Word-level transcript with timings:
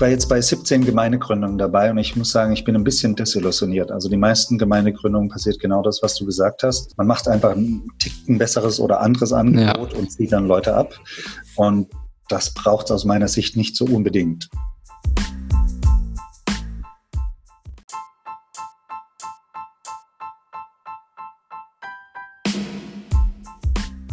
Ich 0.00 0.02
war 0.02 0.08
jetzt 0.08 0.30
bei 0.30 0.40
17 0.40 0.86
Gemeindegründungen 0.86 1.58
dabei 1.58 1.90
und 1.90 1.98
ich 1.98 2.16
muss 2.16 2.30
sagen, 2.30 2.54
ich 2.54 2.64
bin 2.64 2.74
ein 2.74 2.84
bisschen 2.84 3.16
desillusioniert. 3.16 3.90
Also 3.90 4.08
die 4.08 4.16
meisten 4.16 4.56
Gemeindegründungen 4.56 5.28
passiert 5.28 5.60
genau 5.60 5.82
das, 5.82 6.02
was 6.02 6.14
du 6.14 6.24
gesagt 6.24 6.62
hast. 6.62 6.96
Man 6.96 7.06
macht 7.06 7.28
einfach 7.28 7.50
ein 7.50 7.86
Ticken 7.98 8.38
besseres 8.38 8.80
oder 8.80 9.02
anderes 9.02 9.30
Angebot 9.34 9.92
ja. 9.92 9.98
und 9.98 10.10
zieht 10.10 10.32
dann 10.32 10.46
Leute 10.46 10.74
ab. 10.74 10.98
Und 11.56 11.90
das 12.30 12.54
braucht 12.54 12.86
es 12.86 12.92
aus 12.92 13.04
meiner 13.04 13.28
Sicht 13.28 13.58
nicht 13.58 13.76
so 13.76 13.84
unbedingt. 13.84 14.48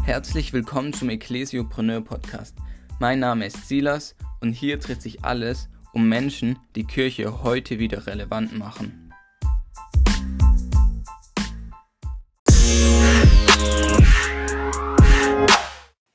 Herzlich 0.03 0.51
willkommen 0.51 0.91
zum 0.91 1.07
Ecclesiopreneur 1.07 2.01
Podcast. 2.01 2.57
Mein 2.99 3.19
Name 3.19 3.45
ist 3.45 3.69
Silas 3.69 4.15
und 4.41 4.51
hier 4.51 4.79
dreht 4.79 5.01
sich 5.01 5.23
alles 5.23 5.69
um 5.97 6.07
Menschen, 6.07 6.59
die 6.75 6.83
Kirche 6.83 7.41
heute 7.41 7.79
wieder 7.79 8.05
relevant 8.05 8.55
machen. 8.55 9.11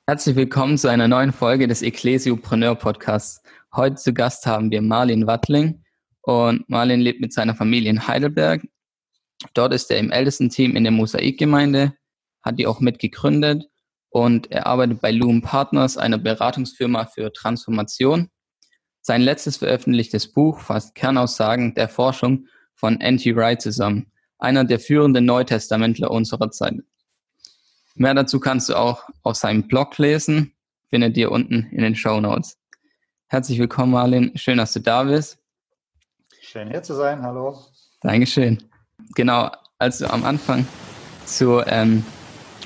Herzlich 0.06 0.36
willkommen 0.36 0.78
zu 0.78 0.88
einer 0.88 1.08
neuen 1.08 1.32
Folge 1.32 1.66
des 1.66 1.82
Ecclesiopreneur 1.82 2.76
Podcasts. 2.76 3.42
Heute 3.74 3.96
zu 3.96 4.14
Gast 4.14 4.46
haben 4.46 4.70
wir 4.70 4.80
Marlin 4.82 5.26
Wattling 5.26 5.82
und 6.20 6.68
Marlin 6.70 7.00
lebt 7.00 7.20
mit 7.20 7.32
seiner 7.32 7.56
Familie 7.56 7.90
in 7.90 8.06
Heidelberg. 8.06 8.62
Dort 9.52 9.74
ist 9.74 9.90
er 9.90 9.98
im 9.98 10.12
ältesten 10.12 10.48
Team 10.48 10.76
in 10.76 10.84
der 10.84 10.92
Mosaikgemeinde, 10.92 11.92
hat 12.44 12.56
die 12.56 12.68
auch 12.68 12.78
mitgegründet 12.78 13.64
und 14.10 14.48
er 14.52 14.66
arbeitet 14.68 15.00
bei 15.00 15.10
Loom 15.10 15.42
Partners, 15.42 15.96
einer 15.96 16.18
Beratungsfirma 16.18 17.06
für 17.06 17.32
Transformation. 17.32 18.28
Sein 19.02 19.20
letztes 19.20 19.58
veröffentlichtes 19.58 20.32
Buch 20.32 20.60
fasst 20.60 20.94
Kernaussagen 20.94 21.74
der 21.74 21.88
Forschung 21.88 22.46
von 22.74 23.00
N.T. 23.00 23.36
Wright 23.36 23.60
zusammen, 23.60 24.10
einer 24.38 24.64
der 24.64 24.80
führenden 24.80 25.24
Neutestamentler 25.24 26.10
unserer 26.10 26.50
Zeit. 26.50 26.74
Mehr 27.94 28.14
dazu 28.14 28.40
kannst 28.40 28.68
du 28.68 28.76
auch 28.76 29.08
auf 29.22 29.36
seinem 29.36 29.68
Blog 29.68 29.98
lesen, 29.98 30.54
findet 30.88 31.16
ihr 31.16 31.30
unten 31.30 31.68
in 31.72 31.82
den 31.82 31.94
Show 31.94 32.20
Notes. 32.20 32.56
Herzlich 33.26 33.58
willkommen, 33.58 33.92
Marlin. 33.92 34.32
Schön, 34.36 34.58
dass 34.58 34.72
du 34.72 34.80
da 34.80 35.04
bist. 35.04 35.38
Schön 36.40 36.70
hier 36.70 36.82
zu 36.82 36.94
sein. 36.94 37.22
Hallo. 37.22 37.58
Dankeschön. 38.00 38.62
Genau, 39.14 39.50
also 39.78 40.06
am 40.06 40.24
Anfang 40.24 40.66
zur 41.26 41.66
ähm, 41.66 42.04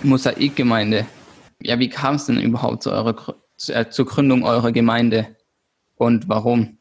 Mosaikgemeinde 0.03 1.07
ja, 1.61 1.79
wie 1.79 1.89
kam 1.89 2.17
es 2.17 2.27
denn 2.27 2.41
überhaupt 2.41 2.83
zu 2.83 2.91
eurer, 2.91 3.35
äh, 3.69 3.89
zur 3.89 4.07
Gründung 4.07 4.45
eurer 4.45 4.73
Gemeinde 4.73 5.37
und 5.97 6.29
warum? 6.29 6.79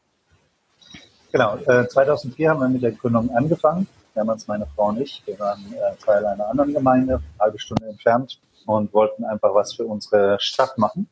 Genau, 1.32 1.56
äh, 1.66 1.86
2004 1.86 2.50
haben 2.50 2.60
wir 2.60 2.68
mit 2.68 2.82
der 2.82 2.92
Gründung 2.92 3.30
angefangen. 3.30 3.86
Damals 4.14 4.46
meine 4.46 4.66
Frau 4.74 4.88
und 4.88 5.00
ich. 5.00 5.22
Wir 5.26 5.38
waren 5.38 5.60
äh, 5.74 5.96
Teil 6.02 6.24
einer 6.24 6.48
anderen 6.48 6.72
Gemeinde, 6.72 7.16
eine 7.16 7.38
halbe 7.38 7.58
Stunde 7.58 7.86
entfernt 7.86 8.40
und 8.64 8.92
wollten 8.94 9.24
einfach 9.24 9.54
was 9.54 9.74
für 9.74 9.84
unsere 9.84 10.38
Stadt 10.40 10.78
machen 10.78 11.08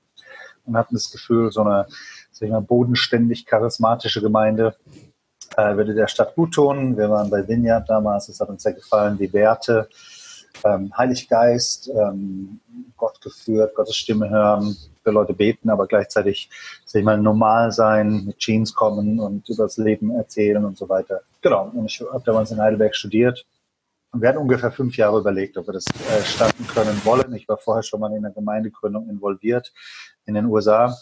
und 0.64 0.76
hatten 0.76 0.94
das 0.94 1.10
Gefühl, 1.10 1.52
so 1.52 1.60
eine 1.62 1.86
sag 2.34 2.46
ich 2.46 2.52
mal, 2.52 2.60
bodenständig 2.60 3.46
charismatische 3.46 4.20
Gemeinde 4.20 4.76
äh, 5.56 5.76
würde 5.76 5.94
der 5.94 6.08
Stadt 6.08 6.34
gut 6.34 6.52
tun. 6.54 6.96
Wir 6.96 7.08
waren 7.08 7.30
bei 7.30 7.46
Vineyard 7.46 7.88
damals, 7.88 8.28
es 8.28 8.40
hat 8.40 8.48
uns 8.48 8.62
sehr 8.62 8.72
gefallen, 8.72 9.16
die 9.16 9.32
Werte, 9.32 9.88
ähm, 10.64 10.92
Heiliggeist, 10.96 11.88
ähm, 11.88 12.60
Gott 12.96 13.20
geführt, 13.20 13.74
Gottes 13.74 13.96
Stimme 13.96 14.28
hören, 14.28 14.76
für 15.04 15.12
Leute 15.12 15.34
beten, 15.34 15.70
aber 15.70 15.86
gleichzeitig, 15.86 16.50
sag 16.84 17.00
ich 17.00 17.04
mal, 17.04 17.18
normal 17.18 17.70
sein, 17.70 18.24
mit 18.26 18.38
Jeans 18.38 18.74
kommen 18.74 19.20
und 19.20 19.48
über 19.48 19.64
das 19.64 19.76
Leben 19.76 20.10
erzählen 20.10 20.64
und 20.64 20.76
so 20.76 20.88
weiter. 20.88 21.20
Genau. 21.42 21.70
Und 21.74 21.86
ich 21.86 22.00
habe 22.00 22.24
damals 22.24 22.50
in 22.50 22.60
Heidelberg 22.60 22.96
studiert. 22.96 23.46
Und 24.10 24.22
wir 24.22 24.28
hatten 24.28 24.38
ungefähr 24.38 24.70
fünf 24.70 24.96
Jahre 24.96 25.18
überlegt, 25.18 25.56
ob 25.56 25.66
wir 25.66 25.74
das 25.74 25.84
äh, 25.86 26.22
starten 26.24 26.66
können 26.68 27.00
wollen. 27.04 27.34
Ich 27.34 27.48
war 27.48 27.58
vorher 27.58 27.82
schon 27.82 28.00
mal 28.00 28.14
in 28.14 28.22
der 28.22 28.30
Gemeindegründung 28.30 29.08
involviert 29.08 29.72
in 30.26 30.34
den 30.34 30.46
USA 30.46 30.96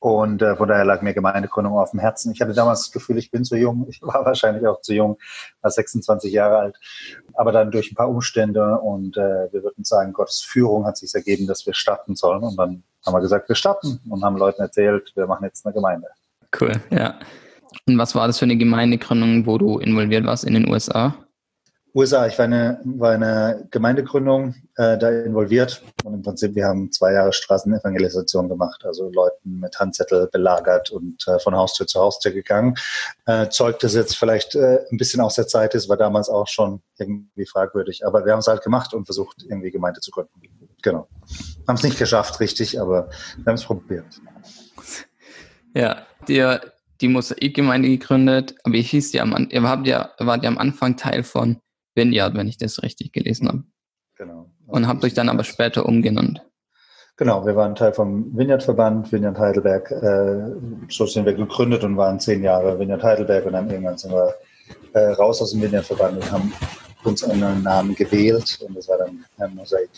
und 0.00 0.42
äh, 0.42 0.56
von 0.56 0.68
daher 0.68 0.84
lag 0.84 1.02
mir 1.02 1.12
Gemeindegründung 1.12 1.76
auf 1.76 1.90
dem 1.90 1.98
Herzen. 2.00 2.32
Ich 2.32 2.40
hatte 2.40 2.52
damals 2.52 2.84
das 2.84 2.92
Gefühl, 2.92 3.18
ich 3.18 3.30
bin 3.30 3.44
zu 3.44 3.56
jung. 3.56 3.86
Ich 3.88 4.00
war 4.00 4.24
wahrscheinlich 4.24 4.66
auch 4.66 4.80
zu 4.80 4.94
jung, 4.94 5.18
war 5.60 5.70
26 5.70 6.32
Jahre 6.32 6.58
alt. 6.58 6.76
Aber 7.34 7.50
dann 7.50 7.70
durch 7.70 7.90
ein 7.90 7.96
paar 7.96 8.08
Umstände 8.08 8.78
und 8.78 9.16
äh, 9.16 9.52
wir 9.52 9.62
würden 9.64 9.84
sagen, 9.84 10.12
Gottes 10.12 10.40
Führung 10.40 10.86
hat 10.86 10.96
sich 10.96 11.12
ergeben, 11.14 11.46
dass 11.46 11.66
wir 11.66 11.74
starten 11.74 12.14
sollen. 12.14 12.44
Und 12.44 12.56
dann 12.56 12.84
haben 13.04 13.14
wir 13.14 13.20
gesagt, 13.20 13.48
wir 13.48 13.56
starten 13.56 14.00
und 14.08 14.22
haben 14.22 14.36
Leuten 14.36 14.62
erzählt, 14.62 15.12
wir 15.16 15.26
machen 15.26 15.44
jetzt 15.44 15.66
eine 15.66 15.74
Gemeinde. 15.74 16.06
Cool, 16.60 16.72
ja. 16.90 17.18
Und 17.86 17.98
was 17.98 18.14
war 18.14 18.26
das 18.26 18.38
für 18.38 18.44
eine 18.44 18.56
Gemeindegründung, 18.56 19.46
wo 19.46 19.58
du 19.58 19.78
involviert 19.78 20.24
warst 20.24 20.44
in 20.44 20.54
den 20.54 20.68
USA? 20.68 21.14
USA, 21.98 22.28
ich 22.28 22.38
war 22.38 22.44
eine, 22.44 22.80
war 22.84 23.10
eine 23.10 23.66
Gemeindegründung 23.72 24.54
äh, 24.76 24.96
da 24.96 25.10
involviert 25.10 25.82
und 26.04 26.14
im 26.14 26.22
Prinzip, 26.22 26.54
wir 26.54 26.64
haben 26.64 26.92
zwei 26.92 27.12
Jahre 27.12 27.32
Straßenevangelisation 27.32 28.48
gemacht, 28.48 28.84
also 28.84 29.10
Leuten 29.10 29.58
mit 29.58 29.80
Handzettel 29.80 30.28
belagert 30.28 30.90
und 30.90 31.26
äh, 31.26 31.40
von 31.40 31.56
Haustür 31.56 31.88
zu 31.88 31.98
Haustür 31.98 32.30
gegangen. 32.30 32.76
Äh, 33.26 33.48
Zeug, 33.48 33.80
das 33.80 33.96
jetzt 33.96 34.16
vielleicht 34.16 34.54
äh, 34.54 34.78
ein 34.92 34.96
bisschen 34.96 35.20
aus 35.20 35.34
der 35.34 35.48
Zeit 35.48 35.74
ist, 35.74 35.88
war 35.88 35.96
damals 35.96 36.28
auch 36.28 36.46
schon 36.46 36.82
irgendwie 36.98 37.46
fragwürdig, 37.46 38.06
aber 38.06 38.24
wir 38.24 38.30
haben 38.30 38.38
es 38.38 38.46
halt 38.46 38.62
gemacht 38.62 38.94
und 38.94 39.06
versucht, 39.06 39.44
irgendwie 39.48 39.72
Gemeinde 39.72 39.98
zu 39.98 40.12
gründen. 40.12 40.40
Genau. 40.82 41.08
Haben 41.66 41.74
es 41.74 41.82
nicht 41.82 41.98
geschafft, 41.98 42.38
richtig, 42.38 42.80
aber 42.80 43.10
wir 43.38 43.46
haben 43.46 43.56
es 43.56 43.64
probiert. 43.64 44.06
Ja, 45.74 46.06
dir 46.28 46.60
die 47.00 47.08
Mosaikgemeinde 47.08 47.88
gegründet, 47.88 48.54
aber 48.62 48.76
ihr 48.76 48.82
hieß 48.82 49.12
ja 49.14 49.24
ihr 49.24 49.62
habt 49.64 49.86
ja, 49.88 50.12
wart 50.18 50.44
ja 50.44 50.48
am 50.48 50.58
Anfang 50.58 50.96
Teil 50.96 51.24
von 51.24 51.60
Vineyard, 51.98 52.34
wenn 52.34 52.48
ich 52.48 52.56
das 52.56 52.82
richtig 52.82 53.12
gelesen 53.12 53.48
habe. 53.48 53.64
Genau. 54.16 54.50
Und 54.66 54.88
habt 54.88 55.04
euch 55.04 55.12
dann 55.12 55.28
aber 55.28 55.44
später 55.44 55.84
umgenannt. 55.84 56.42
Genau, 57.18 57.44
wir 57.44 57.56
waren 57.56 57.74
Teil 57.74 57.92
vom 57.92 58.36
Vineyard-Verband, 58.36 59.12
Vineyard 59.12 59.38
Heidelberg. 59.38 59.90
Äh, 59.90 60.88
so 60.88 61.04
sind 61.04 61.26
wir 61.26 61.34
gegründet 61.34 61.82
und 61.82 61.96
waren 61.96 62.20
zehn 62.20 62.44
Jahre 62.44 62.78
Vineyard 62.78 63.02
Heidelberg 63.02 63.44
und 63.44 63.54
dann 63.54 63.68
irgendwann 63.68 63.98
sind 63.98 64.12
wir 64.12 64.34
äh, 64.92 65.10
raus 65.14 65.42
aus 65.42 65.50
dem 65.50 65.60
Vineyard-Verband 65.60 66.16
und 66.16 66.30
haben 66.30 66.52
uns 67.02 67.24
einen 67.24 67.62
Namen 67.64 67.94
gewählt 67.96 68.58
und 68.66 68.76
das 68.76 68.88
war 68.88 68.98
dann 68.98 69.24
Herr 69.36 69.48
Mosaik. 69.48 69.90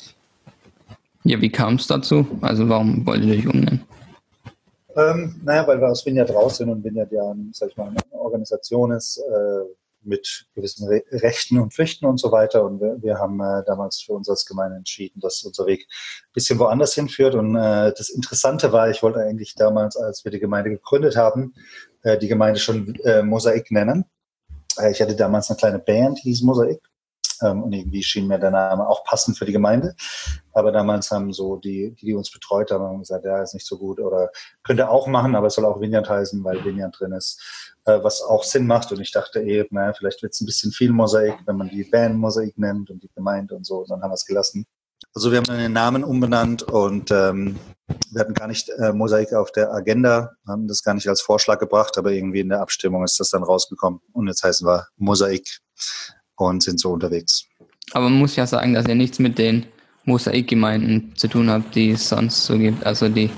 Ja, 1.24 1.40
wie 1.40 1.50
kam 1.50 1.74
es 1.74 1.86
dazu? 1.86 2.26
Also 2.40 2.68
warum 2.68 3.04
wollt 3.06 3.22
ihr 3.22 3.34
euch 3.34 3.46
umnennen? 3.46 3.84
Ähm, 4.96 5.40
naja, 5.44 5.66
weil 5.66 5.80
wir 5.80 5.88
aus 5.88 6.04
Vineyard 6.04 6.30
raus 6.30 6.56
sind 6.56 6.70
und 6.70 6.82
Vineyard 6.82 7.12
ja 7.12 7.34
sag 7.52 7.70
ich 7.70 7.76
mal, 7.76 7.88
eine 7.88 7.98
Organisation 8.12 8.92
ist, 8.92 9.18
äh, 9.18 9.64
mit 10.02 10.46
gewissen 10.54 10.88
Re 10.88 11.02
Rechten 11.10 11.58
und 11.58 11.72
Pflichten 11.72 12.06
und 12.06 12.18
so 12.18 12.32
weiter. 12.32 12.64
Und 12.64 12.80
wir, 12.80 12.96
wir 13.02 13.18
haben 13.18 13.40
äh, 13.40 13.62
damals 13.66 14.00
für 14.00 14.12
uns 14.12 14.28
als 14.28 14.46
Gemeinde 14.46 14.76
entschieden, 14.76 15.20
dass 15.20 15.42
unser 15.42 15.66
Weg 15.66 15.86
ein 15.88 16.32
bisschen 16.34 16.58
woanders 16.58 16.94
hinführt. 16.94 17.34
Und 17.34 17.56
äh, 17.56 17.92
das 17.96 18.08
Interessante 18.08 18.72
war, 18.72 18.90
ich 18.90 19.02
wollte 19.02 19.20
eigentlich 19.20 19.54
damals, 19.54 19.96
als 19.96 20.24
wir 20.24 20.32
die 20.32 20.40
Gemeinde 20.40 20.70
gegründet 20.70 21.16
haben, 21.16 21.54
äh, 22.02 22.18
die 22.18 22.28
Gemeinde 22.28 22.60
schon 22.60 22.94
äh, 23.04 23.22
Mosaik 23.22 23.70
nennen. 23.70 24.04
Äh, 24.78 24.90
ich 24.92 25.00
hatte 25.00 25.16
damals 25.16 25.50
eine 25.50 25.58
kleine 25.58 25.78
Band, 25.78 26.18
die 26.18 26.30
hieß 26.30 26.42
Mosaik. 26.42 26.80
Ähm, 27.42 27.62
und 27.62 27.72
irgendwie 27.72 28.02
schien 28.02 28.26
mir 28.26 28.38
der 28.38 28.50
Name 28.50 28.86
auch 28.86 29.04
passend 29.04 29.38
für 29.38 29.44
die 29.44 29.52
Gemeinde. 29.52 29.94
Aber 30.52 30.72
damals 30.72 31.10
haben 31.10 31.32
so 31.32 31.56
die, 31.56 31.94
die, 31.98 32.06
die 32.06 32.14
uns 32.14 32.30
betreut 32.30 32.70
haben, 32.70 32.84
haben 32.84 32.98
gesagt, 33.00 33.24
ja, 33.24 33.42
ist 33.42 33.54
nicht 33.54 33.66
so 33.66 33.78
gut 33.78 34.00
oder 34.00 34.30
könnte 34.62 34.90
auch 34.90 35.06
machen, 35.06 35.34
aber 35.34 35.46
es 35.46 35.54
soll 35.54 35.64
auch 35.64 35.80
Vineyard 35.80 36.08
heißen, 36.08 36.42
weil 36.44 36.64
Vineyard 36.64 36.98
drin 36.98 37.12
ist, 37.12 37.74
was 37.84 38.22
auch 38.22 38.44
Sinn 38.44 38.66
macht. 38.66 38.92
Und 38.92 39.00
ich 39.00 39.12
dachte 39.12 39.40
eh, 39.40 39.66
naja, 39.70 39.92
vielleicht 39.96 40.22
wird 40.22 40.32
es 40.32 40.40
ein 40.40 40.46
bisschen 40.46 40.72
viel 40.72 40.92
Mosaik, 40.92 41.38
wenn 41.46 41.56
man 41.56 41.68
die 41.68 41.84
Band 41.84 42.16
Mosaik 42.16 42.58
nennt 42.58 42.90
und 42.90 43.02
die 43.02 43.10
Gemeinde 43.14 43.54
und 43.54 43.66
so. 43.66 43.78
Und 43.78 43.90
dann 43.90 44.02
haben 44.02 44.10
wir 44.10 44.14
es 44.14 44.26
gelassen. 44.26 44.66
Also 45.14 45.30
wir 45.30 45.38
haben 45.38 45.44
dann 45.44 45.58
den 45.58 45.72
Namen 45.72 46.04
umbenannt 46.04 46.62
und 46.62 47.10
ähm, 47.10 47.58
wir 48.12 48.20
hatten 48.20 48.34
gar 48.34 48.46
nicht 48.46 48.68
äh, 48.68 48.92
Mosaik 48.92 49.32
auf 49.32 49.50
der 49.50 49.72
Agenda, 49.72 50.32
haben 50.46 50.68
das 50.68 50.82
gar 50.82 50.94
nicht 50.94 51.08
als 51.08 51.20
Vorschlag 51.20 51.58
gebracht, 51.58 51.98
aber 51.98 52.12
irgendwie 52.12 52.40
in 52.40 52.50
der 52.50 52.60
Abstimmung 52.60 53.02
ist 53.02 53.18
das 53.18 53.30
dann 53.30 53.42
rausgekommen. 53.42 54.00
Und 54.12 54.28
jetzt 54.28 54.44
heißen 54.44 54.66
wir 54.66 54.86
Mosaik 54.96 55.48
und 56.36 56.62
sind 56.62 56.78
so 56.78 56.92
unterwegs. 56.92 57.44
Aber 57.92 58.08
man 58.08 58.18
muss 58.18 58.36
ja 58.36 58.46
sagen, 58.46 58.74
dass 58.74 58.86
ihr 58.86 58.94
nichts 58.94 59.18
mit 59.18 59.38
den 59.38 59.66
Mosaikgemeinden 60.04 61.14
zu 61.16 61.28
tun 61.28 61.50
habt, 61.50 61.74
die 61.74 61.90
es 61.90 62.08
sonst 62.08 62.44
so 62.44 62.56
gibt. 62.56 62.84
Also 62.84 63.08
die. 63.08 63.30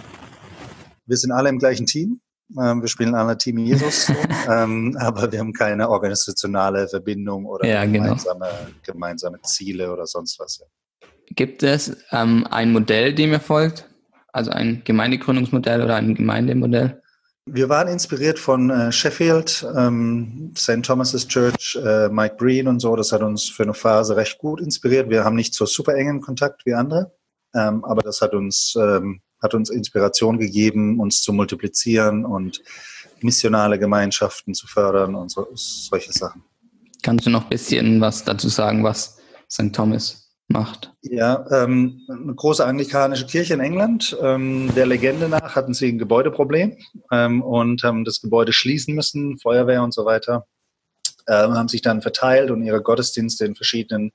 Wir 1.07 1.17
sind 1.17 1.33
alle 1.33 1.49
im 1.49 1.59
gleichen 1.59 1.87
Team. 1.87 2.21
Ähm, 2.61 2.83
wir 2.83 2.89
spielen 2.89 3.15
alle 3.15 3.37
Team 3.39 3.59
Jesus, 3.59 4.11
ähm, 4.51 4.97
aber 5.01 5.31
wir 5.31 5.39
haben 5.39 5.53
keine 5.53 5.89
organisationale 5.89 6.89
Verbindung 6.89 7.47
oder 7.47 7.67
ja, 7.67 7.85
genau. 7.85 8.05
gemeinsame, 8.05 8.47
genau. 8.47 8.77
gemeinsame 8.85 9.43
Ziele 9.43 9.93
oder 9.93 10.07
sonst 10.07 10.39
was. 10.39 10.61
Gibt 11.31 11.63
es 11.63 11.97
ähm, 12.11 12.47
ein 12.51 12.73
Modell, 12.73 13.15
dem 13.15 13.33
ihr 13.33 13.41
folgt? 13.41 13.89
Also 14.33 14.51
ein 14.51 14.83
Gemeindegründungsmodell 14.85 15.83
oder 15.83 15.97
ein 15.97 16.15
Gemeindemodell? 16.15 17.03
Wir 17.47 17.69
waren 17.69 17.89
inspiriert 17.89 18.39
von 18.39 18.71
äh, 18.71 18.93
Sheffield, 18.93 19.67
ähm, 19.77 20.55
St. 20.57 20.83
Thomas's 20.83 21.27
Church, 21.27 21.77
äh, 21.85 22.09
Mike 22.09 22.37
Breen 22.37 22.69
und 22.69 22.79
so. 22.79 22.95
Das 22.95 23.11
hat 23.11 23.23
uns 23.23 23.49
für 23.49 23.65
eine 23.65 23.75
Phase 23.75 24.17
recht 24.17 24.39
gut 24.39 24.61
inspiriert. 24.61 25.11
Wir 25.11 25.25
haben 25.25 25.35
nicht 25.35 25.55
so 25.55 25.67
super 25.67 25.95
engen 25.95 26.21
Kontakt 26.21 26.65
wie 26.67 26.75
andere, 26.75 27.13
ähm, 27.55 27.85
aber 27.85 28.03
das 28.03 28.21
hat 28.21 28.33
uns, 28.33 28.77
ähm, 28.79 29.23
hat 29.43 29.55
uns 29.55 29.71
Inspiration 29.71 30.39
gegeben, 30.39 31.01
uns 31.01 31.23
zu 31.23 31.33
multiplizieren 31.33 32.25
und 32.25 32.63
missionale 33.21 33.79
Gemeinschaften 33.79 34.55
zu 34.55 34.67
fördern 34.67 35.15
und 35.15 35.31
so, 35.31 35.49
solche 35.55 36.13
Sachen. 36.13 36.45
Kannst 37.03 37.27
du 37.27 37.31
noch 37.31 37.45
ein 37.45 37.51
bisschen 37.51 38.01
was 38.01 38.25
dazu 38.25 38.49
sagen, 38.49 38.85
was 38.85 39.19
St. 39.51 39.73
Thomas 39.73 40.31
macht? 40.49 40.93
Ja, 41.03 41.45
ähm, 41.51 42.01
eine 42.09 42.35
große 42.35 42.65
anglikanische 42.65 43.27
Kirche 43.27 43.55
in 43.55 43.61
England. 43.61 44.17
Ähm, 44.23 44.71
der 44.77 44.87
Legende 44.87 45.29
nach 45.29 45.57
hatten 45.57 45.75
sie 45.75 45.89
ein 45.89 45.99
Gebäudeproblem 45.99 46.77
ähm, 47.11 47.43
und 47.43 47.83
haben 47.83 48.05
das 48.05 48.21
Gebäude 48.21 48.53
schließen 48.53 48.95
müssen, 48.95 49.39
Feuerwehr 49.39 49.83
und 49.83 49.93
so 49.93 50.05
weiter. 50.05 50.47
Ähm, 51.29 51.55
haben 51.55 51.69
sich 51.69 51.83
dann 51.83 52.03
verteilt 52.03 52.51
und 52.51 52.63
ihre 52.63 52.83
Gottesdienste 52.83 53.45
in 53.45 53.55
verschiedenen 53.55 54.13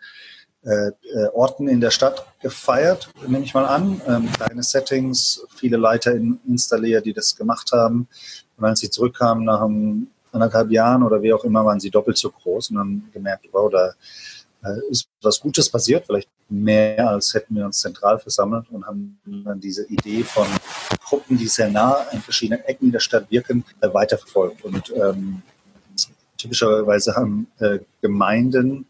äh, 0.64 0.88
äh, 0.88 1.28
Orten 1.34 1.68
in 1.68 1.80
der 1.80 1.92
Stadt 1.92 2.26
gefeiert, 2.42 3.10
nehme 3.28 3.44
ich 3.44 3.54
mal 3.54 3.66
an. 3.66 4.02
Ähm, 4.08 4.32
kleine 4.34 4.64
Settings, 4.64 5.46
viele 5.56 5.78
Leiter 5.78 6.14
in, 6.14 6.40
installiert, 6.48 7.06
die 7.06 7.14
das 7.14 7.36
gemacht 7.36 7.72
haben. 7.72 8.08
Und 8.58 8.66
als 8.66 8.80
sie 8.80 8.90
zurückkamen 8.90 9.46
nach 9.46 9.62
einem 9.62 10.08
anderthalb 10.32 10.72
Jahren 10.72 11.04
oder 11.04 11.22
wie 11.22 11.32
auch 11.32 11.44
immer, 11.44 11.64
waren 11.64 11.80
sie 11.80 11.90
doppelt 11.90 12.18
so 12.18 12.32
groß 12.32 12.72
und 12.72 12.80
haben 12.80 13.10
gemerkt, 13.14 13.48
wow, 13.52 13.72
da 13.72 13.94
äh, 14.64 14.80
ist 14.90 15.08
was 15.22 15.40
Gutes 15.40 15.70
passiert, 15.70 16.06
vielleicht 16.06 16.30
mehr 16.50 17.10
als 17.10 17.34
hätten 17.34 17.56
wir 17.56 17.66
uns 17.66 17.80
zentral 17.80 18.20
versammelt 18.20 18.70
und 18.70 18.86
haben 18.86 19.20
dann 19.26 19.60
diese 19.60 19.86
Idee 19.88 20.24
von 20.24 20.48
Gruppen, 21.06 21.38
die 21.38 21.48
sehr 21.48 21.70
nah 21.70 22.06
in 22.12 22.22
verschiedenen 22.22 22.64
Ecken 22.66 22.92
der 22.92 23.00
Stadt 23.00 23.30
wirken, 23.30 23.64
weiterverfolgt. 23.82 24.64
Und 24.64 24.94
ähm, 24.96 25.42
typischerweise 26.38 27.16
haben 27.16 27.48
äh, 27.60 27.80
Gemeinden 28.02 28.86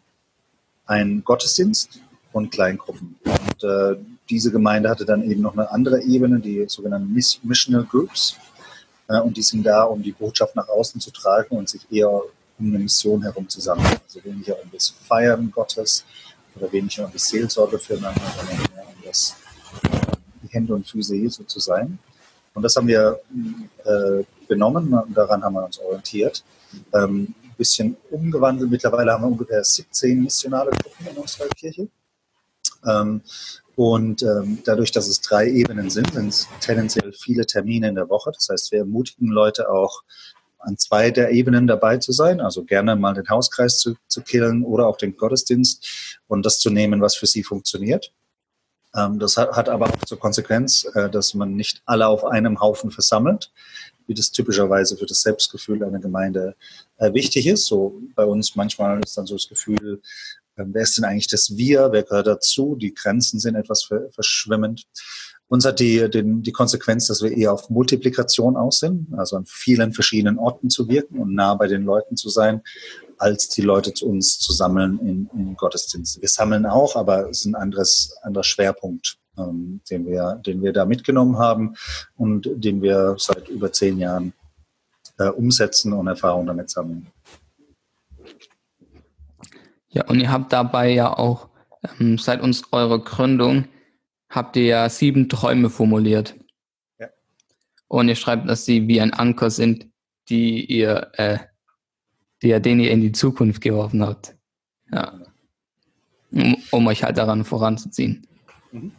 einen 0.88 1.24
Gottesdienst 1.24 2.02
und 2.32 2.52
Kleingruppen. 2.52 3.16
Und 3.24 3.64
äh, 3.64 3.98
diese 4.30 4.52
Gemeinde 4.52 4.90
hatte 4.90 5.06
dann 5.06 5.30
eben 5.30 5.42
noch 5.42 5.54
eine 5.54 5.70
andere 5.72 6.02
Ebene, 6.02 6.40
die 6.40 6.66
sogenannten 6.68 7.14
Missional 7.14 7.84
Groups. 7.84 8.38
Äh, 9.08 9.20
und 9.20 9.38
die 9.38 9.42
sind 9.42 9.64
da, 9.64 9.84
um 9.84 10.02
die 10.02 10.12
Botschaft 10.12 10.56
nach 10.56 10.68
außen 10.68 11.00
zu 11.00 11.12
tragen 11.12 11.58
und 11.58 11.70
sich 11.70 11.82
eher 11.92 12.10
um 12.10 12.26
eine 12.60 12.80
Mission 12.80 13.22
herum 13.22 13.48
zusammen. 13.48 13.86
Also 14.06 14.24
weniger 14.24 14.56
um 14.62 14.70
das 14.72 14.90
Feiern 14.90 15.52
Gottes 15.52 16.06
oder 16.56 16.72
weniger 16.72 17.06
um 17.06 17.12
die 17.12 17.20
Seelsorge 17.20 17.78
füreinander, 17.78 18.22
sondern 18.36 18.58
mehr 18.74 18.86
um 18.88 19.04
das, 19.06 19.36
die 20.42 20.48
Hände 20.50 20.74
und 20.74 20.88
Füße 20.88 21.16
Jesu 21.16 21.44
zu 21.44 21.60
sein. 21.60 22.00
Und 22.54 22.64
das 22.64 22.76
haben 22.76 22.88
wir 22.88 23.20
äh, 23.86 24.24
genommen 24.48 24.92
und 24.94 25.16
daran 25.16 25.44
haben 25.44 25.54
wir 25.54 25.66
uns 25.66 25.78
orientiert. 25.80 26.44
Ähm, 26.94 27.36
bisschen 27.58 27.98
umgewandelt. 28.12 28.70
Mittlerweile 28.70 29.14
haben 29.14 29.24
wir 29.24 29.28
ungefähr 29.28 29.64
17 29.64 30.24
missionale 30.24 30.72
Gruppen 30.72 31.08
in 31.08 31.18
unserer 31.18 31.48
Kirche. 31.50 31.88
Ähm, 32.86 33.22
und 33.76 34.24
ähm, 34.24 34.60
dadurch, 34.66 34.92
dass 34.92 35.08
es 35.08 35.22
drei 35.22 35.50
Ebenen 35.50 35.90
sind, 35.90 36.12
sind 36.14 36.30
es 36.30 36.48
tendenziell 36.62 37.14
viele 37.14 37.46
Termine 37.46 37.90
in 37.90 37.96
der 37.96 38.10
Woche. 38.10 38.32
Das 38.32 38.50
heißt, 38.50 38.72
wir 38.72 38.80
ermutigen 38.80 39.28
Leute 39.28 39.70
auch, 39.70 40.04
an 40.60 40.78
zwei 40.78 41.12
der 41.12 41.32
Ebenen 41.32 41.68
dabei 41.68 41.98
zu 41.98 42.12
sein, 42.12 42.42
also 42.42 42.64
gerne 42.64 42.96
mal 42.96 43.14
den 43.14 43.30
Hauskreis 43.30 43.80
zu, 43.80 43.96
zu 44.08 44.22
killen 44.22 44.66
oder 44.66 44.88
auch 44.88 44.98
den 44.98 45.16
Gottesdienst 45.16 46.20
und 46.28 46.46
das 46.46 46.60
zu 46.60 46.70
nehmen, 46.70 47.02
was 47.02 47.16
für 47.16 47.28
sie 47.28 47.44
funktioniert. 47.44 48.12
Ähm, 48.96 49.20
das 49.20 49.38
hat, 49.38 49.52
hat, 49.52 49.70
aber 49.70 49.86
auch 49.86 50.06
zur 50.06 50.20
Konsequenz, 50.20 50.86
äh, 50.96 51.10
dass 51.10 51.34
man 51.34 51.56
nicht 51.56 51.82
alle 51.86 52.08
auf 52.08 52.26
einem 52.26 52.60
Haufen 52.60 52.92
versammelt, 52.92 53.52
wie 54.08 54.14
das 54.14 54.32
typischerweise 54.32 54.98
für 54.98 55.06
das 55.06 55.22
Selbstgefühl 55.22 55.84
einer 55.84 56.00
Gemeinde 56.00 56.56
äh, 56.98 57.14
wichtig 57.14 57.48
ist. 57.48 57.66
So 57.66 58.02
bei 58.16 58.26
uns 58.26 58.56
manchmal 58.56 59.02
ist 59.04 59.18
dann 59.18 59.28
so 59.28 59.36
das 59.36 59.48
Gefühl, 59.48 60.02
ähm, 60.58 60.70
wer 60.74 60.84
ist 60.84 60.98
denn 60.98 61.06
eigentlich 61.06 61.28
das 61.28 61.56
Wir? 61.56 61.90
Wer 61.92 62.04
gehört 62.04 62.28
dazu? 62.28 62.76
Die 62.76 62.94
Grenzen 62.94 63.40
sind 63.40 63.56
etwas 63.56 63.90
verschwimmend. 64.12 64.86
Uns 65.50 65.64
hat 65.66 65.80
die, 65.80 66.10
den, 66.10 66.44
die 66.44 66.52
Konsequenz, 66.52 67.08
dass 67.08 67.22
wir 67.22 67.32
eher 67.32 67.54
auf 67.54 67.70
Multiplikation 67.70 68.58
aus 68.58 68.80
sind, 68.80 69.08
also 69.18 69.38
an 69.38 69.46
vielen 69.46 69.94
verschiedenen 69.94 70.38
Orten 70.40 70.70
zu 70.70 70.90
wirken 70.90 71.20
und 71.20 71.34
nah 71.34 71.56
bei 71.56 71.68
den 71.68 71.84
Leuten 71.84 72.18
zu 72.18 72.30
sein, 72.30 72.62
als 73.18 73.48
die 73.48 73.62
Leute 73.62 73.94
zu 73.94 74.08
uns 74.08 74.40
zu 74.40 74.52
sammeln 74.52 75.00
in, 75.00 75.30
in 75.34 75.56
Gottesdienste. 75.56 76.22
Wir 76.22 76.28
sammeln 76.28 76.66
auch, 76.66 76.96
aber 76.98 77.30
es 77.30 77.40
ist 77.40 77.46
ein 77.46 77.56
anderes, 77.56 78.14
anderer 78.24 78.44
Schwerpunkt, 78.44 79.18
ähm, 79.38 79.82
den, 79.90 80.06
wir, 80.06 80.42
den 80.46 80.62
wir 80.62 80.74
da 80.74 80.86
mitgenommen 80.86 81.38
haben 81.38 81.76
und 82.16 82.50
den 82.54 82.82
wir 82.82 83.16
seit 83.18 83.48
über 83.50 83.72
zehn 83.72 83.98
Jahren 84.00 84.34
äh, 85.18 85.30
umsetzen 85.30 85.94
und 85.94 86.08
Erfahrung 86.08 86.46
damit 86.48 86.70
sammeln. 86.70 87.08
Ja, 89.90 90.06
und 90.06 90.20
ihr 90.20 90.32
habt 90.32 90.54
dabei 90.54 90.92
ja 90.92 91.18
auch 91.18 91.50
ähm, 92.00 92.18
seit 92.18 92.42
uns 92.42 92.64
eurer 92.72 93.04
Gründung 93.04 93.66
habt 94.30 94.56
ihr 94.58 94.66
ja 94.66 94.90
sieben 94.90 95.30
Träume 95.30 95.70
formuliert. 95.70 96.36
Ja. 97.00 97.08
Und 97.88 98.10
ihr 98.10 98.16
schreibt, 98.16 98.50
dass 98.50 98.66
sie 98.66 98.88
wie 98.88 99.02
ein 99.02 99.14
Anker 99.14 99.50
sind, 99.50 99.88
die 100.30 100.66
ihr, 100.66 101.12
äh, 101.14 101.40
die, 102.42 102.60
den 102.62 102.80
ihr 102.80 102.92
in 102.92 103.02
die 103.02 103.14
Zukunft 103.14 103.62
geworfen 103.62 104.06
habt. 104.06 104.36
Ja. 104.92 105.20
Um, 106.32 106.58
um 106.72 106.88
euch 106.88 107.04
halt 107.04 107.18
daran 107.18 107.46
voranzuziehen. 107.46 108.28
Mhm. 108.72 108.92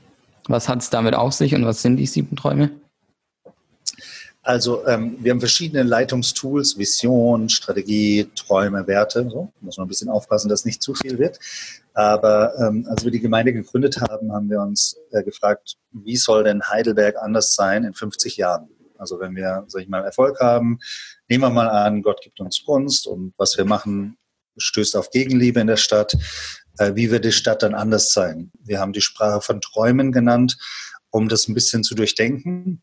Was 0.49 0.69
hat 0.69 0.81
es 0.81 0.91
damit 0.91 1.15
auf 1.15 1.33
sich 1.33 1.55
und 1.55 1.65
was 1.65 1.83
sind 1.83 1.97
die 1.97 2.07
sieben 2.07 2.37
Träume? 2.37 2.71
Also 4.43 4.87
ähm, 4.87 5.19
wir 5.21 5.33
haben 5.33 5.41
verschiedene 5.41 5.83
Leitungstools, 5.83 6.79
Vision, 6.79 7.51
Strategie, 7.51 8.31
Träume, 8.35 8.87
Werte. 8.87 9.29
So 9.29 9.53
muss 9.61 9.77
man 9.77 9.85
ein 9.85 9.89
bisschen 9.89 10.09
aufpassen, 10.09 10.49
dass 10.49 10.65
nicht 10.65 10.83
zu 10.83 10.95
viel 10.95 11.19
wird. 11.19 11.39
Aber 11.93 12.55
ähm, 12.59 12.87
als 12.89 13.05
wir 13.05 13.11
die 13.11 13.21
Gemeinde 13.21 13.53
gegründet 13.53 14.01
haben, 14.01 14.33
haben 14.33 14.49
wir 14.49 14.61
uns 14.63 14.97
äh, 15.11 15.23
gefragt, 15.23 15.77
wie 15.93 16.17
soll 16.17 16.45
denn 16.45 16.63
Heidelberg 16.63 17.17
anders 17.21 17.55
sein 17.55 17.85
in 17.85 17.93
50 17.93 18.39
Jahren? 18.39 18.71
Also 18.97 19.21
wenn 19.21 19.37
wir, 19.37 19.65
sag 19.67 19.83
ich 19.83 19.89
mal, 19.89 20.03
Erfolg 20.03 20.41
haben, 20.41 20.79
nehmen 21.29 21.45
wir 21.45 21.51
mal 21.51 21.69
an, 21.69 22.03
Gott 22.03 22.23
gibt 22.23 22.41
uns 22.41 22.65
Gunst 22.65 23.07
und 23.07 23.35
was 23.37 23.59
wir 23.59 23.67
machen, 23.67 24.17
stößt 24.57 24.97
auf 24.97 25.11
Gegenliebe 25.11 25.61
in 25.61 25.67
der 25.67 25.77
Stadt. 25.77 26.17
Äh, 26.79 26.95
wie 26.95 27.11
wird 27.11 27.25
die 27.25 27.33
Stadt 27.33 27.63
dann 27.63 27.75
anders 27.75 28.13
sein? 28.13 28.51
Wir 28.63 28.81
haben 28.81 28.93
die 28.93 29.01
Sprache 29.01 29.41
von 29.41 29.61
Träumen 29.61 30.13
genannt, 30.13 30.57
um 31.11 31.29
das 31.29 31.49
ein 31.49 31.55
bisschen 31.55 31.85
zu 31.85 31.95
durchdenken 31.95 32.83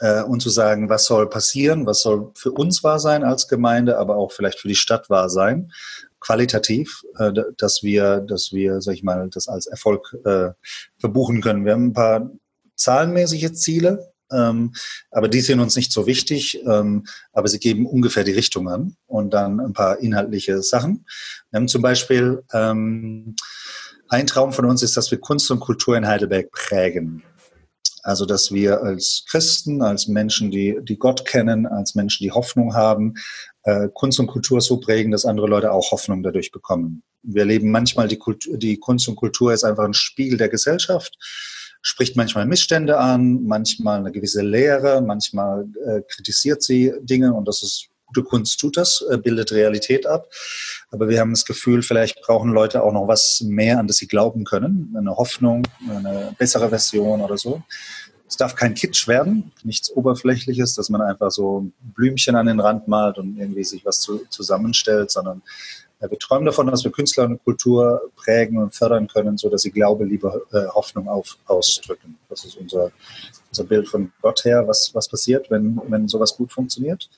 äh, 0.00 0.22
und 0.22 0.40
zu 0.40 0.50
sagen, 0.50 0.88
was 0.88 1.06
soll 1.06 1.28
passieren, 1.28 1.86
was 1.86 2.00
soll 2.00 2.32
für 2.34 2.52
uns 2.52 2.84
wahr 2.84 2.98
sein 2.98 3.24
als 3.24 3.48
Gemeinde, 3.48 3.98
aber 3.98 4.16
auch 4.16 4.32
vielleicht 4.32 4.60
für 4.60 4.68
die 4.68 4.74
Stadt 4.74 5.08
wahr 5.08 5.30
sein, 5.30 5.72
qualitativ, 6.20 7.02
äh, 7.18 7.32
dass 7.56 7.82
wir, 7.82 8.20
dass 8.20 8.52
wir, 8.52 8.80
sag 8.80 8.94
ich 8.94 9.02
mal, 9.02 9.28
das 9.30 9.48
als 9.48 9.66
Erfolg 9.66 10.16
verbuchen 10.98 11.40
können. 11.40 11.64
Wir 11.64 11.72
haben 11.72 11.86
ein 11.86 11.92
paar 11.92 12.30
zahlenmäßige 12.74 13.52
Ziele, 13.52 14.12
ähm, 14.32 14.72
aber 15.10 15.28
die 15.28 15.40
sind 15.40 15.60
uns 15.60 15.76
nicht 15.76 15.92
so 15.92 16.06
wichtig, 16.06 16.60
ähm, 16.66 17.06
aber 17.32 17.48
sie 17.48 17.58
geben 17.58 17.86
ungefähr 17.86 18.24
die 18.24 18.32
Richtung 18.32 18.68
an 18.68 18.96
und 19.06 19.32
dann 19.34 19.60
ein 19.60 19.72
paar 19.72 19.98
inhaltliche 19.98 20.62
Sachen. 20.62 21.06
Wir 21.50 21.58
haben 21.58 21.68
zum 21.68 21.82
Beispiel 21.82 22.42
ähm, 22.52 23.36
ein 24.08 24.26
Traum 24.26 24.52
von 24.52 24.66
uns 24.66 24.82
ist, 24.82 24.96
dass 24.96 25.10
wir 25.10 25.18
Kunst 25.18 25.50
und 25.50 25.60
Kultur 25.60 25.96
in 25.96 26.06
Heidelberg 26.06 26.50
prägen. 26.50 27.22
Also, 28.02 28.24
dass 28.24 28.52
wir 28.52 28.82
als 28.82 29.24
Christen, 29.28 29.82
als 29.82 30.06
Menschen, 30.06 30.52
die, 30.52 30.78
die 30.80 30.96
Gott 30.96 31.24
kennen, 31.24 31.66
als 31.66 31.96
Menschen, 31.96 32.22
die 32.22 32.30
Hoffnung 32.30 32.74
haben, 32.74 33.14
äh, 33.64 33.88
Kunst 33.92 34.20
und 34.20 34.28
Kultur 34.28 34.60
so 34.60 34.78
prägen, 34.78 35.10
dass 35.10 35.24
andere 35.24 35.48
Leute 35.48 35.72
auch 35.72 35.90
Hoffnung 35.90 36.22
dadurch 36.22 36.52
bekommen. 36.52 37.02
Wir 37.24 37.40
erleben 37.40 37.72
manchmal, 37.72 38.06
die, 38.06 38.16
Kultur, 38.16 38.56
die 38.56 38.78
Kunst 38.78 39.08
und 39.08 39.16
Kultur 39.16 39.52
ist 39.52 39.64
einfach 39.64 39.84
ein 39.84 39.92
Spiegel 39.92 40.38
der 40.38 40.48
Gesellschaft, 40.48 41.16
spricht 41.86 42.16
manchmal 42.16 42.46
Missstände 42.46 42.98
an, 42.98 43.44
manchmal 43.44 44.00
eine 44.00 44.10
gewisse 44.10 44.42
Lehre, 44.42 45.00
manchmal 45.00 45.66
äh, 45.86 46.00
kritisiert 46.08 46.60
sie 46.60 46.92
Dinge 47.00 47.32
und 47.32 47.46
das 47.46 47.62
ist 47.62 47.90
gute 48.06 48.24
Kunst 48.24 48.58
tut 48.58 48.76
das, 48.76 49.04
äh, 49.08 49.18
bildet 49.18 49.52
Realität 49.52 50.04
ab. 50.04 50.28
Aber 50.90 51.08
wir 51.08 51.20
haben 51.20 51.30
das 51.30 51.44
Gefühl, 51.44 51.82
vielleicht 51.82 52.20
brauchen 52.22 52.50
Leute 52.50 52.82
auch 52.82 52.92
noch 52.92 53.06
was 53.06 53.40
mehr, 53.40 53.78
an 53.78 53.86
das 53.86 53.98
sie 53.98 54.08
glauben 54.08 54.42
können. 54.42 54.96
Eine 54.98 55.16
Hoffnung, 55.16 55.62
eine 55.88 56.34
bessere 56.36 56.68
Version 56.70 57.20
oder 57.20 57.36
so. 57.36 57.62
Es 58.28 58.36
darf 58.36 58.56
kein 58.56 58.74
Kitsch 58.74 59.06
werden, 59.06 59.52
nichts 59.62 59.88
Oberflächliches, 59.88 60.74
dass 60.74 60.90
man 60.90 61.02
einfach 61.02 61.30
so 61.30 61.70
Blümchen 61.78 62.34
an 62.34 62.46
den 62.46 62.58
Rand 62.58 62.88
malt 62.88 63.18
und 63.18 63.38
irgendwie 63.38 63.62
sich 63.62 63.84
was 63.84 64.00
zu, 64.00 64.26
zusammenstellt, 64.28 65.12
sondern 65.12 65.42
wir 66.00 66.18
träumen 66.18 66.44
davon, 66.44 66.66
dass 66.66 66.84
wir 66.84 66.92
Künstler 66.92 67.24
und 67.24 67.42
Kultur 67.42 68.10
prägen 68.16 68.58
und 68.58 68.74
fördern 68.74 69.08
können, 69.08 69.38
so 69.38 69.48
dass 69.48 69.62
sie 69.62 69.70
Glaube, 69.70 70.04
Liebe, 70.04 70.46
äh, 70.52 70.66
Hoffnung 70.68 71.08
auf, 71.08 71.38
ausdrücken. 71.46 72.18
Das 72.28 72.44
ist 72.44 72.56
unser, 72.56 72.90
unser 73.50 73.64
Bild 73.64 73.88
von 73.88 74.12
Gott 74.20 74.44
her, 74.44 74.66
was, 74.66 74.94
was 74.94 75.08
passiert, 75.08 75.50
wenn, 75.50 75.80
wenn 75.88 76.08
sowas 76.08 76.36
gut 76.36 76.52
funktioniert. 76.52 77.08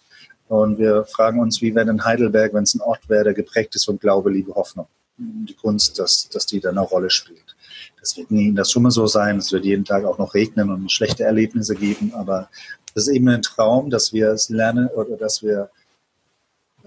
Und 0.49 0.79
wir 0.79 1.05
fragen 1.05 1.41
uns, 1.41 1.61
wie 1.61 1.75
wäre 1.75 1.87
denn 1.87 2.05
Heidelberg, 2.05 2.55
wenn 2.55 2.63
es 2.63 2.75
ein 2.75 2.81
Ort 2.81 3.09
wäre, 3.09 3.25
der 3.25 3.35
geprägt 3.35 3.75
ist 3.75 3.85
von 3.85 3.99
Glaube, 3.99 4.31
Liebe, 4.31 4.55
Hoffnung. 4.55 4.87
Die 5.19 5.55
Kunst, 5.55 5.99
dass, 5.99 6.29
dass 6.29 6.47
die 6.47 6.61
da 6.61 6.71
eine 6.71 6.81
Rolle 6.81 7.11
spielt. 7.11 7.57
Das 8.01 8.17
wird 8.17 8.31
nie 8.31 8.49
in 8.49 8.55
der 8.55 8.65
Summe 8.65 8.93
so 8.93 9.09
sein. 9.09 9.39
Es 9.39 9.53
wird 9.53 9.65
jeden 9.65 9.85
Tag 9.85 10.05
auch 10.05 10.19
noch 10.19 10.35
regnen 10.35 10.71
und 10.71 10.93
schlechte 10.93 11.25
Erlebnisse 11.25 11.75
geben. 11.75 12.13
Aber 12.15 12.49
das 12.95 13.09
ist 13.09 13.15
eben 13.15 13.29
ein 13.29 13.43
Traum, 13.43 13.91
dass 13.91 14.13
wir 14.13 14.31
es 14.31 14.49
lernen 14.49 14.87
oder 14.89 15.17
dass 15.17 15.43
wir 15.43 15.71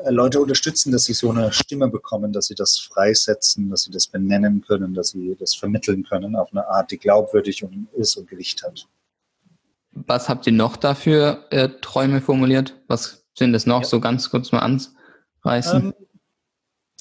Leute 0.10 0.40
unterstützen, 0.40 0.92
dass 0.92 1.04
sie 1.04 1.14
so 1.14 1.30
eine 1.32 1.52
Stimme 1.52 1.88
bekommen, 1.88 2.34
dass 2.34 2.48
sie 2.48 2.56
das 2.56 2.78
freisetzen, 2.80 3.70
dass 3.70 3.84
sie 3.84 3.92
das 3.92 4.08
benennen 4.08 4.64
können, 4.66 4.94
dass 4.94 5.10
sie 5.10 5.36
das 5.40 5.54
vermitteln 5.54 6.04
können 6.04 6.36
auf 6.36 6.50
eine 6.52 6.68
Art, 6.68 6.92
die 6.92 6.98
glaubwürdig 6.98 7.66
ist 7.94 8.16
und 8.16 8.28
Gewicht 8.28 8.64
hat. 8.64 8.88
Was 9.92 10.30
habt 10.30 10.48
ihr 10.48 10.54
noch 10.54 10.78
dafür 10.78 11.46
äh, 11.50 11.70
Träume 11.82 12.22
formuliert? 12.22 12.76
Was 12.88 13.24
sind 13.38 13.54
es 13.54 13.66
noch? 13.66 13.82
Ja. 13.82 13.88
So 13.88 14.00
ganz 14.00 14.30
kurz 14.30 14.52
mal 14.52 14.80
anreißen. 15.44 15.82
Ähm, 15.82 15.94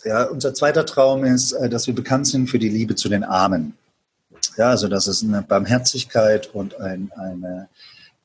ja, 0.04 0.24
unser 0.24 0.54
zweiter 0.54 0.84
Traum 0.86 1.24
ist, 1.24 1.52
äh, 1.52 1.68
dass 1.68 1.86
wir 1.86 1.94
bekannt 1.94 2.26
sind 2.26 2.48
für 2.48 2.58
die 2.58 2.68
Liebe 2.68 2.96
zu 2.96 3.08
den 3.08 3.22
Armen. 3.22 3.74
Ja, 4.56 4.70
also 4.70 4.88
dass 4.88 5.06
es 5.06 5.22
eine 5.22 5.42
Barmherzigkeit 5.42 6.52
und 6.52 6.80
ein, 6.80 7.12
eine 7.16 7.68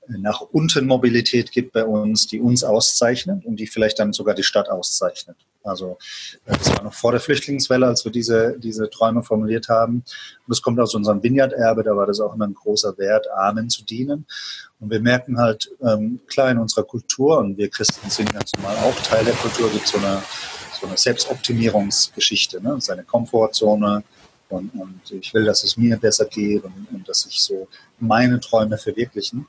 nach 0.08 0.42
unten 0.42 0.86
Mobilität 0.86 1.52
gibt 1.52 1.74
bei 1.74 1.86
uns, 1.86 2.28
die 2.28 2.40
uns 2.40 2.64
auszeichnet 2.64 3.46
und 3.46 3.58
die 3.58 3.68
vielleicht 3.68 4.00
dann 4.00 4.14
sogar 4.14 4.36
die 4.36 4.44
Stadt 4.44 4.70
auszeichnet. 4.70 5.38
Also 5.64 5.98
äh, 6.46 6.58
das 6.58 6.72
war 6.72 6.84
noch 6.84 6.94
vor 6.94 7.12
der 7.12 7.22
Flüchtlingswelle, 7.22 7.88
als 7.88 8.06
wir 8.06 8.12
diese, 8.12 8.58
diese 8.60 8.90
Träume 8.90 9.24
formuliert 9.24 9.70
haben. 9.70 9.96
Und 9.96 10.50
das 10.50 10.62
kommt 10.62 10.80
aus 10.80 10.94
unserem 10.94 11.24
Vineyard-Erbe, 11.24 11.84
da 11.84 11.96
war 11.96 12.06
das 12.06 12.20
auch 12.20 12.34
immer 12.36 12.48
ein 12.48 12.54
großer 12.54 12.98
Wert, 12.98 13.28
Armen 13.32 13.70
zu 13.70 13.84
dienen. 13.84 14.26
Und 14.80 14.92
wir 14.92 15.00
merken 15.00 15.40
halt, 15.40 15.72
ähm, 15.82 16.20
klar 16.28 16.52
in 16.52 16.60
unserer 16.60 16.84
Kultur, 16.84 17.40
und 17.40 17.58
wir 17.58 17.70
Christen 17.70 18.10
sind 18.10 18.32
ganz 18.32 18.52
normal 18.54 18.78
auch 18.78 19.00
Teil 19.02 19.26
der 19.26 19.34
Kultur, 19.34 19.70
gibt 19.72 19.88
so 19.88 19.98
eine, 19.98 20.22
so 20.80 20.88
eine 20.88 20.98
Selbstoptimierungsgeschichte, 20.98 22.62
ne? 22.62 22.76
seine 22.80 23.04
Komfortzone, 23.04 24.04
und, 24.50 24.70
und, 24.76 25.12
ich 25.12 25.34
will, 25.34 25.46
dass 25.46 25.64
es 25.64 25.76
mir 25.76 25.98
besser 25.98 26.26
geht 26.26 26.64
und, 26.64 26.88
und, 26.92 27.10
dass 27.10 27.26
ich 27.26 27.42
so 27.42 27.68
meine 28.00 28.40
Träume 28.40 28.78
verwirklichen. 28.78 29.48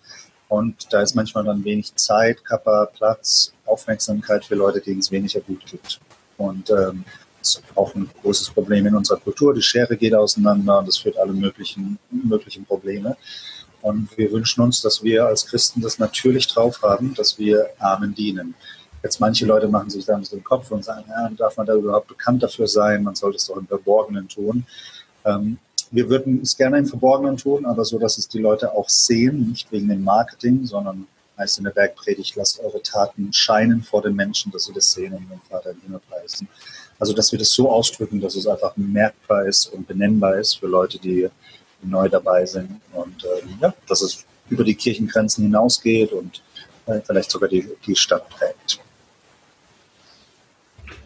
Und 0.49 0.93
da 0.93 1.03
ist 1.03 1.15
manchmal 1.15 1.45
dann 1.45 1.65
wenig 1.65 1.95
Zeit, 1.97 2.45
Kappa, 2.45 2.87
Platz, 2.87 3.53
Aufmerksamkeit 3.65 4.45
für 4.45 4.55
Leute, 4.55 4.81
denen 4.81 5.01
es 5.01 5.11
weniger 5.11 5.41
gut 5.41 5.67
gibt. 5.67 6.01
Und 6.37 6.71
ähm, 6.71 7.05
das 7.41 7.57
ist 7.57 7.63
auch 7.75 7.95
ein 7.95 8.09
großes 8.23 8.51
Problem 8.51 8.87
in 8.87 8.95
unserer 8.95 9.19
Kultur. 9.19 9.55
Die 9.55 9.63
Schere 9.63 9.97
geht 9.97 10.15
auseinander 10.15 10.79
und 10.79 10.89
das 10.89 10.99
führt 10.99 11.19
alle 11.19 11.33
möglichen, 11.33 11.99
möglichen 12.11 12.65
Probleme. 12.65 13.17
Und 13.83 14.17
wir 14.17 14.33
wünschen 14.33 14.63
uns, 14.63 14.81
dass 14.83 15.03
wir 15.03 15.27
als 15.27 15.47
Christen 15.47 15.81
das 15.81 15.99
natürlich 15.99 16.47
drauf 16.49 16.83
haben, 16.83 17.15
dass 17.15 17.39
wir 17.39 17.71
Armen 17.79 18.15
dienen. 18.15 18.55
Jetzt 19.03 19.21
manche 19.21 19.47
Leute 19.47 19.69
machen 19.69 19.91
sich 19.91 20.05
da 20.05 20.15
ein 20.15 20.21
bisschen 20.21 20.41
den 20.41 20.45
Kopf 20.45 20.71
und 20.73 20.85
sagen, 20.85 21.05
ja, 21.09 21.29
darf 21.37 21.57
man 21.57 21.67
da 21.67 21.75
überhaupt 21.75 22.09
bekannt 22.09 22.43
dafür 22.43 22.67
sein? 22.67 23.05
Man 23.05 23.15
sollte 23.15 23.37
es 23.37 23.47
doch 23.47 23.57
im 23.57 23.67
Verborgenen 23.67 24.29
tun. 24.29 24.67
Ähm, 25.25 25.59
wir 25.97 26.11
würden 26.11 26.43
es 26.43 26.59
gerne 26.59 26.77
im 26.77 26.87
Verborgenen 26.87 27.39
tun, 27.39 27.65
aber 27.65 27.87
so, 27.87 27.99
dass 27.99 28.19
es 28.19 28.29
die 28.29 28.39
Leute 28.39 28.73
auch 28.73 28.91
sehen, 28.91 29.49
nicht 29.49 29.73
wegen 29.73 29.89
dem 29.89 30.05
Marketing, 30.05 30.67
sondern 30.67 31.07
heißt 31.39 31.57
in 31.57 31.65
der 31.65 31.71
Bergpredigt, 31.71 32.37
lasst 32.37 32.61
eure 32.61 32.83
Taten 32.83 33.33
scheinen 33.33 33.83
vor 33.83 34.03
den 34.03 34.15
Menschen, 34.15 34.53
dass 34.53 34.65
sie 34.65 34.75
das 34.75 34.93
sehen 34.93 35.15
und 35.15 35.31
den 35.31 35.41
Vater 35.49 35.71
im 35.71 35.81
Himmel 35.81 36.01
preisen. 36.07 36.49
Also, 36.99 37.15
dass 37.15 37.33
wir 37.33 37.39
das 37.39 37.51
so 37.51 37.71
ausdrücken, 37.71 38.21
dass 38.21 38.35
es 38.37 38.47
einfach 38.47 38.77
merkbar 38.77 39.47
ist 39.47 39.73
und 39.73 39.89
benennbar 39.89 40.37
ist 40.37 40.59
für 40.59 40.67
Leute, 40.67 40.99
die 40.99 41.31
neu 41.83 42.11
dabei 42.11 42.45
sind 42.45 42.81
und 42.93 43.25
äh, 43.25 43.63
ja, 43.63 43.75
dass 43.89 44.03
es 44.03 44.27
über 44.51 44.65
die 44.65 44.75
Kirchengrenzen 44.75 45.45
hinausgeht 45.45 46.13
und 46.13 46.43
äh, 46.87 47.01
vielleicht 47.01 47.31
sogar 47.31 47.49
die, 47.49 47.67
die 47.87 47.97
Stadt 47.97 48.29
prägt. 48.29 48.81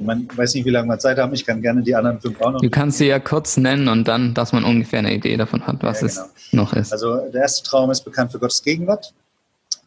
Man 0.01 0.29
weiß 0.35 0.55
nicht, 0.55 0.65
wie 0.65 0.71
lange 0.71 0.89
wir 0.89 0.99
Zeit 0.99 1.19
haben. 1.19 1.35
Ich 1.35 1.45
kann 1.45 1.61
gerne 1.61 1.83
die 1.83 1.95
anderen 1.95 2.21
fünf 2.21 2.41
auch 2.41 2.53
noch. 2.53 2.61
Du 2.61 2.71
kannst 2.71 2.99
sie 2.99 3.07
ja 3.07 3.19
kurz 3.19 3.57
nennen 3.57 3.89
und 3.89 4.09
dann, 4.09 4.35
dass 4.35 4.53
man 4.53 4.65
ungefähr 4.65 5.01
eine 5.01 5.15
Idee 5.15 5.37
davon 5.37 5.67
hat, 5.67 5.83
was 5.83 6.01
ja, 6.01 6.09
genau. 6.09 6.23
es 6.35 6.53
noch 6.53 6.73
ist. 6.73 6.93
Also 6.93 7.17
der 7.31 7.43
erste 7.43 7.69
Traum 7.69 7.91
ist 7.91 8.03
bekannt 8.03 8.33
für 8.33 8.39
Gottes 8.39 8.63
Gegenwart, 8.63 9.13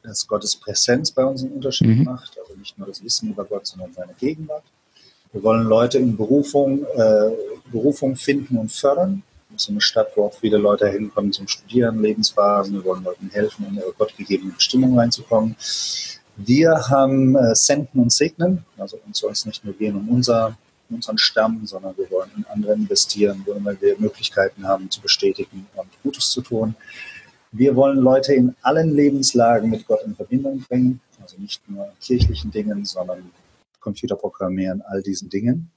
dass 0.03 0.27
Gottes 0.27 0.55
Präsenz 0.55 1.12
bei 1.12 1.24
uns 1.25 1.43
einen 1.43 1.53
Unterschied 1.53 1.88
mhm. 1.88 2.03
macht. 2.03 2.38
Also 2.39 2.55
nicht 2.60 2.77
nur 2.77 2.88
das 2.88 3.03
Wissen 3.03 3.32
über 3.32 3.43
Gott, 3.43 3.65
sondern 3.65 3.91
seine 3.93 4.13
Gegenwart. 4.20 4.63
Wir 5.32 5.43
wollen 5.43 5.63
Leute 5.63 5.98
in 5.98 6.15
Berufung, 6.15 6.84
äh, 6.96 7.32
Berufung 7.72 8.15
finden 8.15 8.58
und 8.58 8.72
fördern. 8.72 9.24
Das 9.51 9.63
ist 9.63 9.70
eine 9.70 9.82
Stadt, 9.82 10.10
wo 10.15 10.25
auch 10.25 10.34
viele 10.34 10.58
Leute 10.58 10.88
hinkommen 10.88 11.32
zum 11.32 11.48
Studieren, 11.48 12.01
Lebensphasen. 12.01 12.75
Wir 12.75 12.86
wollen 12.86 13.03
Leuten 13.03 13.29
helfen, 13.32 13.65
in 13.70 13.75
ihre 13.75 13.93
gottgegebene 13.93 14.51
Bestimmung 14.51 14.98
reinzukommen. 14.98 15.55
Wir 16.35 16.89
haben 16.89 17.35
äh, 17.35 17.55
Senden 17.55 18.01
und 18.01 18.11
Segnen. 18.11 18.65
Also 18.77 18.99
uns 19.05 19.19
soll 19.19 19.31
es 19.31 19.45
nicht 19.45 19.63
nur 19.63 19.73
gehen 19.73 19.95
um 19.95 20.09
unser, 20.09 20.57
unseren 20.89 21.17
Stamm, 21.17 21.65
sondern 21.65 21.95
wir 21.97 22.09
wollen 22.11 22.31
in 22.35 22.45
andere 22.45 22.73
investieren, 22.73 23.43
wollen, 23.45 23.63
weil 23.65 23.79
wir 23.81 23.97
Möglichkeiten 23.99 24.67
haben 24.67 24.89
zu 24.89 25.01
bestätigen 25.01 25.67
und 25.75 25.89
Gutes 26.01 26.29
zu 26.29 26.41
tun. 26.41 26.75
Wir 27.51 27.75
wollen 27.75 27.99
Leute 27.99 28.33
in 28.33 28.55
allen 28.63 28.95
Lebenslagen 28.95 29.69
mit 29.69 29.85
Gott 29.85 30.01
in 30.05 30.15
Verbindung 30.15 30.61
bringen. 30.61 30.99
Also 31.21 31.37
nicht 31.39 31.61
nur 31.69 31.87
kirchlichen 32.01 32.51
Dingen, 32.51 32.83
sondern 32.83 33.31
Computerprogrammieren, 33.79 34.81
all 34.81 35.01
diesen 35.01 35.29
Dingen 35.29 35.71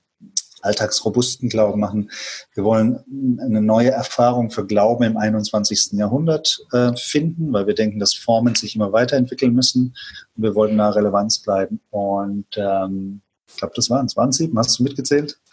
alltagsrobusten 0.63 1.49
Glauben 1.49 1.81
machen. 1.81 2.11
Wir 2.55 2.65
wollen 2.65 3.01
eine 3.41 3.63
neue 3.63 3.91
Erfahrung 3.91 4.51
für 4.51 4.67
Glauben 4.67 5.05
im 5.05 5.17
21. 5.17 5.93
Jahrhundert 5.93 6.59
äh, 6.73 6.93
finden, 6.97 7.53
weil 7.53 7.67
wir 7.67 7.75
denken, 7.75 7.99
dass 7.99 8.15
Formen 8.15 8.55
sich 8.55 8.75
immer 8.75 8.93
weiterentwickeln 8.93 9.55
müssen. 9.55 9.95
Und 10.37 10.43
wir 10.43 10.55
wollen 10.55 10.79
da 10.79 10.91
Relevanz 10.91 11.41
bleiben. 11.41 11.81
Und 11.91 12.47
ähm, 12.57 13.21
ich 13.49 13.57
glaube, 13.57 13.75
das 13.77 13.91
waren 13.91 14.07
es. 14.07 14.17
Waren 14.17 14.33
sieben? 14.33 14.59
Hast 14.59 14.79
du 14.79 14.83
mitgezählt? 14.83 15.39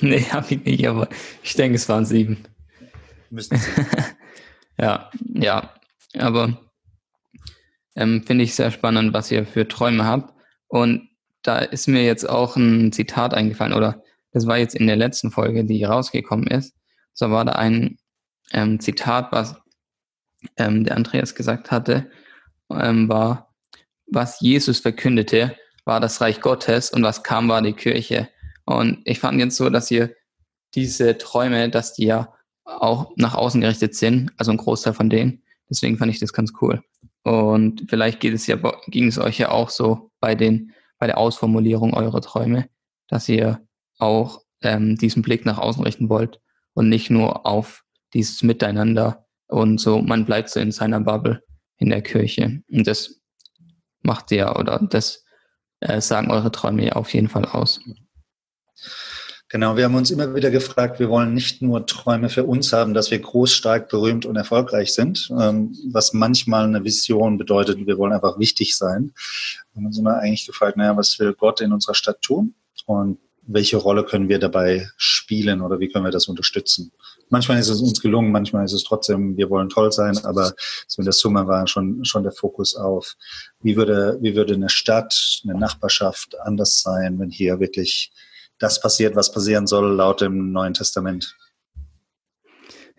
Nee, 0.00 0.22
habe 0.30 0.54
ich 0.54 0.64
nicht, 0.64 0.86
aber 0.86 1.08
ich 1.42 1.54
denke, 1.54 1.74
es 1.74 1.88
waren 1.88 2.06
sieben. 2.06 2.44
Müssen 3.30 3.60
ja, 4.78 5.10
ja. 5.34 5.74
Aber 6.16 6.56
ähm, 7.96 8.22
finde 8.24 8.44
ich 8.44 8.54
sehr 8.54 8.70
spannend, 8.70 9.12
was 9.12 9.30
ihr 9.32 9.44
für 9.44 9.66
Träume 9.66 10.04
habt. 10.04 10.32
Und 10.68 11.07
da 11.48 11.60
ist 11.60 11.88
mir 11.88 12.04
jetzt 12.04 12.28
auch 12.28 12.56
ein 12.56 12.92
Zitat 12.92 13.32
eingefallen, 13.32 13.72
oder 13.72 14.02
das 14.32 14.46
war 14.46 14.58
jetzt 14.58 14.74
in 14.74 14.86
der 14.86 14.96
letzten 14.96 15.30
Folge, 15.30 15.64
die 15.64 15.82
rausgekommen 15.82 16.46
ist. 16.46 16.74
So 17.14 17.30
war 17.30 17.46
da 17.46 17.52
ein 17.52 17.96
ähm, 18.52 18.80
Zitat, 18.80 19.32
was 19.32 19.56
ähm, 20.58 20.84
der 20.84 20.96
Andreas 20.96 21.34
gesagt 21.34 21.70
hatte, 21.70 22.10
ähm, 22.70 23.08
war, 23.08 23.54
was 24.06 24.40
Jesus 24.40 24.80
verkündete, 24.80 25.56
war 25.86 26.00
das 26.00 26.20
Reich 26.20 26.42
Gottes 26.42 26.90
und 26.90 27.02
was 27.02 27.22
kam, 27.22 27.48
war 27.48 27.62
die 27.62 27.72
Kirche. 27.72 28.28
Und 28.66 29.00
ich 29.06 29.18
fand 29.18 29.40
jetzt 29.40 29.56
so, 29.56 29.70
dass 29.70 29.90
ihr 29.90 30.14
diese 30.74 31.16
Träume, 31.16 31.70
dass 31.70 31.94
die 31.94 32.04
ja 32.04 32.34
auch 32.64 33.12
nach 33.16 33.34
außen 33.34 33.62
gerichtet 33.62 33.94
sind, 33.94 34.30
also 34.36 34.50
ein 34.50 34.58
Großteil 34.58 34.92
von 34.92 35.08
denen. 35.08 35.42
Deswegen 35.70 35.96
fand 35.96 36.12
ich 36.12 36.20
das 36.20 36.34
ganz 36.34 36.52
cool. 36.60 36.82
Und 37.22 37.86
vielleicht 37.88 38.20
geht 38.20 38.34
es 38.34 38.46
ja, 38.46 38.56
ging 38.88 39.08
es 39.08 39.18
euch 39.18 39.38
ja 39.38 39.50
auch 39.50 39.70
so 39.70 40.10
bei 40.20 40.34
den 40.34 40.74
bei 40.98 41.06
der 41.06 41.18
Ausformulierung 41.18 41.94
eurer 41.94 42.20
Träume, 42.20 42.68
dass 43.08 43.28
ihr 43.28 43.60
auch 43.98 44.42
ähm, 44.62 44.96
diesen 44.96 45.22
Blick 45.22 45.46
nach 45.46 45.58
außen 45.58 45.82
richten 45.82 46.08
wollt 46.08 46.40
und 46.74 46.88
nicht 46.88 47.10
nur 47.10 47.46
auf 47.46 47.84
dieses 48.14 48.42
Miteinander 48.42 49.26
und 49.46 49.80
so, 49.80 50.00
man 50.00 50.24
bleibt 50.24 50.50
so 50.50 50.60
in 50.60 50.72
seiner 50.72 51.00
Bubble 51.00 51.42
in 51.78 51.88
der 51.88 52.02
Kirche. 52.02 52.62
Und 52.70 52.86
das 52.86 53.20
macht 54.02 54.30
ihr 54.30 54.56
oder 54.56 54.78
das 54.78 55.24
äh, 55.80 56.00
sagen 56.00 56.30
eure 56.30 56.52
Träume 56.52 56.94
auf 56.96 57.12
jeden 57.14 57.28
Fall 57.28 57.44
aus. 57.44 57.80
Genau, 59.50 59.78
wir 59.78 59.84
haben 59.84 59.94
uns 59.94 60.10
immer 60.10 60.34
wieder 60.34 60.50
gefragt, 60.50 61.00
wir 61.00 61.08
wollen 61.08 61.32
nicht 61.32 61.62
nur 61.62 61.86
Träume 61.86 62.28
für 62.28 62.44
uns 62.44 62.74
haben, 62.74 62.92
dass 62.92 63.10
wir 63.10 63.18
groß, 63.18 63.50
stark, 63.50 63.88
berühmt 63.88 64.26
und 64.26 64.36
erfolgreich 64.36 64.92
sind, 64.92 65.30
ähm, 65.40 65.74
was 65.90 66.12
manchmal 66.12 66.64
eine 66.64 66.84
Vision 66.84 67.38
bedeutet, 67.38 67.86
wir 67.86 67.96
wollen 67.96 68.12
einfach 68.12 68.38
wichtig 68.38 68.76
sein. 68.76 69.12
Wir 69.72 69.80
haben 69.80 69.86
uns 69.86 69.98
immer 69.98 70.18
eigentlich 70.18 70.46
gefragt, 70.46 70.76
naja, 70.76 70.94
was 70.98 71.18
will 71.18 71.32
Gott 71.32 71.62
in 71.62 71.72
unserer 71.72 71.94
Stadt 71.94 72.20
tun 72.20 72.54
und 72.84 73.18
welche 73.50 73.78
Rolle 73.78 74.04
können 74.04 74.28
wir 74.28 74.38
dabei 74.38 74.86
spielen 74.98 75.62
oder 75.62 75.80
wie 75.80 75.88
können 75.88 76.04
wir 76.04 76.12
das 76.12 76.28
unterstützen? 76.28 76.92
Manchmal 77.30 77.58
ist 77.58 77.70
es 77.70 77.80
uns 77.80 78.02
gelungen, 78.02 78.30
manchmal 78.30 78.66
ist 78.66 78.74
es 78.74 78.84
trotzdem, 78.84 79.38
wir 79.38 79.48
wollen 79.48 79.70
toll 79.70 79.92
sein, 79.92 80.18
aber 80.18 80.52
so 80.86 81.00
in 81.00 81.06
der 81.06 81.14
Summe 81.14 81.46
war 81.46 81.66
schon, 81.66 82.04
schon 82.04 82.22
der 82.22 82.32
Fokus 82.32 82.76
auf, 82.76 83.16
wie 83.62 83.76
würde, 83.76 84.18
wie 84.20 84.36
würde 84.36 84.52
eine 84.52 84.68
Stadt, 84.68 85.40
eine 85.44 85.58
Nachbarschaft 85.58 86.38
anders 86.40 86.82
sein, 86.82 87.18
wenn 87.18 87.30
hier 87.30 87.58
wirklich 87.60 88.12
das 88.58 88.80
passiert, 88.80 89.16
was 89.16 89.32
passieren 89.32 89.66
soll, 89.66 89.94
laut 89.94 90.20
dem 90.20 90.52
Neuen 90.52 90.74
Testament. 90.74 91.36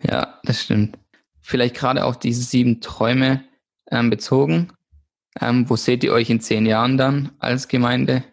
Ja, 0.02 0.40
das 0.44 0.62
stimmt. 0.62 0.98
Vielleicht 1.42 1.74
gerade 1.74 2.04
auf 2.04 2.18
diese 2.18 2.42
sieben 2.42 2.80
Träume 2.80 3.44
ähm, 3.90 4.10
bezogen. 4.10 4.72
Ähm, 5.40 5.68
wo 5.68 5.76
seht 5.76 6.02
ihr 6.04 6.12
euch 6.12 6.30
in 6.30 6.40
zehn 6.40 6.66
Jahren 6.66 6.96
dann 6.96 7.32
als 7.38 7.68
Gemeinde? 7.68 8.24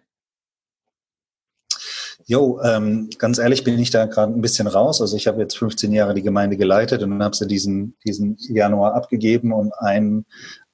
Jo, 2.29 2.60
ähm, 2.62 3.10
ganz 3.17 3.38
ehrlich 3.38 3.63
bin 3.63 3.79
ich 3.79 3.89
da 3.89 4.05
gerade 4.05 4.34
ein 4.34 4.41
bisschen 4.41 4.67
raus. 4.67 5.00
Also 5.00 5.15
ich 5.15 5.27
habe 5.27 5.39
jetzt 5.39 5.57
15 5.57 5.93
Jahre 5.93 6.13
die 6.13 6.24
Gemeinde 6.24 6.57
geleitet 6.57 7.01
und 7.01 7.24
habe 7.24 7.36
sie 7.36 7.48
diesen, 7.48 7.96
diesen 8.05 8.36
Januar 8.38 8.96
abgegeben 8.96 9.53
und 9.53 9.72
ein, 9.79 10.25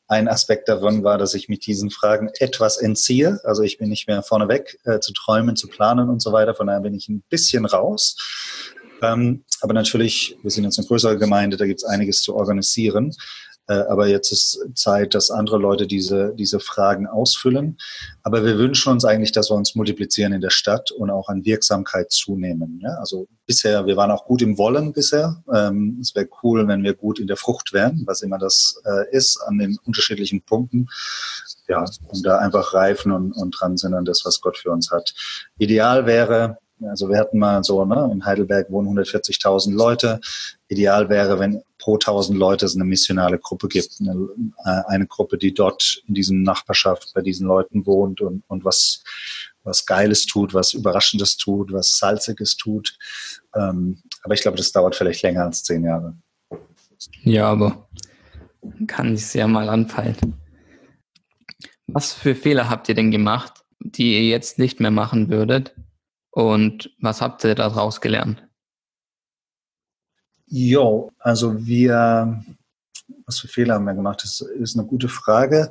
ein 0.07 0.27
Aspekt 0.27 0.67
davon 0.67 1.03
war, 1.03 1.17
dass 1.17 1.33
ich 1.33 1.49
mich 1.49 1.59
diesen 1.59 1.89
Fragen 1.89 2.29
etwas 2.39 2.77
entziehe. 2.77 3.39
Also 3.43 3.63
ich 3.63 3.77
bin 3.77 3.89
nicht 3.89 4.07
mehr 4.07 4.21
vorneweg 4.23 4.79
äh, 4.83 4.99
zu 4.99 5.13
träumen, 5.13 5.55
zu 5.55 5.67
planen 5.67 6.09
und 6.09 6.21
so 6.21 6.31
weiter. 6.31 6.55
Von 6.55 6.67
daher 6.67 6.81
bin 6.81 6.93
ich 6.93 7.09
ein 7.09 7.23
bisschen 7.29 7.65
raus. 7.65 8.17
Ähm, 9.01 9.43
aber 9.61 9.73
natürlich, 9.73 10.37
wir 10.43 10.51
sind 10.51 10.63
jetzt 10.63 10.77
eine 10.77 10.87
größere 10.87 11.17
Gemeinde, 11.17 11.57
da 11.57 11.65
gibt 11.65 11.81
es 11.81 11.85
einiges 11.85 12.21
zu 12.21 12.35
organisieren. 12.35 13.13
Äh, 13.67 13.73
aber 13.73 14.07
jetzt 14.07 14.31
ist 14.31 14.59
Zeit, 14.75 15.13
dass 15.15 15.31
andere 15.31 15.57
Leute 15.57 15.87
diese, 15.87 16.33
diese 16.35 16.59
Fragen 16.59 17.07
ausfüllen. 17.07 17.77
Aber 18.21 18.43
wir 18.43 18.57
wünschen 18.57 18.91
uns 18.91 19.05
eigentlich, 19.05 19.31
dass 19.31 19.49
wir 19.49 19.55
uns 19.55 19.75
multiplizieren 19.75 20.33
in 20.33 20.41
der 20.41 20.49
Stadt 20.49 20.91
und 20.91 21.09
auch 21.09 21.29
an 21.29 21.45
Wirksamkeit 21.45 22.11
zunehmen. 22.11 22.79
Ja? 22.83 22.95
Also 22.99 23.27
bisher, 23.45 23.85
wir 23.85 23.95
waren 23.95 24.11
auch 24.11 24.25
gut 24.25 24.41
im 24.41 24.57
Wollen 24.57 24.91
bisher. 24.91 25.41
Ähm, 25.53 25.97
es 26.01 26.13
wäre 26.13 26.27
cool, 26.43 26.67
wenn 26.67 26.83
wir 26.83 26.93
gut 26.93 27.19
in 27.19 27.27
der 27.27 27.37
Frucht 27.37 27.73
wären, 27.73 28.03
was 28.05 28.21
immer 28.21 28.37
das 28.37 28.81
äh, 28.85 29.15
ist, 29.15 29.41
an 29.47 29.57
den 29.57 29.77
unterschiedlichen 29.85 30.41
Punkten. 30.41 30.87
Ja, 31.69 31.85
und 32.09 32.25
da 32.25 32.39
einfach 32.39 32.73
reifen 32.73 33.13
und, 33.13 33.31
und 33.31 33.51
dran 33.51 33.77
sind 33.77 33.93
an 33.93 34.03
das, 34.03 34.23
was 34.25 34.41
Gott 34.41 34.57
für 34.57 34.71
uns 34.71 34.91
hat. 34.91 35.13
Ideal 35.57 36.05
wäre, 36.05 36.57
also 36.81 37.09
wir 37.09 37.17
hatten 37.17 37.39
mal 37.39 37.63
so, 37.63 37.83
ne, 37.85 38.09
in 38.11 38.25
Heidelberg 38.25 38.69
wohnen 38.71 38.97
140.000 38.97 39.73
Leute. 39.73 40.19
Ideal 40.67 41.09
wäre, 41.09 41.39
wenn 41.39 41.61
pro 41.77 41.95
1000 41.95 42.37
Leute 42.37 42.65
es 42.65 42.75
eine 42.75 42.85
missionale 42.85 43.39
Gruppe 43.39 43.67
gibt. 43.67 43.97
Eine, 43.99 44.27
äh, 44.65 44.81
eine 44.87 45.07
Gruppe, 45.07 45.37
die 45.37 45.53
dort 45.53 46.03
in 46.07 46.13
diesem 46.13 46.43
Nachbarschaft 46.43 47.11
bei 47.13 47.21
diesen 47.21 47.47
Leuten 47.47 47.85
wohnt 47.85 48.21
und, 48.21 48.43
und 48.47 48.65
was, 48.65 49.03
was 49.63 49.85
Geiles 49.85 50.25
tut, 50.25 50.53
was 50.53 50.73
Überraschendes 50.73 51.37
tut, 51.37 51.71
was 51.71 51.97
Salziges 51.97 52.57
tut. 52.57 52.97
Ähm, 53.55 54.01
aber 54.23 54.33
ich 54.33 54.41
glaube, 54.41 54.57
das 54.57 54.71
dauert 54.71 54.95
vielleicht 54.95 55.21
länger 55.21 55.45
als 55.45 55.63
zehn 55.63 55.83
Jahre. 55.83 56.15
Ja, 57.23 57.49
aber 57.49 57.87
kann 58.87 59.13
ich 59.13 59.25
sehr 59.25 59.47
mal 59.47 59.69
anpeilen. 59.69 60.35
Was 61.87 62.13
für 62.13 62.33
Fehler 62.33 62.69
habt 62.69 62.87
ihr 62.89 62.95
denn 62.95 63.11
gemacht, 63.11 63.63
die 63.79 64.13
ihr 64.13 64.23
jetzt 64.23 64.57
nicht 64.57 64.79
mehr 64.79 64.91
machen 64.91 65.29
würdet? 65.29 65.75
Und 66.33 66.91
was 66.99 67.21
habt 67.21 67.43
ihr 67.43 67.53
daraus 67.53 68.01
gelernt? 68.01 68.43
Jo, 70.47 71.11
also 71.19 71.65
wir, 71.65 72.43
was 73.25 73.39
für 73.39 73.47
Fehler 73.47 73.75
haben 73.75 73.85
wir 73.85 73.93
gemacht? 73.93 74.21
Das 74.23 74.41
ist 74.41 74.75
eine 74.75 74.87
gute 74.87 75.09
Frage. 75.09 75.69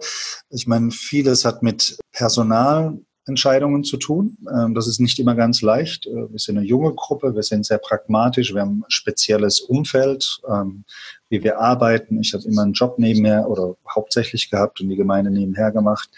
Ich 0.50 0.68
meine, 0.68 0.92
vieles 0.92 1.44
hat 1.44 1.64
mit 1.64 1.98
Personalentscheidungen 2.12 3.82
zu 3.82 3.96
tun. 3.96 4.38
Ähm, 4.54 4.74
das 4.74 4.86
ist 4.86 5.00
nicht 5.00 5.18
immer 5.18 5.34
ganz 5.34 5.62
leicht. 5.62 6.06
Äh, 6.06 6.30
wir 6.30 6.38
sind 6.38 6.58
eine 6.58 6.66
junge 6.66 6.94
Gruppe, 6.94 7.34
wir 7.34 7.42
sind 7.42 7.66
sehr 7.66 7.78
pragmatisch, 7.78 8.54
wir 8.54 8.60
haben 8.60 8.84
ein 8.86 8.90
spezielles 8.90 9.60
Umfeld, 9.60 10.40
ähm, 10.48 10.84
wie 11.28 11.42
wir 11.42 11.58
arbeiten. 11.60 12.20
Ich 12.20 12.34
habe 12.34 12.44
immer 12.44 12.62
einen 12.62 12.74
Job 12.74 13.00
nebenher 13.00 13.48
oder 13.48 13.74
hauptsächlich 13.92 14.48
gehabt 14.48 14.80
und 14.80 14.88
die 14.88 14.96
Gemeinde 14.96 15.32
nebenher 15.32 15.72
gemacht. 15.72 16.08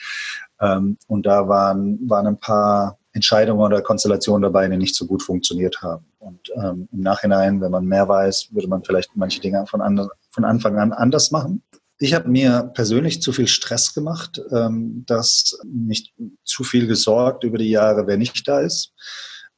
Ähm, 0.60 0.98
und 1.06 1.24
da 1.24 1.48
waren, 1.48 1.98
waren 2.10 2.26
ein 2.26 2.38
paar 2.38 2.98
Entscheidungen 3.14 3.62
oder 3.64 3.80
Konstellationen 3.80 4.42
dabei, 4.42 4.68
die 4.68 4.76
nicht 4.76 4.94
so 4.94 5.06
gut 5.06 5.22
funktioniert 5.22 5.80
haben. 5.82 6.04
Und 6.18 6.50
ähm, 6.56 6.88
im 6.92 7.00
Nachhinein, 7.00 7.60
wenn 7.60 7.70
man 7.70 7.86
mehr 7.86 8.08
weiß, 8.08 8.48
würde 8.50 8.68
man 8.68 8.82
vielleicht 8.84 9.10
manche 9.14 9.40
Dinge 9.40 9.66
von, 9.66 9.80
an, 9.80 10.08
von 10.30 10.44
Anfang 10.44 10.78
an 10.78 10.92
anders 10.92 11.30
machen. 11.30 11.62
Ich 11.98 12.12
habe 12.12 12.28
mir 12.28 12.72
persönlich 12.74 13.22
zu 13.22 13.32
viel 13.32 13.46
Stress 13.46 13.94
gemacht, 13.94 14.40
ähm, 14.50 15.04
dass 15.06 15.58
nicht 15.64 16.12
zu 16.42 16.64
viel 16.64 16.88
gesorgt 16.88 17.44
über 17.44 17.56
die 17.56 17.70
Jahre, 17.70 18.06
wer 18.08 18.16
nicht 18.16 18.46
da 18.48 18.60
ist. 18.60 18.92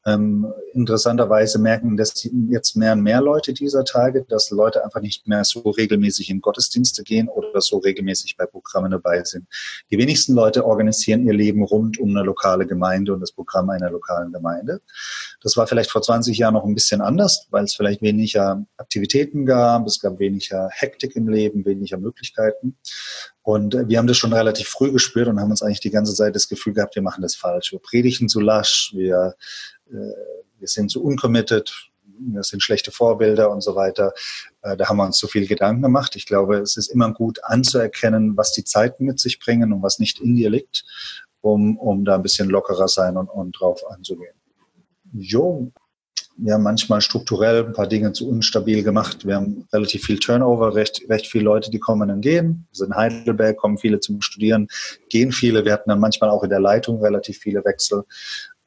Ähm, 0.07 0.53
interessanterweise 0.73 1.59
merken 1.59 1.97
das 1.97 2.29
jetzt 2.49 2.77
mehr 2.77 2.93
und 2.93 3.03
mehr 3.03 3.21
Leute 3.21 3.53
dieser 3.53 3.85
Tage, 3.85 4.25
dass 4.29 4.51
Leute 4.51 4.85
einfach 4.85 5.01
nicht 5.01 5.27
mehr 5.27 5.43
so 5.43 5.61
regelmäßig 5.71 6.31
in 6.31 6.41
Gottesdienste 6.41 7.03
gehen 7.03 7.29
oder 7.29 7.61
so 7.61 7.79
regelmäßig 7.79 8.37
bei 8.37 8.47
Programmen 8.47 8.93
dabei 8.93 9.25
sind. 9.25 9.49
Die 9.91 9.99
wenigsten 9.99 10.35
Leute 10.35 10.65
organisieren 10.65 11.27
ihr 11.27 11.33
Leben 11.33 11.65
rund 11.65 11.99
um 11.99 12.11
eine 12.11 12.23
lokale 12.23 12.67
Gemeinde 12.67 13.15
und 13.15 13.21
das 13.21 13.33
Programm 13.33 13.69
einer 13.71 13.91
lokalen 13.91 14.33
Gemeinde. 14.33 14.81
Das 15.43 15.57
war 15.57 15.67
vielleicht 15.67 15.91
vor 15.91 16.03
20 16.03 16.39
Jahren 16.39 16.55
noch 16.55 16.65
ein 16.65 16.75
bisschen 16.75 17.01
anders, 17.01 17.49
weil 17.51 17.65
es 17.65 17.75
vielleicht 17.75 18.01
weniger 18.01 18.65
Aktivitäten 18.77 19.45
gab, 19.45 19.87
es 19.87 19.99
gab 19.99 20.21
weniger 20.21 20.69
Hektik 20.71 21.17
im 21.17 21.29
Leben, 21.29 21.65
weniger 21.65 21.99
Möglichkeiten. 21.99 22.77
Und 23.43 23.77
wir 23.89 23.99
haben 23.99 24.09
das 24.09 24.17
schon 24.17 24.33
relativ 24.33 24.67
früh 24.69 24.91
gespürt 24.91 25.29
und 25.29 25.41
haben 25.41 25.51
uns 25.51 25.63
eigentlich 25.63 25.81
die 25.81 25.91
ganze 25.91 26.15
Zeit 26.15 26.35
das 26.35 26.49
Gefühl 26.49 26.75
gehabt, 26.75 26.97
wir 26.97 27.03
machen 27.03 27.23
das 27.23 27.37
falsch. 27.37 27.71
Wir 27.71 27.79
predigen 27.79 28.29
zu 28.29 28.41
lasch, 28.41 28.91
wir 28.93 29.37
wir 29.89 30.69
sind 30.69 30.91
zu 30.91 31.03
uncommitted, 31.03 31.91
das 32.19 32.49
sind 32.49 32.63
schlechte 32.63 32.91
Vorbilder 32.91 33.51
und 33.51 33.61
so 33.61 33.75
weiter. 33.75 34.13
Äh, 34.63 34.77
da 34.77 34.89
haben 34.89 34.97
wir 34.97 35.05
uns 35.05 35.19
zu 35.19 35.29
viel 35.29 35.47
Gedanken 35.47 35.83
gemacht. 35.83 36.17
Ich 36.17 36.27
glaube, 36.27 36.59
es 36.59 36.77
ist 36.77 36.89
immer 36.89 37.13
gut 37.13 37.43
anzuerkennen, 37.45 38.37
was 38.37 38.53
die 38.53 38.65
Zeiten 38.65 39.05
mit 39.05 39.21
sich 39.21 39.39
bringen 39.39 39.73
und 39.73 39.83
was 39.83 39.99
nicht 39.99 40.21
in 40.21 40.37
dir 40.37 40.51
liegt, 40.51 40.85
um, 41.41 41.77
um 41.79 42.05
da 42.05 42.15
ein 42.15 42.23
bisschen 42.23 42.49
lockerer 42.49 42.89
sein 42.89 43.17
und, 43.17 43.29
und 43.29 43.53
drauf 43.53 43.83
anzugehen. 43.91 44.35
Jo, 45.13 45.73
wir 46.39 46.53
haben 46.53 46.63
manchmal 46.63 47.01
strukturell 47.01 47.65
ein 47.65 47.73
paar 47.73 47.87
Dinge 47.87 48.13
zu 48.13 48.29
unstabil 48.29 48.83
gemacht. 48.83 49.27
Wir 49.27 49.37
haben 49.37 49.67
relativ 49.73 50.05
viel 50.05 50.19
Turnover, 50.19 50.75
recht, 50.75 51.03
recht 51.09 51.27
viele 51.27 51.45
Leute, 51.45 51.71
die 51.71 51.79
kommen 51.79 52.11
und 52.11 52.21
gehen. 52.21 52.67
Also 52.71 52.85
in 52.85 52.95
Heidelberg 52.95 53.57
kommen 53.57 53.79
viele 53.79 54.01
zum 54.01 54.21
Studieren, 54.21 54.69
gehen 55.09 55.33
viele. 55.33 55.65
Wir 55.65 55.73
hatten 55.73 55.89
dann 55.89 56.01
manchmal 56.01 56.29
auch 56.29 56.43
in 56.43 56.51
der 56.51 56.61
Leitung 56.61 57.01
relativ 57.03 57.39
viele 57.39 57.65
Wechsel. 57.65 58.05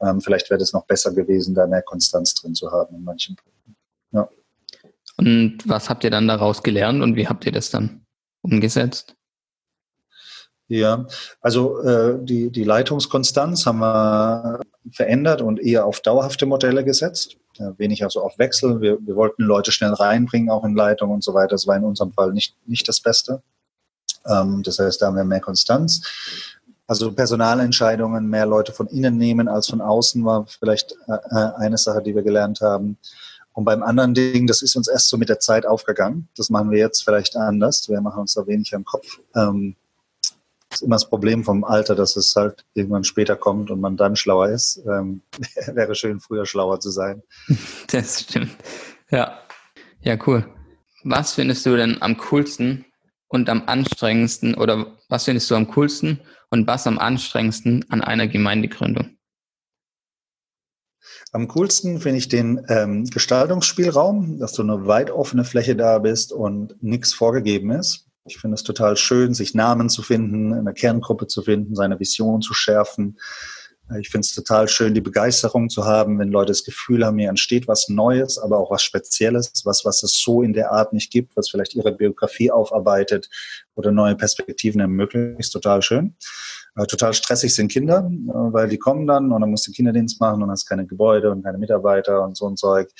Ähm, 0.00 0.20
vielleicht 0.20 0.50
wäre 0.50 0.62
es 0.62 0.72
noch 0.72 0.86
besser 0.86 1.12
gewesen, 1.12 1.54
da 1.54 1.66
mehr 1.66 1.82
Konstanz 1.82 2.34
drin 2.34 2.54
zu 2.54 2.70
haben 2.70 2.96
in 2.96 3.04
manchen 3.04 3.36
Punkten. 3.36 3.76
Ja. 4.12 4.28
Und 5.16 5.58
was 5.66 5.90
habt 5.90 6.04
ihr 6.04 6.10
dann 6.10 6.28
daraus 6.28 6.62
gelernt 6.62 7.02
und 7.02 7.16
wie 7.16 7.28
habt 7.28 7.44
ihr 7.44 7.52
das 7.52 7.70
dann 7.70 8.06
umgesetzt? 8.42 9.14
Ja, 10.68 11.04
also 11.40 11.80
äh, 11.82 12.24
die, 12.24 12.50
die 12.50 12.62
Leitungskonstanz 12.62 13.66
haben 13.66 13.80
wir 13.80 14.60
verändert 14.92 15.42
und 15.42 15.60
eher 15.60 15.84
auf 15.84 16.00
dauerhafte 16.00 16.46
Modelle 16.46 16.84
gesetzt, 16.84 17.36
äh, 17.58 17.72
weniger 17.76 18.08
so 18.08 18.22
auf 18.22 18.38
Wechsel. 18.38 18.80
Wir, 18.80 18.98
wir 19.04 19.16
wollten 19.16 19.42
Leute 19.42 19.72
schnell 19.72 19.92
reinbringen, 19.92 20.48
auch 20.48 20.64
in 20.64 20.76
Leitung 20.76 21.10
und 21.10 21.24
so 21.24 21.34
weiter. 21.34 21.48
Das 21.48 21.66
war 21.66 21.76
in 21.76 21.82
unserem 21.82 22.12
Fall 22.12 22.32
nicht, 22.32 22.56
nicht 22.66 22.88
das 22.88 23.00
Beste. 23.00 23.42
Ähm, 24.26 24.62
das 24.62 24.78
heißt, 24.78 25.02
da 25.02 25.06
haben 25.06 25.16
wir 25.16 25.24
mehr 25.24 25.40
Konstanz. 25.40 26.02
Also 26.90 27.12
Personalentscheidungen, 27.12 28.28
mehr 28.28 28.46
Leute 28.46 28.72
von 28.72 28.88
innen 28.88 29.16
nehmen 29.16 29.46
als 29.46 29.68
von 29.68 29.80
außen 29.80 30.24
war 30.24 30.44
vielleicht 30.48 30.96
äh, 31.06 31.12
äh, 31.12 31.52
eine 31.56 31.78
Sache, 31.78 32.02
die 32.02 32.16
wir 32.16 32.24
gelernt 32.24 32.62
haben. 32.62 32.98
Und 33.52 33.64
beim 33.64 33.84
anderen 33.84 34.12
Ding, 34.12 34.48
das 34.48 34.60
ist 34.60 34.74
uns 34.74 34.88
erst 34.88 35.08
so 35.08 35.16
mit 35.16 35.28
der 35.28 35.38
Zeit 35.38 35.66
aufgegangen. 35.66 36.28
Das 36.36 36.50
machen 36.50 36.72
wir 36.72 36.80
jetzt 36.80 37.04
vielleicht 37.04 37.36
anders. 37.36 37.88
Wir 37.88 38.00
machen 38.00 38.22
uns 38.22 38.34
da 38.34 38.44
weniger 38.44 38.76
im 38.76 38.84
Kopf. 38.84 39.20
Ähm, 39.36 39.76
das 40.68 40.80
ist 40.80 40.82
immer 40.82 40.96
das 40.96 41.08
Problem 41.08 41.44
vom 41.44 41.62
Alter, 41.62 41.94
dass 41.94 42.16
es 42.16 42.34
halt 42.34 42.64
irgendwann 42.74 43.04
später 43.04 43.36
kommt 43.36 43.70
und 43.70 43.80
man 43.80 43.96
dann 43.96 44.16
schlauer 44.16 44.48
ist. 44.48 44.82
Ähm, 44.84 45.22
wäre 45.72 45.94
schön, 45.94 46.18
früher 46.18 46.44
schlauer 46.44 46.80
zu 46.80 46.90
sein. 46.90 47.22
Das 47.92 48.22
stimmt. 48.22 48.50
Ja. 49.10 49.38
Ja, 50.00 50.18
cool. 50.26 50.44
Was 51.04 51.34
findest 51.34 51.64
du 51.66 51.76
denn 51.76 52.02
am 52.02 52.16
coolsten 52.16 52.84
und 53.30 53.48
am 53.48 53.62
anstrengendsten 53.66 54.54
oder 54.54 54.98
was 55.08 55.24
findest 55.24 55.50
du 55.50 55.54
am 55.54 55.68
coolsten 55.68 56.20
und 56.50 56.66
was 56.66 56.86
am 56.86 56.98
anstrengendsten 56.98 57.86
an 57.88 58.02
einer 58.02 58.28
Gemeindegründung? 58.28 59.16
Am 61.32 61.46
coolsten 61.48 62.00
finde 62.00 62.18
ich 62.18 62.28
den 62.28 62.60
ähm, 62.68 63.04
Gestaltungsspielraum, 63.04 64.38
dass 64.40 64.52
du 64.52 64.62
eine 64.62 64.86
weit 64.86 65.10
offene 65.10 65.44
Fläche 65.44 65.76
da 65.76 65.98
bist 65.98 66.32
und 66.32 66.82
nichts 66.82 67.12
vorgegeben 67.12 67.70
ist. 67.70 68.08
Ich 68.24 68.38
finde 68.38 68.56
es 68.56 68.64
total 68.64 68.96
schön, 68.96 69.32
sich 69.32 69.54
Namen 69.54 69.88
zu 69.88 70.02
finden, 70.02 70.52
eine 70.52 70.74
Kerngruppe 70.74 71.28
zu 71.28 71.42
finden, 71.42 71.74
seine 71.74 72.00
Vision 72.00 72.42
zu 72.42 72.52
schärfen, 72.52 73.18
ich 73.98 74.10
finde 74.10 74.24
es 74.24 74.34
total 74.34 74.68
schön, 74.68 74.94
die 74.94 75.00
Begeisterung 75.00 75.68
zu 75.68 75.84
haben, 75.84 76.18
wenn 76.18 76.30
Leute 76.30 76.52
das 76.52 76.64
Gefühl 76.64 77.04
haben, 77.04 77.18
hier 77.18 77.28
entsteht 77.28 77.66
was 77.66 77.88
Neues, 77.88 78.38
aber 78.38 78.58
auch 78.58 78.70
was 78.70 78.82
Spezielles, 78.82 79.52
was, 79.64 79.84
was 79.84 80.02
es 80.02 80.20
so 80.22 80.42
in 80.42 80.52
der 80.52 80.70
Art 80.70 80.92
nicht 80.92 81.10
gibt, 81.10 81.36
was 81.36 81.50
vielleicht 81.50 81.74
ihre 81.74 81.92
Biografie 81.92 82.50
aufarbeitet 82.50 83.28
oder 83.74 83.90
neue 83.90 84.14
Perspektiven 84.14 84.80
ermöglicht. 84.80 85.40
Ist 85.40 85.50
total 85.50 85.82
schön. 85.82 86.14
Äh, 86.76 86.86
total 86.86 87.14
stressig 87.14 87.54
sind 87.54 87.70
Kinder, 87.70 88.08
äh, 88.08 88.32
weil 88.32 88.68
die 88.68 88.78
kommen 88.78 89.06
dann 89.06 89.32
und 89.32 89.40
dann 89.40 89.50
musst 89.50 89.66
du 89.66 89.72
Kinderdienst 89.72 90.20
machen 90.20 90.42
und 90.42 90.50
hast 90.50 90.66
keine 90.66 90.86
Gebäude 90.86 91.30
und 91.30 91.42
keine 91.42 91.58
Mitarbeiter 91.58 92.22
und 92.22 92.36
so 92.36 92.48
ein 92.48 92.56
Zeug. 92.56 92.90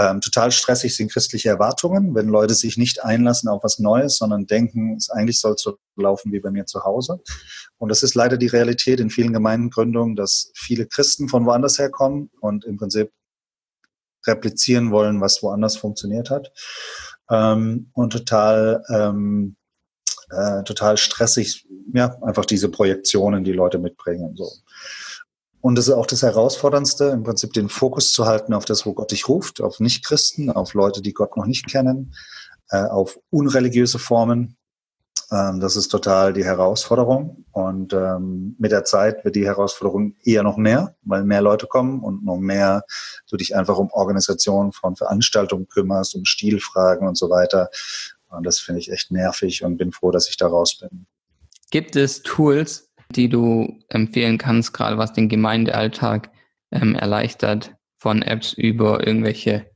Ähm, 0.00 0.20
total 0.20 0.50
stressig 0.50 0.96
sind 0.96 1.12
christliche 1.12 1.48
Erwartungen, 1.48 2.14
wenn 2.14 2.28
Leute 2.28 2.54
sich 2.54 2.76
nicht 2.76 3.04
einlassen 3.04 3.48
auf 3.48 3.62
was 3.62 3.78
Neues, 3.78 4.18
sondern 4.18 4.46
denken, 4.46 4.96
es 4.96 5.10
eigentlich 5.10 5.40
soll 5.40 5.54
so 5.56 5.78
laufen 5.96 6.32
wie 6.32 6.40
bei 6.40 6.50
mir 6.50 6.66
zu 6.66 6.84
Hause. 6.84 7.20
Und 7.78 7.88
das 7.88 8.02
ist 8.02 8.14
leider 8.14 8.36
die 8.36 8.48
Realität 8.48 9.00
in 9.00 9.10
vielen 9.10 9.32
Gemeindengründungen, 9.32 10.16
dass 10.16 10.50
viele 10.54 10.86
Christen 10.86 11.28
von 11.28 11.46
woanders 11.46 11.78
herkommen 11.78 12.30
und 12.40 12.64
im 12.64 12.76
Prinzip 12.76 13.10
replizieren 14.26 14.90
wollen, 14.90 15.20
was 15.20 15.42
woanders 15.42 15.76
funktioniert 15.76 16.30
hat. 16.30 16.52
Ähm, 17.30 17.90
und 17.92 18.12
total 18.12 18.82
ähm, 18.88 19.56
äh, 20.30 20.62
total 20.64 20.96
stressig, 20.96 21.66
ja, 21.92 22.16
einfach 22.22 22.44
diese 22.44 22.68
Projektionen, 22.68 23.44
die 23.44 23.52
Leute 23.52 23.78
mitbringen. 23.78 24.36
So. 24.36 24.50
Und 25.60 25.76
das 25.76 25.88
ist 25.88 25.94
auch 25.94 26.06
das 26.06 26.22
Herausforderndste, 26.22 27.06
im 27.06 27.22
Prinzip 27.22 27.54
den 27.54 27.70
Fokus 27.70 28.12
zu 28.12 28.26
halten 28.26 28.52
auf 28.52 28.66
das, 28.66 28.84
wo 28.84 28.92
Gott 28.92 29.12
dich 29.12 29.28
ruft, 29.28 29.62
auf 29.62 29.80
Nichtchristen, 29.80 30.50
auf 30.50 30.74
Leute, 30.74 31.00
die 31.00 31.14
Gott 31.14 31.38
noch 31.38 31.46
nicht 31.46 31.66
kennen, 31.66 32.14
äh, 32.68 32.84
auf 32.84 33.18
unreligiöse 33.30 33.98
Formen. 33.98 34.58
Ähm, 35.32 35.60
das 35.60 35.76
ist 35.76 35.88
total 35.88 36.32
die 36.32 36.44
Herausforderung. 36.44 37.46
Und 37.52 37.92
ähm, 37.94 38.56
mit 38.58 38.72
der 38.72 38.84
Zeit 38.84 39.24
wird 39.24 39.36
die 39.36 39.46
Herausforderung 39.46 40.16
eher 40.22 40.42
noch 40.42 40.58
mehr, 40.58 40.96
weil 41.02 41.24
mehr 41.24 41.40
Leute 41.40 41.66
kommen 41.66 42.00
und 42.00 42.24
noch 42.24 42.36
mehr 42.36 42.84
du 43.30 43.38
dich 43.38 43.56
einfach 43.56 43.78
um 43.78 43.90
Organisation 43.90 44.72
von 44.72 44.96
Veranstaltungen 44.96 45.66
kümmerst, 45.68 46.14
um 46.14 46.24
Stilfragen 46.24 47.08
und 47.08 47.16
so 47.16 47.30
weiter. 47.30 47.70
Und 48.36 48.44
das 48.44 48.58
finde 48.58 48.80
ich 48.80 48.90
echt 48.90 49.10
nervig 49.10 49.64
und 49.64 49.76
bin 49.76 49.92
froh, 49.92 50.10
dass 50.10 50.28
ich 50.28 50.36
da 50.36 50.46
raus 50.46 50.78
bin. 50.78 51.06
Gibt 51.70 51.96
es 51.96 52.22
Tools, 52.22 52.92
die 53.10 53.28
du 53.28 53.78
empfehlen 53.88 54.38
kannst, 54.38 54.72
gerade 54.72 54.98
was 54.98 55.12
den 55.12 55.28
Gemeindealltag 55.28 56.30
ähm, 56.70 56.94
erleichtert, 56.94 57.74
von 57.96 58.22
Apps 58.22 58.52
über 58.52 59.06
irgendwelche 59.06 59.70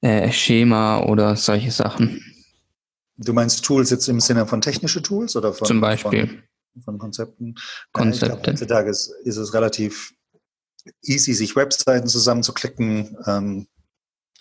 äh, 0.00 0.30
Schema 0.30 1.00
oder 1.00 1.36
solche 1.36 1.70
Sachen? 1.70 2.22
Du 3.18 3.32
meinst 3.32 3.64
Tools 3.64 3.90
jetzt 3.90 4.08
im 4.08 4.20
Sinne 4.20 4.46
von 4.46 4.60
technische 4.60 5.02
Tools 5.02 5.36
oder 5.36 5.52
von, 5.52 5.66
Zum 5.66 5.80
Beispiel. 5.80 6.42
von, 6.74 6.82
von 6.82 6.98
Konzepten? 6.98 7.54
Konzepte. 7.92 8.26
Ja, 8.26 8.34
glaub, 8.34 8.46
heutzutage 8.46 8.90
ist, 8.90 9.10
ist, 9.24 9.36
es 9.38 9.54
relativ 9.54 10.12
easy, 11.02 11.32
sich 11.32 11.56
Webseiten 11.56 12.08
zusammenzuklicken, 12.08 13.16
ähm, 13.26 13.66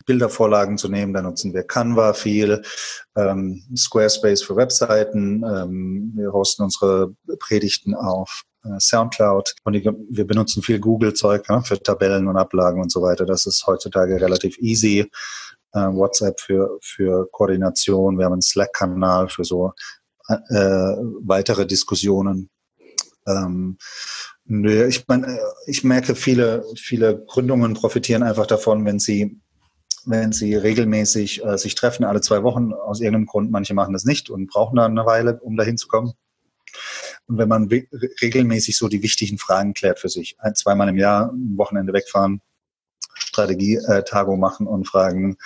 Bildervorlagen 0.05 0.77
zu 0.77 0.89
nehmen. 0.89 1.13
Da 1.13 1.21
nutzen 1.21 1.53
wir 1.53 1.63
Canva 1.63 2.13
viel, 2.13 2.61
ähm, 3.15 3.63
Squarespace 3.75 4.43
für 4.43 4.55
Webseiten. 4.55 5.43
Ähm, 5.43 6.13
wir 6.15 6.31
hosten 6.31 6.63
unsere 6.63 7.15
Predigten 7.39 7.95
auf 7.95 8.43
äh, 8.63 8.79
Soundcloud 8.79 9.55
und 9.63 9.73
wir 9.73 10.27
benutzen 10.27 10.63
viel 10.63 10.79
Google-Zeug 10.79 11.49
ne, 11.49 11.61
für 11.63 11.81
Tabellen 11.81 12.27
und 12.27 12.37
Ablagen 12.37 12.81
und 12.81 12.91
so 12.91 13.01
weiter. 13.01 13.25
Das 13.25 13.45
ist 13.45 13.65
heutzutage 13.67 14.19
relativ 14.19 14.57
easy. 14.59 15.09
Äh, 15.73 15.79
WhatsApp 15.79 16.39
für, 16.39 16.77
für 16.81 17.27
Koordination. 17.31 18.17
Wir 18.17 18.25
haben 18.25 18.33
einen 18.33 18.41
Slack-Kanal 18.41 19.29
für 19.29 19.43
so 19.43 19.73
äh, 20.27 20.95
weitere 21.21 21.65
Diskussionen. 21.67 22.49
Ähm, 23.27 23.77
ich 24.47 25.07
meine, 25.07 25.39
ich 25.65 25.83
merke, 25.83 26.15
viele, 26.15 26.63
viele 26.77 27.25
Gründungen 27.25 27.73
profitieren 27.73 28.21
einfach 28.21 28.45
davon, 28.45 28.85
wenn 28.85 28.99
sie 28.99 29.41
wenn 30.05 30.31
sie 30.31 30.55
regelmäßig 30.55 31.43
äh, 31.43 31.57
sich 31.57 31.75
treffen, 31.75 32.03
alle 32.03 32.21
zwei 32.21 32.43
Wochen, 32.43 32.73
aus 32.73 32.99
irgendeinem 32.99 33.25
Grund, 33.25 33.51
manche 33.51 33.73
machen 33.73 33.93
das 33.93 34.05
nicht 34.05 34.29
und 34.29 34.47
brauchen 34.47 34.77
dann 34.77 34.97
eine 34.97 35.05
Weile, 35.05 35.39
um 35.41 35.57
dahin 35.57 35.77
zu 35.77 35.87
kommen. 35.87 36.13
Und 37.27 37.37
wenn 37.37 37.49
man 37.49 37.69
regelmäßig 38.21 38.77
so 38.77 38.87
die 38.87 39.01
wichtigen 39.01 39.37
Fragen 39.37 39.73
klärt 39.73 39.99
für 39.99 40.09
sich, 40.09 40.35
ein, 40.39 40.55
zweimal 40.55 40.89
im 40.89 40.97
Jahr, 40.97 41.31
ein 41.31 41.57
Wochenende 41.57 41.93
wegfahren, 41.93 42.41
Strategietagung 43.13 44.39
machen 44.39 44.67
und 44.67 44.87
fragen, 44.87 45.37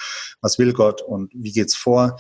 was 0.41 0.60
will 0.60 0.74
Gott 0.74 1.02
und 1.02 1.32
wie 1.34 1.52
geht's 1.52 1.76
vor, 1.76 2.17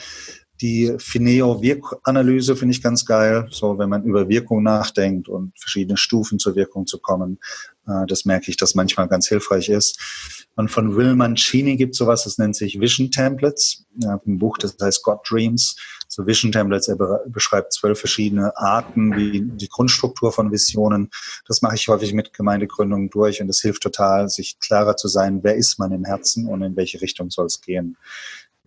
die 0.61 0.93
Fineo-Wirkanalyse 0.97 2.55
finde 2.55 2.73
ich 2.73 2.83
ganz 2.83 3.05
geil, 3.05 3.47
so 3.49 3.77
wenn 3.77 3.89
man 3.89 4.03
über 4.03 4.27
Wirkung 4.27 4.61
nachdenkt 4.61 5.29
und 5.29 5.57
verschiedene 5.57 5.95
Stufen 5.95 6.37
zur 6.37 6.55
Wirkung 6.55 6.85
zu 6.85 6.99
kommen. 6.99 7.39
Äh, 7.87 8.05
das 8.07 8.25
merke 8.25 8.51
ich, 8.51 8.57
dass 8.57 8.75
manchmal 8.75 9.07
ganz 9.07 9.27
hilfreich 9.27 9.69
ist. 9.69 10.38
Und 10.59 10.69
von 10.69 10.97
Will 10.97 11.15
Mancini 11.15 11.77
gibt 11.77 11.93
es 11.93 11.99
sowas, 11.99 12.25
das 12.25 12.37
nennt 12.37 12.53
sich 12.53 12.81
Vision 12.81 13.11
Templates. 13.11 13.85
Ja, 13.95 14.19
ein 14.27 14.39
Buch, 14.39 14.57
das 14.57 14.75
heißt 14.81 15.03
God 15.03 15.19
Dreams. 15.23 15.77
So 16.09 16.27
Vision 16.27 16.51
Templates, 16.51 16.89
er 16.89 16.97
beschreibt 17.27 17.71
zwölf 17.71 17.97
verschiedene 17.97 18.51
Arten, 18.57 19.15
wie 19.15 19.41
die 19.41 19.69
Grundstruktur 19.69 20.33
von 20.33 20.51
Visionen. 20.51 21.11
Das 21.47 21.61
mache 21.61 21.75
ich 21.75 21.87
häufig 21.87 22.13
mit 22.13 22.33
Gemeindegründungen 22.33 23.09
durch 23.09 23.39
und 23.39 23.47
das 23.47 23.61
hilft 23.61 23.83
total, 23.83 24.27
sich 24.27 24.59
klarer 24.59 24.97
zu 24.97 25.07
sein, 25.07 25.39
wer 25.43 25.55
ist 25.55 25.79
man 25.79 25.93
im 25.93 26.03
Herzen 26.03 26.45
und 26.45 26.61
in 26.61 26.75
welche 26.75 26.99
Richtung 26.99 27.29
soll 27.29 27.45
es 27.45 27.61
gehen. 27.61 27.95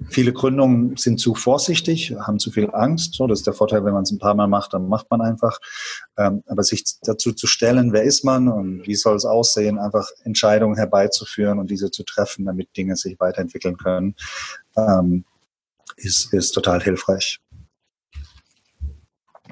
Viele 0.09 0.33
Gründungen 0.33 0.97
sind 0.97 1.19
zu 1.21 1.35
vorsichtig, 1.35 2.15
haben 2.19 2.38
zu 2.38 2.51
viel 2.51 2.71
Angst. 2.73 3.15
So, 3.15 3.27
das 3.27 3.41
ist 3.41 3.47
der 3.47 3.55
Vorteil, 3.55 3.85
wenn 3.85 3.93
man 3.93 4.03
es 4.03 4.11
ein 4.11 4.19
paar 4.19 4.35
Mal 4.35 4.47
macht, 4.47 4.75
dann 4.75 4.88
macht 4.88 5.11
man 5.11 5.21
einfach. 5.21 5.59
Ähm, 6.17 6.43
aber 6.47 6.62
sich 6.62 6.85
dazu 7.03 7.33
zu 7.33 7.47
stellen, 7.47 7.93
wer 7.93 8.03
ist 8.03 8.25
man 8.25 8.49
und 8.49 8.87
wie 8.87 8.95
soll 8.95 9.17
es 9.17 9.25
aussehen, 9.25 9.79
einfach 9.79 10.09
Entscheidungen 10.25 10.77
herbeizuführen 10.77 11.59
und 11.59 11.71
diese 11.71 11.91
zu 11.91 12.05
treffen, 12.05 12.47
damit 12.47 12.77
Dinge 12.77 12.97
sich 12.97 13.19
weiterentwickeln 13.21 13.77
können, 13.77 14.15
ähm, 14.77 15.25
ist, 15.97 16.33
ist 16.33 16.53
total 16.53 16.83
hilfreich. 16.83 17.41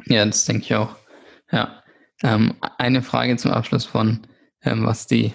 Ja, 0.06 0.24
das 0.24 0.44
denke 0.44 0.64
ich 0.64 0.74
auch. 0.74 0.96
Ja. 1.50 1.82
Ähm, 2.22 2.54
eine 2.78 3.02
Frage 3.02 3.36
zum 3.36 3.50
Abschluss 3.50 3.84
von, 3.84 4.26
ähm, 4.62 4.84
was 4.84 5.06
die 5.06 5.32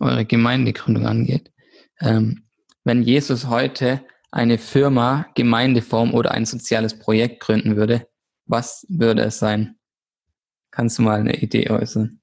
eure 0.00 0.24
Gemeindegründung 0.24 1.06
angeht. 1.06 1.50
Ähm, 2.00 2.44
wenn 2.84 3.02
Jesus 3.02 3.48
heute 3.48 4.00
eine 4.30 4.58
Firma, 4.58 5.26
Gemeindeform 5.34 6.14
oder 6.14 6.32
ein 6.32 6.46
soziales 6.46 6.98
Projekt 6.98 7.40
gründen 7.40 7.76
würde, 7.76 8.06
was 8.46 8.86
würde 8.88 9.22
es 9.22 9.38
sein? 9.38 9.76
Kannst 10.70 10.98
du 10.98 11.02
mal 11.02 11.20
eine 11.20 11.36
Idee 11.40 11.70
äußern? 11.70 12.20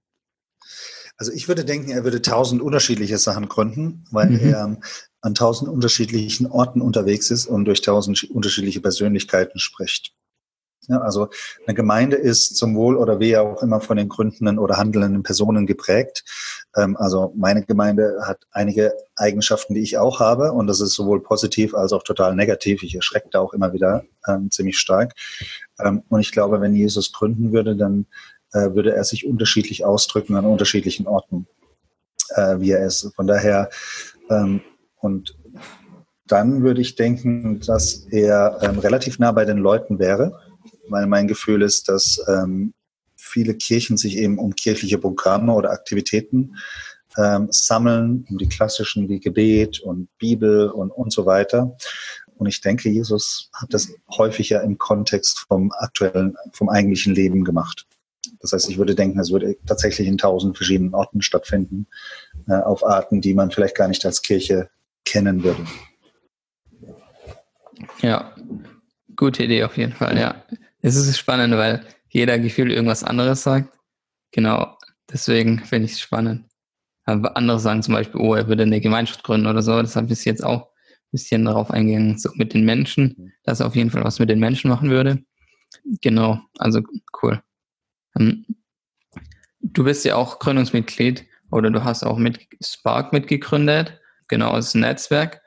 Also 1.17 1.31
ich 1.31 1.47
würde 1.47 1.63
denken, 1.63 1.91
er 1.91 2.03
würde 2.03 2.21
tausend 2.21 2.61
unterschiedliche 2.61 3.17
Sachen 3.17 3.47
gründen, 3.47 4.05
weil 4.11 4.31
mhm. 4.31 4.39
er 4.39 4.79
an 5.21 5.33
tausend 5.33 5.69
unterschiedlichen 5.69 6.47
Orten 6.47 6.81
unterwegs 6.81 7.31
ist 7.31 7.45
und 7.47 7.65
durch 7.65 7.81
tausend 7.81 8.23
unterschiedliche 8.29 8.81
Persönlichkeiten 8.81 9.59
spricht. 9.59 10.13
Ja, 10.87 10.99
also 10.99 11.29
eine 11.65 11.75
Gemeinde 11.75 12.15
ist 12.15 12.55
zum 12.55 12.75
Wohl 12.75 12.97
oder 12.97 13.19
Wehe 13.19 13.41
auch 13.41 13.61
immer 13.61 13.81
von 13.81 13.97
den 13.97 14.09
gründenden 14.09 14.59
oder 14.59 14.77
handelnden 14.77 15.23
Personen 15.23 15.65
geprägt. 15.65 16.23
Ähm, 16.75 16.95
also 16.97 17.33
meine 17.35 17.63
Gemeinde 17.63 18.19
hat 18.23 18.39
einige 18.51 18.93
Eigenschaften, 19.15 19.73
die 19.73 19.81
ich 19.81 19.97
auch 19.97 20.19
habe 20.19 20.51
und 20.51 20.67
das 20.67 20.81
ist 20.81 20.93
sowohl 20.93 21.21
positiv 21.21 21.73
als 21.73 21.93
auch 21.93 22.03
total 22.03 22.35
negativ. 22.35 22.83
Ich 22.83 22.95
erschrecke 22.95 23.29
da 23.31 23.39
auch 23.39 23.53
immer 23.53 23.73
wieder 23.73 24.03
ähm, 24.27 24.51
ziemlich 24.51 24.77
stark. 24.77 25.13
Ähm, 25.79 26.03
und 26.09 26.19
ich 26.19 26.31
glaube, 26.31 26.61
wenn 26.61 26.75
Jesus 26.75 27.11
gründen 27.11 27.51
würde, 27.51 27.75
dann 27.75 28.05
äh, 28.53 28.73
würde 28.73 28.93
er 28.93 29.03
sich 29.03 29.25
unterschiedlich 29.25 29.85
ausdrücken 29.85 30.35
an 30.35 30.45
unterschiedlichen 30.45 31.07
Orten, 31.07 31.47
äh, 32.29 32.59
wie 32.59 32.71
er 32.71 32.85
ist. 32.85 33.11
Von 33.15 33.27
daher 33.27 33.69
ähm, 34.29 34.61
und 35.05 35.37
dann 36.27 36.63
würde 36.63 36.81
ich 36.81 36.95
denken, 36.95 37.59
dass 37.59 38.07
er 38.09 38.57
ähm, 38.61 38.79
relativ 38.79 39.19
nah 39.19 39.31
bei 39.31 39.45
den 39.45 39.57
Leuten 39.57 39.99
wäre 39.99 40.39
weil 40.89 41.07
mein 41.07 41.27
Gefühl 41.27 41.61
ist, 41.61 41.89
dass 41.89 42.19
ähm, 42.27 42.73
viele 43.15 43.55
Kirchen 43.55 43.97
sich 43.97 44.17
eben 44.17 44.37
um 44.37 44.55
kirchliche 44.55 44.97
Programme 44.97 45.53
oder 45.53 45.71
Aktivitäten 45.71 46.55
ähm, 47.17 47.47
sammeln, 47.49 48.25
um 48.29 48.37
die 48.37 48.49
klassischen 48.49 49.09
wie 49.09 49.19
Gebet 49.19 49.79
und 49.79 50.09
Bibel 50.17 50.69
und, 50.69 50.91
und 50.91 51.11
so 51.11 51.25
weiter. 51.25 51.75
Und 52.37 52.47
ich 52.47 52.61
denke, 52.61 52.89
Jesus 52.89 53.49
hat 53.53 53.73
das 53.73 53.89
häufig 54.17 54.49
ja 54.49 54.59
im 54.59 54.77
Kontext 54.77 55.45
vom 55.47 55.71
aktuellen, 55.71 56.35
vom 56.51 56.69
eigentlichen 56.69 57.15
Leben 57.15 57.45
gemacht. 57.45 57.85
Das 58.39 58.51
heißt, 58.51 58.69
ich 58.69 58.77
würde 58.77 58.95
denken, 58.95 59.19
es 59.19 59.31
würde 59.31 59.55
tatsächlich 59.65 60.07
in 60.07 60.17
tausend 60.17 60.57
verschiedenen 60.57 60.93
Orten 60.93 61.21
stattfinden, 61.21 61.87
äh, 62.47 62.55
auf 62.55 62.85
Arten, 62.85 63.21
die 63.21 63.33
man 63.33 63.51
vielleicht 63.51 63.75
gar 63.75 63.87
nicht 63.87 64.05
als 64.05 64.21
Kirche 64.21 64.69
kennen 65.05 65.43
würde. 65.43 65.65
Ja, 68.01 68.35
gute 69.15 69.43
Idee 69.43 69.63
auf 69.63 69.77
jeden 69.77 69.93
Fall, 69.93 70.17
ja. 70.17 70.43
Es 70.85 70.95
ist 70.95 71.17
spannend, 71.17 71.55
weil 71.55 71.83
jeder 72.09 72.37
Gefühl 72.37 72.71
irgendwas 72.71 73.03
anderes 73.03 73.41
sagt. 73.41 73.75
Genau, 74.31 74.77
deswegen 75.11 75.57
finde 75.65 75.85
ich 75.85 75.93
es 75.93 75.99
spannend. 75.99 76.45
Aber 77.05 77.35
andere 77.35 77.59
sagen 77.59 77.81
zum 77.81 77.95
Beispiel, 77.95 78.21
oh, 78.21 78.35
er 78.35 78.47
würde 78.47 78.61
eine 78.61 78.79
Gemeinschaft 78.79 79.23
gründen 79.23 79.47
oder 79.47 79.63
so. 79.63 79.81
Deshalb 79.81 80.11
ist 80.11 80.25
jetzt 80.25 80.43
auch 80.43 80.67
ein 80.67 81.11
bisschen 81.11 81.45
darauf 81.45 81.71
eingegangen, 81.71 82.19
so 82.19 82.29
mit 82.35 82.53
den 82.53 82.65
Menschen, 82.65 83.33
dass 83.45 83.61
er 83.61 83.65
auf 83.65 83.75
jeden 83.75 83.89
Fall 83.89 84.03
was 84.03 84.19
mit 84.19 84.29
den 84.29 84.37
Menschen 84.37 84.69
machen 84.69 84.91
würde. 84.91 85.23
Genau, 86.01 86.39
also 86.59 86.83
cool. 87.23 87.41
Ähm, 88.15 88.45
du 89.61 89.85
bist 89.85 90.05
ja 90.05 90.17
auch 90.17 90.37
Gründungsmitglied 90.37 91.25
oder 91.49 91.71
du 91.71 91.83
hast 91.83 92.03
auch 92.03 92.19
mit 92.19 92.47
Spark 92.63 93.11
mitgegründet. 93.11 93.99
Genau, 94.27 94.55
das 94.55 94.75
Netzwerk. 94.75 95.41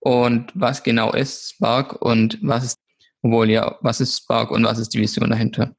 Und 0.00 0.52
was 0.54 0.82
genau 0.82 1.12
ist 1.12 1.54
Spark 1.54 2.02
und 2.02 2.38
was 2.42 2.64
ist 2.64 2.81
obwohl, 3.22 3.50
ja, 3.50 3.76
was 3.80 4.00
ist 4.00 4.18
Spark 4.18 4.50
und 4.50 4.64
was 4.64 4.78
ist 4.78 4.90
die 4.94 5.00
Vision 5.00 5.30
dahinter? 5.30 5.74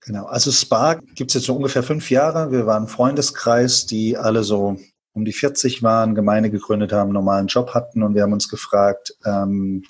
Genau, 0.00 0.24
also 0.24 0.50
Spark 0.50 1.02
gibt 1.14 1.30
es 1.30 1.34
jetzt 1.34 1.46
so 1.46 1.54
ungefähr 1.54 1.82
fünf 1.82 2.10
Jahre. 2.10 2.50
Wir 2.50 2.66
waren 2.66 2.88
Freundeskreis, 2.88 3.86
die 3.86 4.16
alle 4.16 4.42
so 4.42 4.78
um 5.12 5.24
die 5.24 5.32
40 5.32 5.82
waren, 5.82 6.14
Gemeinde 6.14 6.50
gegründet 6.50 6.92
haben, 6.92 7.12
normalen 7.12 7.48
Job 7.48 7.74
hatten 7.74 8.02
und 8.02 8.14
wir 8.14 8.22
haben 8.22 8.32
uns 8.32 8.48
gefragt, 8.48 9.14
ähm, 9.24 9.84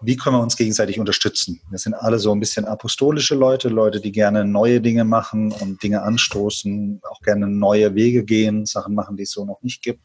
wie 0.00 0.16
können 0.16 0.36
wir 0.36 0.42
uns 0.42 0.56
gegenseitig 0.56 1.00
unterstützen? 1.00 1.60
Wir 1.70 1.78
sind 1.78 1.94
alle 1.94 2.18
so 2.18 2.32
ein 2.32 2.38
bisschen 2.38 2.66
apostolische 2.66 3.34
Leute, 3.34 3.68
Leute, 3.68 4.00
die 4.00 4.12
gerne 4.12 4.44
neue 4.44 4.80
Dinge 4.80 5.04
machen 5.04 5.50
und 5.50 5.82
Dinge 5.82 6.02
anstoßen, 6.02 7.00
auch 7.08 7.20
gerne 7.22 7.48
neue 7.48 7.94
Wege 7.94 8.24
gehen, 8.24 8.64
Sachen 8.66 8.94
machen, 8.94 9.16
die 9.16 9.24
es 9.24 9.32
so 9.32 9.44
noch 9.44 9.62
nicht 9.62 9.82
gibt 9.82 10.02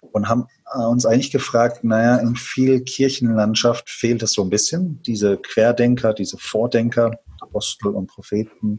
und 0.00 0.28
haben 0.28 0.46
äh, 0.74 0.84
uns 0.84 1.06
eigentlich 1.06 1.30
gefragt, 1.30 1.84
naja, 1.84 2.16
in 2.16 2.36
viel 2.36 2.80
Kirchenlandschaft 2.80 3.88
fehlt 3.88 4.22
es 4.22 4.32
so 4.32 4.42
ein 4.42 4.50
bisschen, 4.50 5.00
diese 5.02 5.36
Querdenker, 5.36 6.14
diese 6.14 6.38
Vordenker, 6.38 7.18
Apostel 7.40 7.88
und 7.88 8.08
Propheten, 8.08 8.76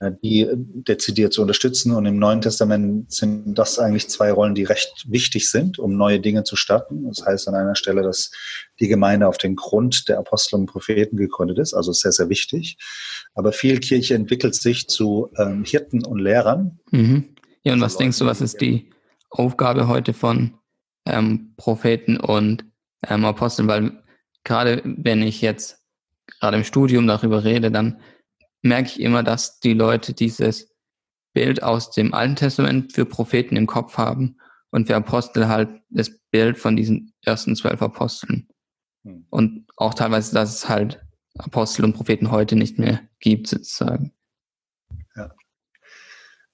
äh, 0.00 0.12
die 0.22 0.46
dezidiert 0.52 1.32
zu 1.32 1.42
unterstützen. 1.42 1.92
Und 1.92 2.06
im 2.06 2.18
Neuen 2.18 2.40
Testament 2.40 3.10
sind 3.12 3.54
das 3.54 3.78
eigentlich 3.78 4.08
zwei 4.08 4.30
Rollen, 4.30 4.54
die 4.54 4.64
recht 4.64 5.06
wichtig 5.08 5.50
sind, 5.50 5.78
um 5.78 5.96
neue 5.96 6.20
Dinge 6.20 6.44
zu 6.44 6.56
starten. 6.56 7.06
Das 7.08 7.24
heißt 7.24 7.48
an 7.48 7.54
einer 7.54 7.74
Stelle, 7.74 8.02
dass 8.02 8.30
die 8.80 8.88
Gemeinde 8.88 9.26
auf 9.26 9.38
den 9.38 9.56
Grund 9.56 10.08
der 10.08 10.18
Apostel 10.18 10.56
und 10.56 10.66
Propheten 10.66 11.16
gegründet 11.16 11.58
ist, 11.58 11.74
also 11.74 11.92
sehr, 11.92 12.12
sehr 12.12 12.28
wichtig. 12.28 12.76
Aber 13.34 13.52
viel 13.52 13.80
Kirche 13.80 14.14
entwickelt 14.14 14.54
sich 14.54 14.88
zu 14.88 15.30
ähm, 15.38 15.64
Hirten 15.64 16.04
und 16.04 16.18
Lehrern. 16.18 16.78
Mhm. 16.90 17.36
Ja, 17.62 17.72
und 17.72 17.80
was 17.80 17.94
also 17.94 17.98
denkst 17.98 18.18
du, 18.18 18.26
was 18.26 18.40
ist 18.40 18.60
die 18.60 18.90
Aufgabe 19.38 19.88
heute 19.88 20.12
von 20.12 20.58
ähm, 21.06 21.54
Propheten 21.56 22.18
und 22.18 22.64
ähm, 23.06 23.24
Aposteln, 23.24 23.68
weil 23.68 24.02
gerade 24.44 24.82
wenn 24.84 25.22
ich 25.22 25.40
jetzt 25.40 25.84
gerade 26.40 26.56
im 26.56 26.64
Studium 26.64 27.06
darüber 27.06 27.44
rede, 27.44 27.70
dann 27.70 28.00
merke 28.62 28.88
ich 28.88 29.00
immer, 29.00 29.22
dass 29.22 29.60
die 29.60 29.74
Leute 29.74 30.12
dieses 30.12 30.74
Bild 31.34 31.62
aus 31.62 31.90
dem 31.90 32.14
Alten 32.14 32.36
Testament 32.36 32.92
für 32.92 33.04
Propheten 33.04 33.56
im 33.56 33.66
Kopf 33.66 33.98
haben 33.98 34.38
und 34.70 34.86
für 34.86 34.96
Apostel 34.96 35.48
halt 35.48 35.68
das 35.90 36.10
Bild 36.30 36.58
von 36.58 36.76
diesen 36.76 37.12
ersten 37.22 37.54
zwölf 37.54 37.82
Aposteln. 37.82 38.48
Hm. 39.04 39.26
Und 39.30 39.66
auch 39.76 39.94
teilweise, 39.94 40.34
dass 40.34 40.54
es 40.54 40.68
halt 40.68 41.02
Apostel 41.38 41.84
und 41.84 41.92
Propheten 41.92 42.30
heute 42.30 42.56
nicht 42.56 42.78
mehr 42.78 43.00
gibt, 43.20 43.48
sozusagen. 43.48 44.12
Ja. 45.14 45.30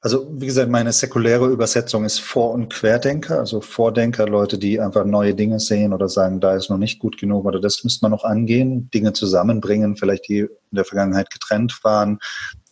Also, 0.04 0.28
wie 0.32 0.46
gesagt, 0.46 0.68
meine 0.68 0.92
säkuläre 0.92 1.46
Übersetzung 1.46 2.04
ist 2.04 2.18
Vor- 2.18 2.50
und 2.50 2.72
Querdenker, 2.72 3.38
also 3.38 3.60
Vordenker, 3.60 4.26
Leute, 4.26 4.58
die 4.58 4.80
einfach 4.80 5.04
neue 5.04 5.32
Dinge 5.32 5.60
sehen 5.60 5.92
oder 5.92 6.08
sagen, 6.08 6.40
da 6.40 6.56
ist 6.56 6.70
noch 6.70 6.76
nicht 6.76 6.98
gut 6.98 7.18
genug 7.18 7.44
oder 7.44 7.60
das 7.60 7.84
müsste 7.84 8.04
man 8.04 8.10
noch 8.10 8.24
angehen, 8.24 8.90
Dinge 8.90 9.12
zusammenbringen, 9.12 9.96
vielleicht 9.96 10.28
die 10.28 10.40
in 10.40 10.48
der 10.72 10.84
Vergangenheit 10.84 11.30
getrennt 11.30 11.78
waren, 11.84 12.18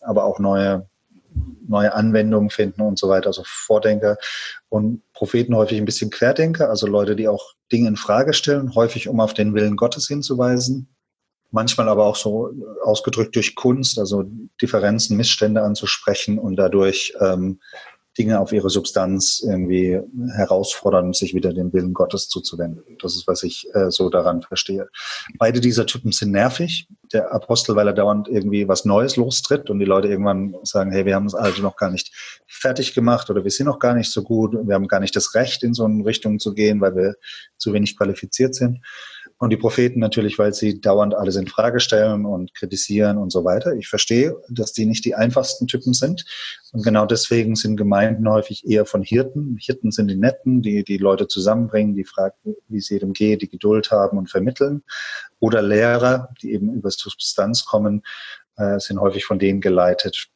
aber 0.01 0.25
auch 0.25 0.39
neue 0.39 0.89
neue 1.65 1.93
Anwendungen 1.93 2.49
finden 2.49 2.81
und 2.81 2.99
so 2.99 3.07
weiter, 3.07 3.27
also 3.27 3.43
Vordenker 3.45 4.17
und 4.67 5.01
Propheten 5.13 5.55
häufig 5.55 5.77
ein 5.77 5.85
bisschen 5.85 6.09
Querdenker, 6.09 6.69
also 6.69 6.87
Leute, 6.87 7.15
die 7.15 7.29
auch 7.29 7.53
Dinge 7.71 7.87
in 7.87 7.95
Frage 7.95 8.33
stellen, 8.33 8.75
häufig 8.75 9.07
um 9.07 9.21
auf 9.21 9.33
den 9.33 9.53
Willen 9.53 9.77
Gottes 9.77 10.09
hinzuweisen, 10.09 10.89
manchmal 11.51 11.89
aber 11.89 12.05
auch 12.05 12.15
so 12.15 12.49
ausgedrückt 12.83 13.35
durch 13.35 13.55
Kunst, 13.55 13.99
also 13.99 14.23
Differenzen, 14.61 15.17
Missstände 15.17 15.61
anzusprechen 15.61 16.39
und 16.39 16.55
dadurch 16.55 17.13
ähm, 17.19 17.59
Dinge 18.17 18.41
auf 18.41 18.51
ihre 18.51 18.69
Substanz 18.69 19.41
irgendwie 19.45 19.99
herausfordern, 20.35 21.13
sich 21.13 21.33
wieder 21.33 21.53
dem 21.53 21.71
Willen 21.71 21.93
Gottes 21.93 22.27
zuzuwenden. 22.27 22.83
Das 23.01 23.15
ist, 23.15 23.25
was 23.25 23.43
ich 23.43 23.67
äh, 23.73 23.89
so 23.89 24.09
daran 24.09 24.41
verstehe. 24.41 24.89
Beide 25.37 25.61
dieser 25.61 25.85
Typen 25.85 26.11
sind 26.11 26.31
nervig. 26.31 26.87
Der 27.13 27.33
Apostel, 27.33 27.75
weil 27.75 27.87
er 27.87 27.93
dauernd 27.93 28.27
irgendwie 28.27 28.67
was 28.67 28.85
Neues 28.85 29.15
lostritt 29.15 29.69
und 29.69 29.79
die 29.79 29.85
Leute 29.85 30.09
irgendwann 30.09 30.55
sagen, 30.63 30.91
hey, 30.91 31.05
wir 31.05 31.15
haben 31.15 31.25
das 31.25 31.35
alte 31.35 31.61
noch 31.61 31.77
gar 31.77 31.89
nicht 31.89 32.13
fertig 32.47 32.93
gemacht 32.93 33.29
oder 33.29 33.43
wir 33.43 33.51
sind 33.51 33.67
noch 33.67 33.79
gar 33.79 33.93
nicht 33.93 34.11
so 34.11 34.23
gut, 34.23 34.53
wir 34.53 34.75
haben 34.75 34.87
gar 34.87 34.99
nicht 34.99 35.15
das 35.15 35.33
Recht, 35.33 35.63
in 35.63 35.73
so 35.73 35.85
eine 35.85 36.05
Richtung 36.05 36.39
zu 36.39 36.53
gehen, 36.53 36.81
weil 36.81 36.95
wir 36.95 37.15
zu 37.57 37.73
wenig 37.73 37.97
qualifiziert 37.97 38.55
sind. 38.55 38.79
Und 39.41 39.49
die 39.49 39.57
Propheten 39.57 39.99
natürlich, 39.99 40.37
weil 40.37 40.53
sie 40.53 40.79
dauernd 40.79 41.15
alles 41.15 41.35
in 41.35 41.47
Frage 41.47 41.79
stellen 41.79 42.27
und 42.27 42.53
kritisieren 42.53 43.17
und 43.17 43.31
so 43.31 43.43
weiter. 43.43 43.73
Ich 43.73 43.87
verstehe, 43.87 44.35
dass 44.49 44.71
die 44.71 44.85
nicht 44.85 45.03
die 45.03 45.15
einfachsten 45.15 45.65
Typen 45.65 45.95
sind. 45.95 46.25
Und 46.73 46.83
genau 46.83 47.07
deswegen 47.07 47.55
sind 47.55 47.75
Gemeinden 47.75 48.29
häufig 48.29 48.67
eher 48.69 48.85
von 48.85 49.01
Hirten. 49.01 49.57
Hirten 49.59 49.89
sind 49.89 50.09
die 50.09 50.15
Netten, 50.15 50.61
die 50.61 50.83
die 50.83 50.97
Leute 50.97 51.27
zusammenbringen, 51.27 51.95
die 51.95 52.03
fragen, 52.03 52.55
wie 52.67 52.77
es 52.77 52.89
jedem 52.89 53.13
geht, 53.13 53.41
die 53.41 53.49
Geduld 53.49 53.89
haben 53.89 54.19
und 54.19 54.29
vermitteln. 54.29 54.83
Oder 55.39 55.63
Lehrer, 55.63 56.29
die 56.43 56.53
eben 56.53 56.71
über 56.71 56.91
Substanz 56.91 57.65
kommen, 57.65 58.03
äh, 58.57 58.77
sind 58.77 59.01
häufig 59.01 59.25
von 59.25 59.39
denen 59.39 59.59
geleitet. 59.59 60.27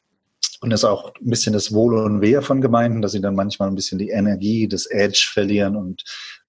Und 0.62 0.70
das 0.70 0.80
ist 0.80 0.84
auch 0.84 1.14
ein 1.14 1.30
bisschen 1.30 1.52
das 1.52 1.72
Wohl 1.72 1.96
und 1.96 2.22
Wehe 2.22 2.42
von 2.42 2.60
Gemeinden, 2.60 3.02
dass 3.02 3.12
sie 3.12 3.20
dann 3.20 3.36
manchmal 3.36 3.68
ein 3.68 3.76
bisschen 3.76 4.00
die 4.00 4.10
Energie, 4.10 4.66
das 4.66 4.86
Edge 4.86 5.28
verlieren 5.32 5.76
und 5.76 6.02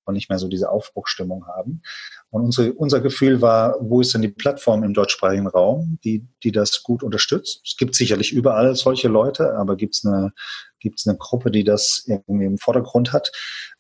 und 0.08 0.14
nicht 0.14 0.30
mehr 0.30 0.40
so 0.40 0.48
diese 0.48 0.72
Aufbruchstimmung 0.72 1.46
haben. 1.48 1.82
Und 2.30 2.44
unsere, 2.44 2.74
unser 2.74 3.02
Gefühl 3.02 3.42
war, 3.42 3.76
wo 3.80 4.02
ist 4.02 4.14
denn 4.14 4.22
die 4.22 4.30
Plattform 4.30 4.84
im 4.84 4.94
deutschsprachigen 4.94 5.48
Raum, 5.48 6.00
die, 6.04 6.26
die 6.44 6.52
das 6.52 6.84
gut 6.84 7.04
unterstützt? 7.04 7.62
Es 7.66 7.78
gibt 7.78 7.96
sicherlich 7.96 8.32
überall 8.32 8.76
solche 8.76 9.08
Leute, 9.08 9.56
aber 9.56 9.76
gibt 9.76 9.96
es 9.96 10.06
eine, 10.06 10.34
gibt's 10.80 11.08
eine 11.08 11.18
Gruppe, 11.18 11.52
die 11.52 11.64
das 11.64 12.04
irgendwie 12.08 12.46
im 12.46 12.58
Vordergrund 12.58 13.14
hat? 13.14 13.32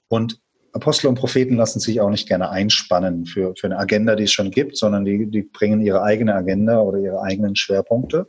Und 0.07 0.39
Apostel 0.73 1.07
und 1.07 1.15
Propheten 1.15 1.55
lassen 1.55 1.79
sich 1.79 2.01
auch 2.01 2.09
nicht 2.09 2.27
gerne 2.27 2.49
einspannen 2.49 3.25
für, 3.25 3.53
für 3.55 3.67
eine 3.67 3.79
Agenda, 3.79 4.15
die 4.15 4.25
es 4.25 4.31
schon 4.31 4.51
gibt, 4.51 4.77
sondern 4.77 5.05
die, 5.05 5.29
die 5.29 5.41
bringen 5.41 5.81
ihre 5.81 6.03
eigene 6.03 6.35
Agenda 6.35 6.79
oder 6.81 6.99
ihre 6.99 7.21
eigenen 7.21 7.55
Schwerpunkte. 7.55 8.27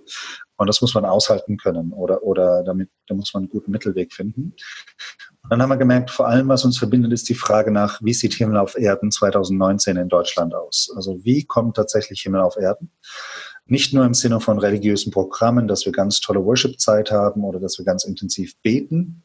Und 0.57 0.67
das 0.67 0.81
muss 0.81 0.95
man 0.95 1.05
aushalten 1.05 1.57
können 1.57 1.93
oder, 1.93 2.23
oder 2.23 2.65
damit, 2.65 2.91
da 3.07 3.15
muss 3.15 3.33
man 3.35 3.45
einen 3.45 3.51
guten 3.51 3.71
Mittelweg 3.71 4.13
finden. 4.13 4.55
Dann 5.51 5.63
haben 5.63 5.71
wir 5.71 5.77
gemerkt, 5.77 6.11
vor 6.11 6.29
allem, 6.29 6.49
was 6.49 6.65
uns 6.65 6.79
verbindet, 6.79 7.13
ist 7.13 7.29
die 7.29 7.35
Frage 7.35 7.71
nach, 7.71 8.01
wie 8.03 8.13
sieht 8.13 8.35
Himmel 8.35 8.59
auf 8.59 8.77
Erden 8.77 9.11
2019 9.11 9.97
in 9.97 10.09
Deutschland 10.09 10.55
aus? 10.55 10.91
Also 10.95 11.25
wie 11.25 11.45
kommt 11.45 11.77
tatsächlich 11.77 12.21
Himmel 12.21 12.41
auf 12.41 12.57
Erden? 12.57 12.91
Nicht 13.67 13.93
nur 13.93 14.05
im 14.05 14.15
Sinne 14.15 14.41
von 14.41 14.59
religiösen 14.59 15.11
Programmen, 15.11 15.69
dass 15.69 15.85
wir 15.85 15.93
ganz 15.93 16.21
tolle 16.21 16.45
Worship-Zeit 16.45 17.11
haben 17.11 17.45
oder 17.45 17.61
dass 17.61 17.79
wir 17.79 17.85
ganz 17.85 18.05
intensiv 18.05 18.55
beten, 18.63 19.25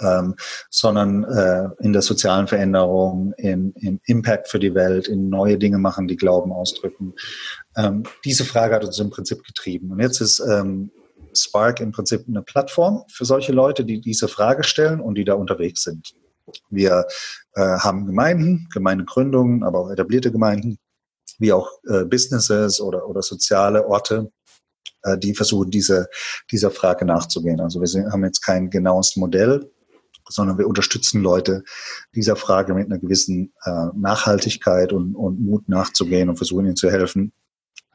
ähm, 0.00 0.34
sondern 0.70 1.24
äh, 1.24 1.68
in 1.80 1.92
der 1.92 2.02
sozialen 2.02 2.46
Veränderung, 2.46 3.32
in, 3.36 3.72
im 3.74 4.00
Impact 4.04 4.48
für 4.48 4.58
die 4.58 4.74
Welt, 4.74 5.08
in 5.08 5.28
neue 5.28 5.58
Dinge 5.58 5.78
machen, 5.78 6.08
die 6.08 6.16
Glauben 6.16 6.52
ausdrücken. 6.52 7.14
Ähm, 7.76 8.04
diese 8.24 8.44
Frage 8.44 8.76
hat 8.76 8.84
uns 8.84 8.98
im 8.98 9.10
Prinzip 9.10 9.44
getrieben. 9.44 9.90
Und 9.90 10.00
jetzt 10.00 10.20
ist 10.20 10.40
ähm, 10.40 10.90
Spark 11.34 11.80
im 11.80 11.92
Prinzip 11.92 12.24
eine 12.28 12.42
Plattform 12.42 13.04
für 13.10 13.24
solche 13.24 13.52
Leute, 13.52 13.84
die 13.84 14.00
diese 14.00 14.28
Frage 14.28 14.64
stellen 14.64 15.00
und 15.00 15.16
die 15.16 15.24
da 15.24 15.34
unterwegs 15.34 15.82
sind. 15.82 16.14
Wir 16.70 17.06
äh, 17.54 17.60
haben 17.60 18.06
Gemeinden, 18.06 18.68
Gemeindegründungen, 18.72 19.62
aber 19.62 19.80
auch 19.80 19.90
etablierte 19.90 20.32
Gemeinden, 20.32 20.78
wie 21.38 21.52
auch 21.52 21.70
äh, 21.88 22.04
Businesses 22.04 22.80
oder, 22.80 23.06
oder 23.06 23.22
soziale 23.22 23.86
Orte, 23.86 24.30
äh, 25.02 25.18
die 25.18 25.34
versuchen, 25.34 25.70
diese, 25.70 26.08
dieser 26.50 26.70
Frage 26.70 27.04
nachzugehen. 27.04 27.60
Also 27.60 27.80
wir 27.80 28.10
haben 28.10 28.24
jetzt 28.24 28.40
kein 28.40 28.70
genaues 28.70 29.16
Modell, 29.16 29.70
sondern 30.28 30.58
wir 30.58 30.66
unterstützen 30.66 31.22
Leute, 31.22 31.64
dieser 32.14 32.36
Frage 32.36 32.74
mit 32.74 32.86
einer 32.86 32.98
gewissen 32.98 33.52
äh, 33.64 33.86
Nachhaltigkeit 33.94 34.92
und, 34.92 35.14
und 35.14 35.40
Mut 35.40 35.68
nachzugehen 35.68 36.28
und 36.28 36.36
versuchen 36.36 36.66
ihnen 36.66 36.76
zu 36.76 36.90
helfen, 36.90 37.32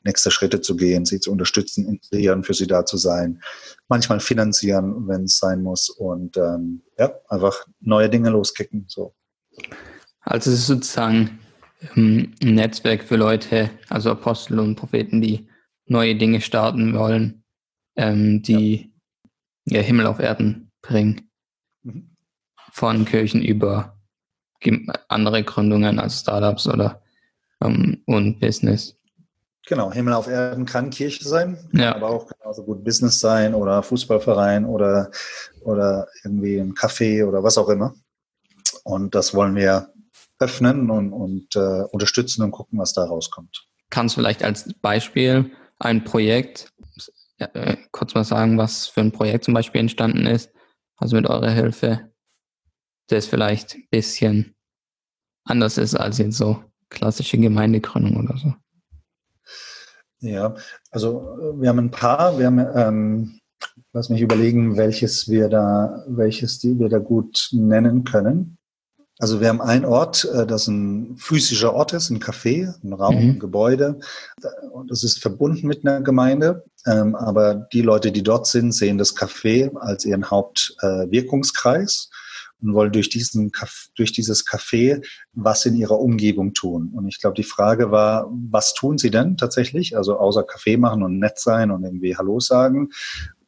nächste 0.03 0.31
Schritte 0.31 0.61
zu 0.61 0.75
gehen, 0.75 1.05
sie 1.05 1.19
zu 1.19 1.31
unterstützen, 1.31 1.87
inspirieren, 1.87 2.43
für 2.43 2.53
sie 2.53 2.67
da 2.67 2.85
zu 2.85 2.97
sein, 2.97 3.41
manchmal 3.87 4.19
finanzieren, 4.19 5.07
wenn 5.07 5.23
es 5.23 5.37
sein 5.37 5.61
muss 5.61 5.89
und 5.89 6.37
ähm, 6.37 6.81
ja, 6.97 7.13
einfach 7.29 7.65
neue 7.79 8.09
Dinge 8.09 8.29
loskicken. 8.29 8.85
So. 8.87 9.15
Also 10.21 10.51
es 10.51 10.59
ist 10.59 10.67
sozusagen 10.67 11.39
ähm, 11.95 12.33
ein 12.41 12.55
Netzwerk 12.55 13.03
für 13.03 13.15
Leute, 13.15 13.69
also 13.89 14.11
Apostel 14.11 14.59
und 14.59 14.75
Propheten, 14.75 15.21
die 15.21 15.47
neue 15.85 16.15
Dinge 16.15 16.41
starten 16.41 16.93
wollen, 16.93 17.43
ähm, 17.95 18.41
die 18.41 18.93
ja. 19.65 19.77
ja. 19.77 19.81
Himmel 19.81 20.07
auf 20.07 20.19
Erden 20.19 20.71
bringen. 20.81 21.29
Mhm 21.83 22.13
von 22.73 23.05
Kirchen 23.05 23.43
über 23.43 23.99
andere 25.07 25.43
Gründungen 25.43 25.99
als 25.99 26.21
Startups 26.21 26.67
oder 26.67 27.03
ähm, 27.61 28.01
und 28.07 28.39
Business. 28.39 28.97
Genau, 29.65 29.91
Himmel 29.91 30.13
auf 30.13 30.27
Erden 30.27 30.65
kann 30.65 30.89
Kirche 30.89 31.23
sein, 31.23 31.57
ja. 31.71 31.95
aber 31.95 32.09
auch 32.09 32.27
genauso 32.27 32.63
gut 32.63 32.83
Business 32.83 33.19
sein 33.19 33.55
oder 33.55 33.81
Fußballverein 33.81 34.65
oder, 34.65 35.09
oder 35.61 36.07
irgendwie 36.23 36.57
ein 36.57 36.73
Café 36.73 37.25
oder 37.25 37.43
was 37.43 37.57
auch 37.57 37.69
immer. 37.69 37.93
Und 38.83 39.15
das 39.15 39.33
wollen 39.33 39.55
wir 39.55 39.93
öffnen 40.39 40.89
und, 40.89 41.13
und 41.13 41.55
äh, 41.55 41.83
unterstützen 41.91 42.43
und 42.43 42.51
gucken, 42.51 42.77
was 42.77 42.91
da 42.93 43.05
rauskommt. 43.05 43.65
Kannst 43.89 44.17
du 44.17 44.21
vielleicht 44.21 44.43
als 44.43 44.73
Beispiel 44.81 45.51
ein 45.79 46.03
Projekt, 46.03 46.73
äh, 47.37 47.77
kurz 47.91 48.13
mal 48.15 48.25
sagen, 48.25 48.57
was 48.57 48.87
für 48.87 49.01
ein 49.01 49.13
Projekt 49.13 49.45
zum 49.45 49.53
Beispiel 49.53 49.79
entstanden 49.79 50.25
ist, 50.25 50.51
also 50.97 51.15
mit 51.15 51.29
eurer 51.29 51.51
Hilfe? 51.51 52.13
das 53.07 53.27
vielleicht 53.27 53.75
ein 53.75 53.87
bisschen 53.89 54.55
anders 55.45 55.77
ist 55.77 55.95
als 55.95 56.17
jetzt 56.17 56.37
so 56.37 56.63
klassische 56.89 57.37
Gemeindegründung 57.37 58.17
oder 58.17 58.37
so. 58.37 58.53
Ja, 60.23 60.55
also 60.89 61.37
äh, 61.37 61.61
wir 61.61 61.69
haben 61.69 61.79
ein 61.79 61.91
paar, 61.91 62.39
wir 62.39 62.45
haben, 62.45 62.65
ähm, 62.75 63.39
lass 63.91 64.09
mich 64.09 64.21
überlegen, 64.21 64.77
welches 64.77 65.29
wir 65.29 65.49
da, 65.49 66.03
welches 66.07 66.59
die 66.59 66.79
wir 66.79 66.89
da 66.89 66.99
gut 66.99 67.49
nennen 67.51 68.05
können. 68.05 68.57
Also 69.19 69.41
wir 69.41 69.49
haben 69.49 69.61
einen 69.61 69.85
Ort, 69.85 70.25
äh, 70.33 70.47
das 70.47 70.67
ein 70.67 71.15
physischer 71.17 71.73
Ort 71.73 71.93
ist, 71.93 72.09
ein 72.09 72.19
Café, 72.19 72.73
ein 72.83 72.93
Raum, 72.93 73.15
mhm. 73.15 73.31
ein 73.31 73.39
Gebäude. 73.39 73.99
Und 74.71 74.89
das 74.89 75.03
ist 75.03 75.21
verbunden 75.21 75.67
mit 75.67 75.85
einer 75.85 76.01
Gemeinde. 76.01 76.63
Ähm, 76.85 77.15
aber 77.15 77.55
die 77.73 77.81
Leute, 77.81 78.11
die 78.11 78.23
dort 78.23 78.47
sind, 78.47 78.71
sehen 78.71 78.97
das 78.97 79.15
Café 79.15 79.75
als 79.77 80.05
ihren 80.05 80.29
Hauptwirkungskreis. 80.29 82.09
Äh, 82.11 82.22
und 82.63 82.73
wollen 82.73 82.91
durch, 82.91 83.09
diesen, 83.09 83.51
durch 83.95 84.11
dieses 84.11 84.45
Café 84.45 85.05
was 85.33 85.65
in 85.65 85.75
ihrer 85.75 85.99
Umgebung 85.99 86.53
tun. 86.53 86.91
Und 86.93 87.07
ich 87.07 87.19
glaube, 87.19 87.35
die 87.35 87.43
Frage 87.43 87.91
war, 87.91 88.31
was 88.49 88.73
tun 88.73 88.97
sie 88.97 89.11
denn 89.11 89.37
tatsächlich? 89.37 89.97
Also 89.97 90.17
außer 90.17 90.43
Kaffee 90.43 90.77
machen 90.77 91.03
und 91.03 91.19
nett 91.19 91.39
sein 91.39 91.71
und 91.71 91.83
irgendwie 91.83 92.15
Hallo 92.15 92.39
sagen. 92.39 92.89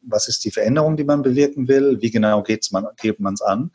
Was 0.02 0.28
ist 0.28 0.44
die 0.44 0.50
Veränderung, 0.50 0.96
die 0.96 1.04
man 1.04 1.22
bewirken 1.22 1.66
will? 1.66 1.98
Wie 2.00 2.10
genau 2.10 2.42
geht's 2.42 2.70
man, 2.70 2.86
geht 3.00 3.18
man 3.18 3.34
es 3.34 3.42
an? 3.42 3.70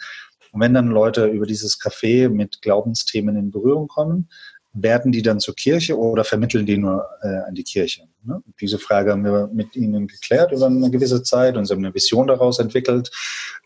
Und 0.51 0.62
wenn 0.62 0.73
dann 0.73 0.88
Leute 0.88 1.27
über 1.27 1.45
dieses 1.45 1.80
Café 1.80 2.30
mit 2.30 2.62
Glaubensthemen 2.62 3.36
in 3.38 3.51
Berührung 3.51 3.88
kommen, 3.88 4.30
werden 4.73 5.12
die 5.12 5.21
dann 5.21 5.39
zur 5.39 5.55
Kirche 5.55 5.97
oder 5.97 6.23
vermitteln 6.23 6.65
die 6.65 6.77
nur 6.77 7.05
äh, 7.21 7.27
an 7.47 7.55
die 7.55 7.63
Kirche? 7.63 8.03
Ne? 8.23 8.41
Diese 8.60 8.79
Frage 8.79 9.12
haben 9.12 9.23
wir 9.23 9.49
mit 9.53 9.75
ihnen 9.75 10.07
geklärt 10.07 10.51
über 10.51 10.67
eine 10.67 10.91
gewisse 10.91 11.23
Zeit 11.23 11.57
und 11.57 11.65
sie 11.65 11.73
haben 11.73 11.84
eine 11.84 11.93
Vision 11.93 12.27
daraus 12.27 12.60
entwickelt 12.60 13.12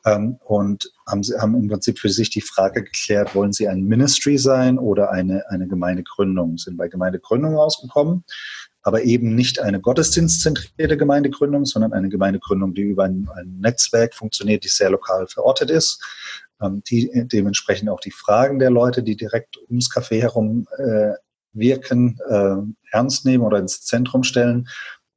ähm, 0.05 0.37
und 0.45 0.91
haben, 1.07 1.21
haben 1.39 1.55
im 1.55 1.67
Prinzip 1.67 1.99
für 1.99 2.09
sich 2.09 2.29
die 2.29 2.41
Frage 2.41 2.83
geklärt, 2.83 3.35
wollen 3.35 3.53
sie 3.53 3.67
ein 3.67 3.83
Ministry 3.83 4.37
sein 4.37 4.79
oder 4.79 5.11
eine, 5.11 5.43
eine 5.49 5.67
Gemeindegründung? 5.67 6.57
Sind 6.57 6.77
bei 6.77 6.87
Gemeindegründung 6.87 7.55
rausgekommen 7.55 8.23
aber 8.85 9.03
eben 9.03 9.33
nicht 9.33 9.59
eine 9.59 9.81
gottesdienstzentrierte 9.81 10.95
Gemeindegründung, 10.95 11.65
sondern 11.65 11.91
eine 11.91 12.07
Gemeindegründung, 12.07 12.75
die 12.75 12.83
über 12.83 13.05
ein, 13.05 13.27
ein 13.35 13.57
Netzwerk 13.59 14.13
funktioniert, 14.13 14.63
die 14.63 14.67
sehr 14.67 14.91
lokal 14.91 15.25
verortet 15.25 15.71
ist, 15.71 15.99
ähm, 16.61 16.83
die 16.89 17.09
dementsprechend 17.31 17.89
auch 17.89 17.99
die 17.99 18.11
Fragen 18.11 18.59
der 18.59 18.69
Leute, 18.69 19.03
die 19.03 19.15
direkt 19.15 19.57
ums 19.69 19.89
Café 19.89 20.21
herum 20.21 20.67
äh, 20.77 21.13
wirken, 21.53 22.19
äh, 22.27 22.57
ernst 22.91 23.25
nehmen 23.25 23.43
oder 23.43 23.59
ins 23.59 23.81
Zentrum 23.81 24.23
stellen 24.23 24.67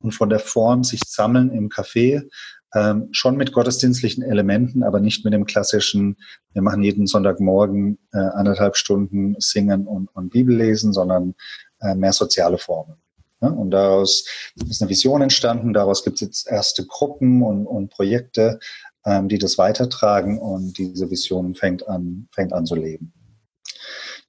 und 0.01 0.13
von 0.13 0.31
der 0.31 0.39
Form 0.39 0.85
sich 0.85 1.01
sammeln 1.07 1.51
im 1.51 1.69
Café, 1.69 2.29
ähm, 2.75 3.09
schon 3.13 3.37
mit 3.37 3.53
gottesdienstlichen 3.53 4.23
Elementen, 4.23 4.83
aber 4.83 5.01
nicht 5.01 5.25
mit 5.25 5.33
dem 5.33 5.47
klassischen, 5.47 6.17
wir 6.53 6.63
machen 6.63 6.83
jeden 6.83 7.07
Sonntagmorgen 7.07 7.99
äh, 8.13 8.19
anderthalb 8.19 8.77
Stunden 8.77 9.37
Singen 9.39 9.87
und, 9.87 10.09
und 10.15 10.31
Bibel 10.31 10.55
lesen, 10.55 10.93
sondern 10.93 11.35
äh, 11.81 11.95
mehr 11.95 12.13
soziale 12.13 12.59
Formen. 12.59 12.97
Ja, 13.41 13.49
und 13.49 13.71
daraus 13.71 14.27
ist 14.69 14.83
eine 14.83 14.91
Vision 14.91 15.23
entstanden, 15.23 15.73
daraus 15.73 16.03
gibt 16.03 16.17
es 16.17 16.21
jetzt 16.23 16.49
erste 16.49 16.85
Gruppen 16.85 17.43
und, 17.43 17.67
und 17.67 17.89
Projekte, 17.89 18.59
ähm, 19.05 19.29
die 19.29 19.39
das 19.39 19.59
weitertragen 19.59 20.39
und 20.39 20.79
diese 20.79 21.11
Vision 21.11 21.55
fängt 21.55 21.87
an, 21.89 22.29
fängt 22.33 22.53
an 22.53 22.67
zu 22.67 22.75
leben. 22.75 23.13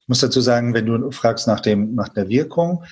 Ich 0.01 0.07
muss 0.07 0.21
dazu 0.21 0.41
sagen, 0.41 0.73
wenn 0.73 0.85
du 0.85 1.11
fragst 1.11 1.47
nach, 1.47 1.59
dem, 1.59 1.95
nach 1.95 2.09
der 2.09 2.29
Wirkung, 2.29 2.83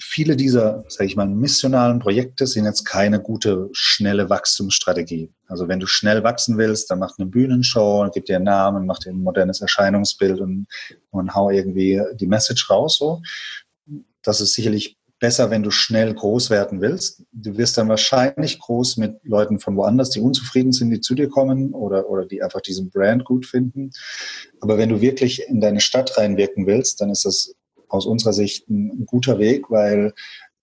viele 0.00 0.36
dieser, 0.36 0.84
sage 0.88 1.06
ich 1.06 1.16
mal, 1.16 1.26
missionalen 1.26 1.98
Projekte 1.98 2.46
sind 2.46 2.64
jetzt 2.64 2.84
keine 2.84 3.20
gute, 3.20 3.68
schnelle 3.72 4.30
Wachstumsstrategie. 4.30 5.32
Also 5.46 5.68
wenn 5.68 5.80
du 5.80 5.86
schnell 5.86 6.22
wachsen 6.22 6.58
willst, 6.58 6.90
dann 6.90 6.98
mach 6.98 7.18
eine 7.18 7.26
Bühnenshow, 7.26 8.08
gib 8.12 8.24
dir 8.24 8.36
einen 8.36 8.46
Namen, 8.46 8.86
mach 8.86 8.98
dir 8.98 9.10
ein 9.10 9.22
modernes 9.22 9.60
Erscheinungsbild 9.60 10.40
und, 10.40 10.66
und 11.10 11.34
hau 11.34 11.50
irgendwie 11.50 12.02
die 12.14 12.26
Message 12.26 12.70
raus. 12.70 12.96
So. 12.98 13.22
Das 14.22 14.40
ist 14.40 14.54
sicherlich 14.54 14.96
besser, 15.20 15.50
wenn 15.50 15.62
du 15.62 15.70
schnell 15.70 16.12
groß 16.14 16.50
werden 16.50 16.80
willst. 16.80 17.22
Du 17.32 17.56
wirst 17.56 17.78
dann 17.78 17.88
wahrscheinlich 17.88 18.58
groß 18.58 18.96
mit 18.96 19.20
Leuten 19.22 19.60
von 19.60 19.76
woanders, 19.76 20.10
die 20.10 20.20
unzufrieden 20.20 20.72
sind, 20.72 20.90
die 20.90 21.00
zu 21.00 21.14
dir 21.14 21.28
kommen 21.28 21.72
oder, 21.72 22.08
oder 22.08 22.26
die 22.26 22.42
einfach 22.42 22.62
diesen 22.62 22.90
Brand 22.90 23.24
gut 23.24 23.46
finden. 23.46 23.90
Aber 24.60 24.78
wenn 24.78 24.88
du 24.88 25.00
wirklich 25.00 25.46
in 25.46 25.60
deine 25.60 25.80
Stadt 25.80 26.16
reinwirken 26.16 26.66
willst, 26.66 27.00
dann 27.00 27.10
ist 27.10 27.26
das 27.26 27.54
aus 27.88 28.06
unserer 28.06 28.32
Sicht 28.32 28.68
ein, 28.68 29.04
guter 29.06 29.38
Weg, 29.38 29.70
weil 29.70 30.14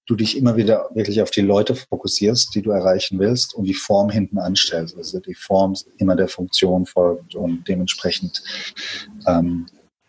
du 0.07 0.15
dich 0.15 0.37
immer 0.37 0.55
wieder 0.55 0.89
wirklich 0.93 1.21
auf 1.21 1.31
die 1.31 1.41
Leute 1.41 1.75
fokussierst, 1.75 2.55
die 2.55 2.61
du 2.61 2.71
erreichen 2.71 3.19
willst 3.19 3.53
und 3.53 3.65
die 3.65 3.73
Form 3.73 4.09
hinten 4.09 4.39
anstellst. 4.39 4.97
Also 4.97 5.19
die 5.19 5.35
Form 5.35 5.75
immer 5.97 6.15
der 6.15 6.29
Funktion 6.29 6.85
folgt 6.85 7.35
und 7.35 7.67
dementsprechend 7.67 8.41
ähm, 9.27 9.67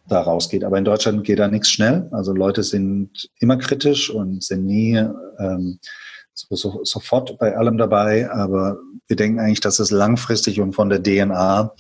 da 0.09 0.21
rausgeht. 0.21 0.65
Aber 0.65 0.79
in 0.79 0.85
Deutschland 0.85 1.25
geht 1.25 1.39
da 1.39 1.49
nichts 1.49 1.71
schnell. 1.71 2.09
Also 2.13 2.33
Leute 2.33 2.63
sind 2.63 3.31
immer 3.39 3.57
kritisch 3.57 4.11
und 4.11 4.43
sind 4.43 4.65
nie 4.65 4.97
ähm, 5.39 5.79
so, 6.33 6.55
so, 6.57 6.85
sofort 6.85 7.39
bei 7.39 7.57
allem 7.57 7.79
dabei. 7.79 8.31
Aber 8.31 8.79
wir 9.07 9.17
denken 9.17 9.39
eigentlich, 9.39 9.61
dass 9.61 9.79
es 9.79 9.91
langfristig 9.91 10.61
und 10.61 10.73
von 10.73 10.89
der 10.89 11.03
DNA 11.03 11.75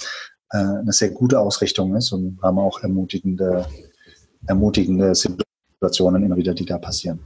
äh, 0.51 0.57
eine 0.59 0.93
sehr 0.93 1.11
gute 1.11 1.41
Ausrichtung 1.41 1.97
ist 1.97 2.12
und 2.12 2.41
haben 2.43 2.59
auch 2.59 2.83
ermutigende, 2.83 3.67
ermutigende 4.47 5.14
Situationen 5.14 6.23
immer 6.23 6.37
wieder, 6.37 6.55
die 6.55 6.67
da 6.67 6.79
passieren. 6.79 7.21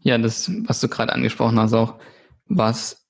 Ja, 0.00 0.16
das, 0.18 0.50
was 0.66 0.80
du 0.80 0.88
gerade 0.88 1.12
angesprochen 1.12 1.58
hast, 1.58 1.72
auch 1.72 1.98
was 2.46 3.04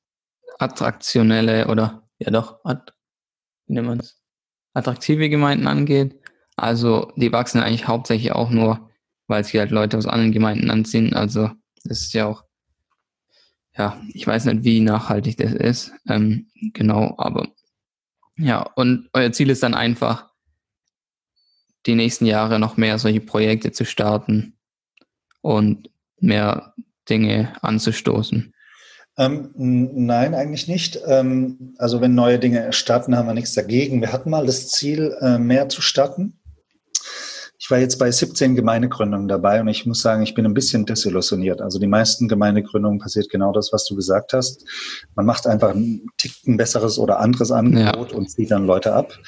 attraktionelle 0.59 1.68
oder 1.68 2.03
ja 2.18 2.31
doch, 2.31 2.59
wie 2.64 3.74
nennt 3.74 3.87
man 3.87 4.01
es? 4.01 4.18
attraktive 4.74 5.29
Gemeinden 5.29 5.66
angeht, 5.66 6.18
also 6.59 7.12
die 7.16 7.33
wachsen 7.33 7.61
eigentlich 7.61 7.88
hauptsächlich 7.88 8.33
auch 8.33 8.51
nur, 8.51 8.90
weil 9.27 9.44
sie 9.44 9.59
halt 9.59 9.71
Leute 9.71 9.97
aus 9.97 10.07
anderen 10.07 10.33
Gemeinden 10.33 10.71
anziehen. 10.71 11.14
Also 11.14 11.51
das 11.85 12.03
ist 12.03 12.14
ja 12.14 12.27
auch, 12.27 12.44
ja, 13.77 14.01
ich 14.12 14.27
weiß 14.27 14.47
nicht, 14.47 14.64
wie 14.64 14.81
nachhaltig 14.81 15.37
das 15.37 15.53
ist. 15.53 15.92
Ähm, 16.09 16.49
genau, 16.75 17.14
aber 17.18 17.49
ja, 18.37 18.62
und 18.77 19.09
euer 19.12 19.33
Ziel 19.33 19.51
ist 19.51 19.62
dann 19.62 19.75
einfach, 19.75 20.29
die 21.87 21.94
nächsten 21.94 22.27
Jahre 22.27 22.59
noch 22.59 22.77
mehr 22.77 22.99
solche 22.99 23.21
Projekte 23.21 23.73
zu 23.73 23.85
starten 23.85 24.59
und 25.40 25.90
mehr 26.21 26.75
Dinge 27.09 27.55
anzustoßen. 27.62 28.53
Ähm, 29.16 29.51
nein, 29.57 30.35
eigentlich 30.35 30.68
nicht. 30.68 31.01
Ähm, 31.07 31.75
also 31.79 32.01
wenn 32.01 32.14
neue 32.14 32.38
Dinge 32.38 32.73
starten, 32.73 33.16
haben 33.16 33.27
wir 33.27 33.35
nichts 33.35 33.55
dagegen. 33.55 34.01
Wir 34.01 34.12
hatten 34.12 34.31
mal 34.31 34.47
das 34.47 34.68
Ziel, 34.68 35.16
äh, 35.21 35.38
mehr 35.38 35.68
zu 35.68 35.83
starten. 35.83 36.38
Ich 37.61 37.71
war 37.71 37.79
jetzt 37.79 37.99
bei 37.99 38.11
17 38.11 38.55
Gemeindegründungen 38.55 39.27
dabei 39.27 39.61
und 39.61 39.68
ich 39.68 39.85
muss 39.85 40.01
sagen, 40.01 40.23
ich 40.23 40.35
bin 40.35 40.47
ein 40.47 40.55
bisschen 40.55 40.87
desillusioniert. 40.87 41.61
Also 41.61 41.79
die 41.79 41.88
meisten 41.88 42.29
Gemeindegründungen 42.29 43.01
passiert 43.01 43.31
genau 43.31 43.53
das, 43.53 43.73
was 43.73 43.85
du 43.85 43.97
gesagt 43.97 44.33
hast. 44.33 44.64
Man 45.16 45.27
macht 45.27 45.47
einfach 45.47 45.71
ein 45.75 46.07
Ticken 46.18 46.57
besseres 46.57 46.99
oder 46.99 47.18
anderes 47.18 47.51
Angebot 47.51 48.12
ja. 48.12 48.16
und 48.16 48.31
zieht 48.31 48.53
dann 48.53 48.66
Leute 48.66 48.92
ab. 48.94 49.18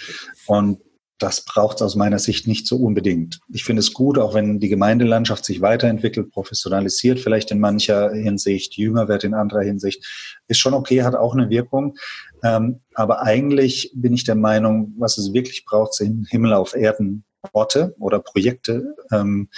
Und 0.47 0.79
das 1.21 1.45
braucht 1.45 1.77
es 1.77 1.83
aus 1.83 1.97
meiner 1.97 2.19
Sicht 2.19 2.47
nicht 2.47 2.67
so 2.67 2.77
unbedingt. 2.77 3.41
Ich 3.49 3.65
finde 3.65 3.81
es 3.81 3.93
gut, 3.93 4.19
auch 4.19 4.33
wenn 4.33 4.59
die 4.59 4.71
Gemeindelandschaft 4.71 5.45
sich 5.45 5.61
weiterentwickelt, 5.61 6.31
professionalisiert 6.31 7.21
vielleicht 7.21 7.51
in 7.51 7.61
mancher 7.61 8.13
Hinsicht, 8.13 8.77
jünger 8.77 9.07
wird 9.07 9.25
in 9.25 9.35
anderer 9.35 9.61
Hinsicht, 9.61 10.03
ist 10.49 10.59
schon 10.59 10.73
okay, 10.73 11.03
hat 11.03 11.15
auch 11.15 11.35
eine 11.35 11.51
Wirkung. 11.51 11.97
Ähm, 12.43 12.81
aber 12.95 13.23
eigentlich 13.23 13.93
bin 13.95 14.15
ich 14.15 14.25
der 14.25 14.35
Meinung, 14.35 14.95
was 14.99 15.19
es 15.19 15.35
wirklich 15.35 15.67
braucht, 15.67 15.95
sind 15.95 16.27
Himmel 16.31 16.55
auf 16.55 16.75
Erden 16.75 17.25
Orte 17.53 17.95
oder 17.99 18.21
Projekte, 18.21 18.95
ähm, 19.13 19.49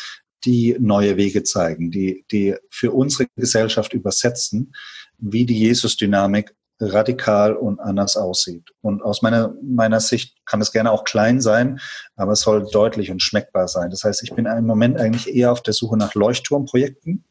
die 0.45 0.77
neue 0.79 1.17
Wege 1.17 1.45
zeigen, 1.45 1.91
die, 1.91 2.25
die 2.31 2.57
für 2.71 2.93
unsere 2.93 3.29
Gesellschaft 3.37 3.93
übersetzen, 3.93 4.75
wie 5.19 5.47
die 5.47 5.59
Jesus-Dynamik 5.59 6.55
radikal 6.81 7.55
und 7.55 7.79
anders 7.81 8.17
aussieht. 8.17 8.71
Und 8.81 9.03
aus 9.03 9.23
meiner, 9.23 9.55
meiner 9.63 10.01
Sicht 10.01 10.45
kann 10.47 10.61
es 10.61 10.73
gerne 10.73 10.91
auch 10.91 11.05
klein 11.05 11.41
sein, 11.41 11.81
aber 12.17 12.33
es 12.33 12.41
soll 12.41 12.67
deutlich 12.71 13.11
und 13.11 13.23
schmeckbar 13.23 13.69
sein. 13.69 13.91
Das 13.91 14.03
heißt, 14.03 14.23
ich 14.25 14.35
bin 14.35 14.47
im 14.47 14.67
Moment 14.67 14.99
eigentlich 14.99 15.33
eher 15.33 15.53
auf 15.53 15.63
der 15.63 15.75
Suche 15.75 15.97
nach 15.97 16.15
Leuchtturmprojekten 16.15 17.25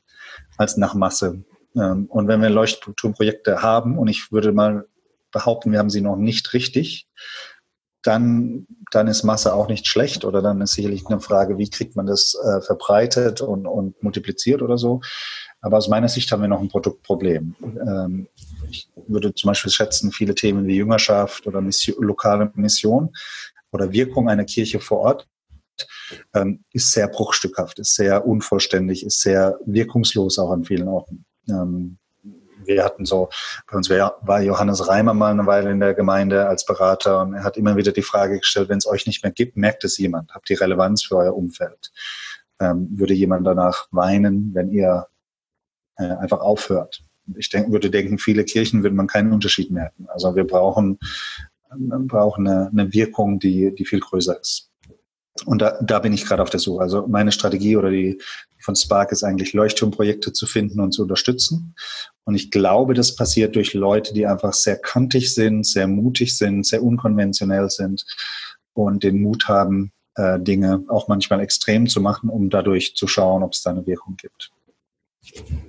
als 0.57 0.77
nach 0.77 0.93
Masse. 0.93 1.43
Ähm, 1.75 2.05
und 2.05 2.27
wenn 2.27 2.41
wir 2.41 2.49
Leuchtturmprojekte 2.49 3.61
haben, 3.61 3.97
und 3.97 4.07
ich 4.07 4.31
würde 4.31 4.53
mal 4.53 4.87
behaupten, 5.31 5.71
wir 5.71 5.79
haben 5.79 5.89
sie 5.89 6.01
noch 6.01 6.17
nicht 6.17 6.53
richtig, 6.53 7.07
dann, 8.03 8.65
dann 8.91 9.07
ist 9.07 9.23
Masse 9.23 9.53
auch 9.53 9.67
nicht 9.67 9.87
schlecht 9.87 10.25
oder 10.25 10.41
dann 10.41 10.61
ist 10.61 10.73
sicherlich 10.73 11.05
eine 11.07 11.19
Frage, 11.19 11.57
wie 11.57 11.69
kriegt 11.69 11.95
man 11.95 12.05
das 12.05 12.35
äh, 12.35 12.61
verbreitet 12.61 13.41
und, 13.41 13.67
und 13.67 14.01
multipliziert 14.01 14.61
oder 14.61 14.77
so. 14.77 15.01
Aber 15.61 15.77
aus 15.77 15.87
meiner 15.87 16.09
Sicht 16.09 16.31
haben 16.31 16.41
wir 16.41 16.47
noch 16.47 16.61
ein 16.61 16.69
Produktproblem. 16.69 17.55
Ähm, 17.61 18.27
ich 18.69 18.89
würde 19.07 19.33
zum 19.33 19.49
Beispiel 19.49 19.71
schätzen, 19.71 20.11
viele 20.11 20.33
Themen 20.33 20.65
wie 20.65 20.77
Jüngerschaft 20.77 21.45
oder 21.45 21.61
Mission, 21.61 22.03
lokale 22.03 22.51
Mission 22.55 23.13
oder 23.71 23.91
Wirkung 23.91 24.29
einer 24.29 24.45
Kirche 24.45 24.79
vor 24.79 24.99
Ort 24.99 25.27
ähm, 26.33 26.63
ist 26.73 26.91
sehr 26.91 27.07
bruchstückhaft, 27.07 27.79
ist 27.79 27.95
sehr 27.95 28.25
unvollständig, 28.25 29.05
ist 29.05 29.21
sehr 29.21 29.57
wirkungslos 29.65 30.39
auch 30.39 30.51
an 30.51 30.65
vielen 30.65 30.87
Orten. 30.87 31.25
Ähm, 31.47 31.97
wir 32.75 32.83
hatten 32.83 33.05
so, 33.05 33.29
bei 33.69 33.77
uns 33.77 33.89
war 33.89 34.41
Johannes 34.41 34.87
Reimer 34.87 35.13
mal 35.13 35.31
eine 35.31 35.45
Weile 35.45 35.71
in 35.71 35.79
der 35.79 35.93
Gemeinde 35.93 36.47
als 36.47 36.65
Berater 36.65 37.21
und 37.21 37.33
er 37.33 37.43
hat 37.43 37.57
immer 37.57 37.75
wieder 37.75 37.91
die 37.91 38.01
Frage 38.01 38.39
gestellt, 38.39 38.69
wenn 38.69 38.77
es 38.77 38.87
euch 38.87 39.05
nicht 39.05 39.23
mehr 39.23 39.31
gibt, 39.31 39.57
merkt 39.57 39.83
es 39.83 39.97
jemand? 39.97 40.33
Habt 40.33 40.49
ihr 40.49 40.59
Relevanz 40.59 41.03
für 41.03 41.17
euer 41.17 41.35
Umfeld? 41.35 41.91
Ähm, 42.59 42.89
würde 42.91 43.13
jemand 43.13 43.45
danach 43.45 43.87
weinen, 43.91 44.51
wenn 44.53 44.71
ihr 44.71 45.07
äh, 45.97 46.03
einfach 46.03 46.39
aufhört? 46.39 47.03
Ich 47.37 47.49
denk, 47.49 47.71
würde 47.71 47.89
denken, 47.89 48.17
viele 48.17 48.43
Kirchen 48.43 48.83
würde 48.83 48.95
man 48.95 49.07
keinen 49.07 49.31
Unterschied 49.31 49.71
merken. 49.71 50.07
Also 50.09 50.35
wir 50.35 50.45
brauchen, 50.45 50.99
brauchen 51.69 52.47
eine, 52.47 52.69
eine 52.69 52.93
Wirkung, 52.93 53.39
die, 53.39 53.73
die 53.75 53.85
viel 53.85 53.99
größer 53.99 54.39
ist. 54.39 54.70
Und 55.45 55.61
da, 55.61 55.79
da 55.81 55.99
bin 55.99 56.13
ich 56.13 56.25
gerade 56.25 56.41
auf 56.41 56.49
der 56.49 56.59
Suche. 56.59 56.81
Also 56.81 57.07
meine 57.07 57.31
Strategie 57.31 57.77
oder 57.77 57.89
die 57.89 58.21
von 58.59 58.75
Spark 58.75 59.11
ist 59.11 59.23
eigentlich 59.23 59.53
Leuchtturmprojekte 59.53 60.33
zu 60.33 60.45
finden 60.45 60.79
und 60.79 60.91
zu 60.91 61.03
unterstützen. 61.03 61.75
Und 62.25 62.35
ich 62.35 62.51
glaube, 62.51 62.93
das 62.93 63.15
passiert 63.15 63.55
durch 63.55 63.73
Leute, 63.73 64.13
die 64.13 64.27
einfach 64.27 64.53
sehr 64.53 64.77
kantig 64.77 65.33
sind, 65.33 65.65
sehr 65.65 65.87
mutig 65.87 66.37
sind, 66.37 66.65
sehr 66.65 66.83
unkonventionell 66.83 67.69
sind 67.69 68.05
und 68.73 69.03
den 69.03 69.21
Mut 69.21 69.47
haben, 69.47 69.91
äh, 70.15 70.39
Dinge 70.39 70.83
auch 70.87 71.07
manchmal 71.07 71.39
extrem 71.39 71.87
zu 71.87 72.01
machen, 72.01 72.29
um 72.29 72.49
dadurch 72.49 72.95
zu 72.95 73.07
schauen, 73.07 73.41
ob 73.43 73.53
es 73.53 73.63
da 73.63 73.71
eine 73.71 73.87
Wirkung 73.87 74.17
gibt. 74.17 74.51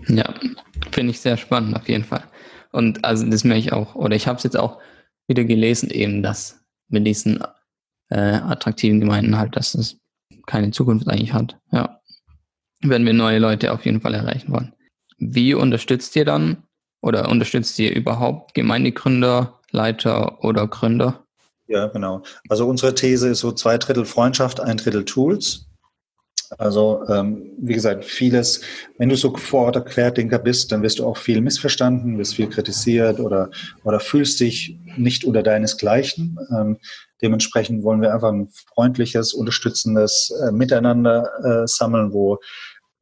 Ja, 0.08 0.34
finde 0.90 1.12
ich 1.12 1.20
sehr 1.20 1.36
spannend 1.36 1.76
auf 1.76 1.88
jeden 1.88 2.04
Fall. 2.04 2.24
Und 2.72 3.04
also 3.04 3.24
das 3.26 3.44
merke 3.44 3.60
ich 3.60 3.72
auch, 3.72 3.94
oder 3.94 4.16
ich 4.16 4.26
habe 4.26 4.38
es 4.38 4.42
jetzt 4.42 4.56
auch 4.56 4.78
wieder 5.28 5.44
gelesen, 5.44 5.90
eben, 5.90 6.22
dass 6.22 6.60
mit 6.88 7.06
diesen 7.06 7.42
äh, 8.12 8.34
attraktiven 8.34 9.00
Gemeinden 9.00 9.38
halt, 9.38 9.56
dass 9.56 9.74
es 9.74 9.96
keine 10.46 10.70
Zukunft 10.70 11.08
eigentlich 11.08 11.32
hat. 11.32 11.58
Ja. 11.72 12.00
Werden 12.82 13.06
wir 13.06 13.12
neue 13.12 13.38
Leute 13.38 13.72
auf 13.72 13.84
jeden 13.84 14.00
Fall 14.00 14.14
erreichen 14.14 14.52
wollen. 14.52 14.72
wie 15.18 15.54
unterstützt 15.54 16.16
ihr 16.16 16.24
dann 16.24 16.64
oder 17.00 17.28
unterstützt 17.28 17.78
ihr 17.78 17.94
überhaupt 17.94 18.54
Gemeindegründer, 18.54 19.60
Leiter 19.70 20.42
oder 20.44 20.66
Gründer? 20.66 21.24
Ja, 21.68 21.86
genau. 21.86 22.22
Also 22.48 22.68
unsere 22.68 22.94
These 22.94 23.28
ist 23.28 23.40
so 23.40 23.52
zwei 23.52 23.78
Drittel 23.78 24.04
Freundschaft, 24.04 24.60
ein 24.60 24.76
Drittel 24.76 25.04
Tools. 25.04 25.68
Also 26.58 27.04
ähm, 27.08 27.52
wie 27.58 27.74
gesagt, 27.74 28.04
vieles, 28.04 28.62
wenn 28.98 29.08
du 29.08 29.16
so 29.16 29.34
vor 29.36 29.68
oder 29.68 29.80
Querdenker 29.80 30.38
bist, 30.38 30.72
dann 30.72 30.82
wirst 30.82 30.98
du 30.98 31.06
auch 31.06 31.16
viel 31.16 31.40
missverstanden, 31.40 32.18
wirst 32.18 32.34
viel 32.34 32.48
kritisiert 32.48 33.20
oder, 33.20 33.50
oder 33.84 34.00
fühlst 34.00 34.40
dich 34.40 34.78
nicht 34.96 35.24
unter 35.24 35.42
deinesgleichen. 35.42 36.38
Ähm, 36.50 36.78
dementsprechend 37.22 37.84
wollen 37.84 38.02
wir 38.02 38.12
einfach 38.12 38.32
ein 38.32 38.48
freundliches, 38.74 39.32
unterstützendes 39.32 40.30
äh, 40.42 40.52
Miteinander 40.52 41.30
äh, 41.44 41.66
sammeln, 41.66 42.12
wo 42.12 42.38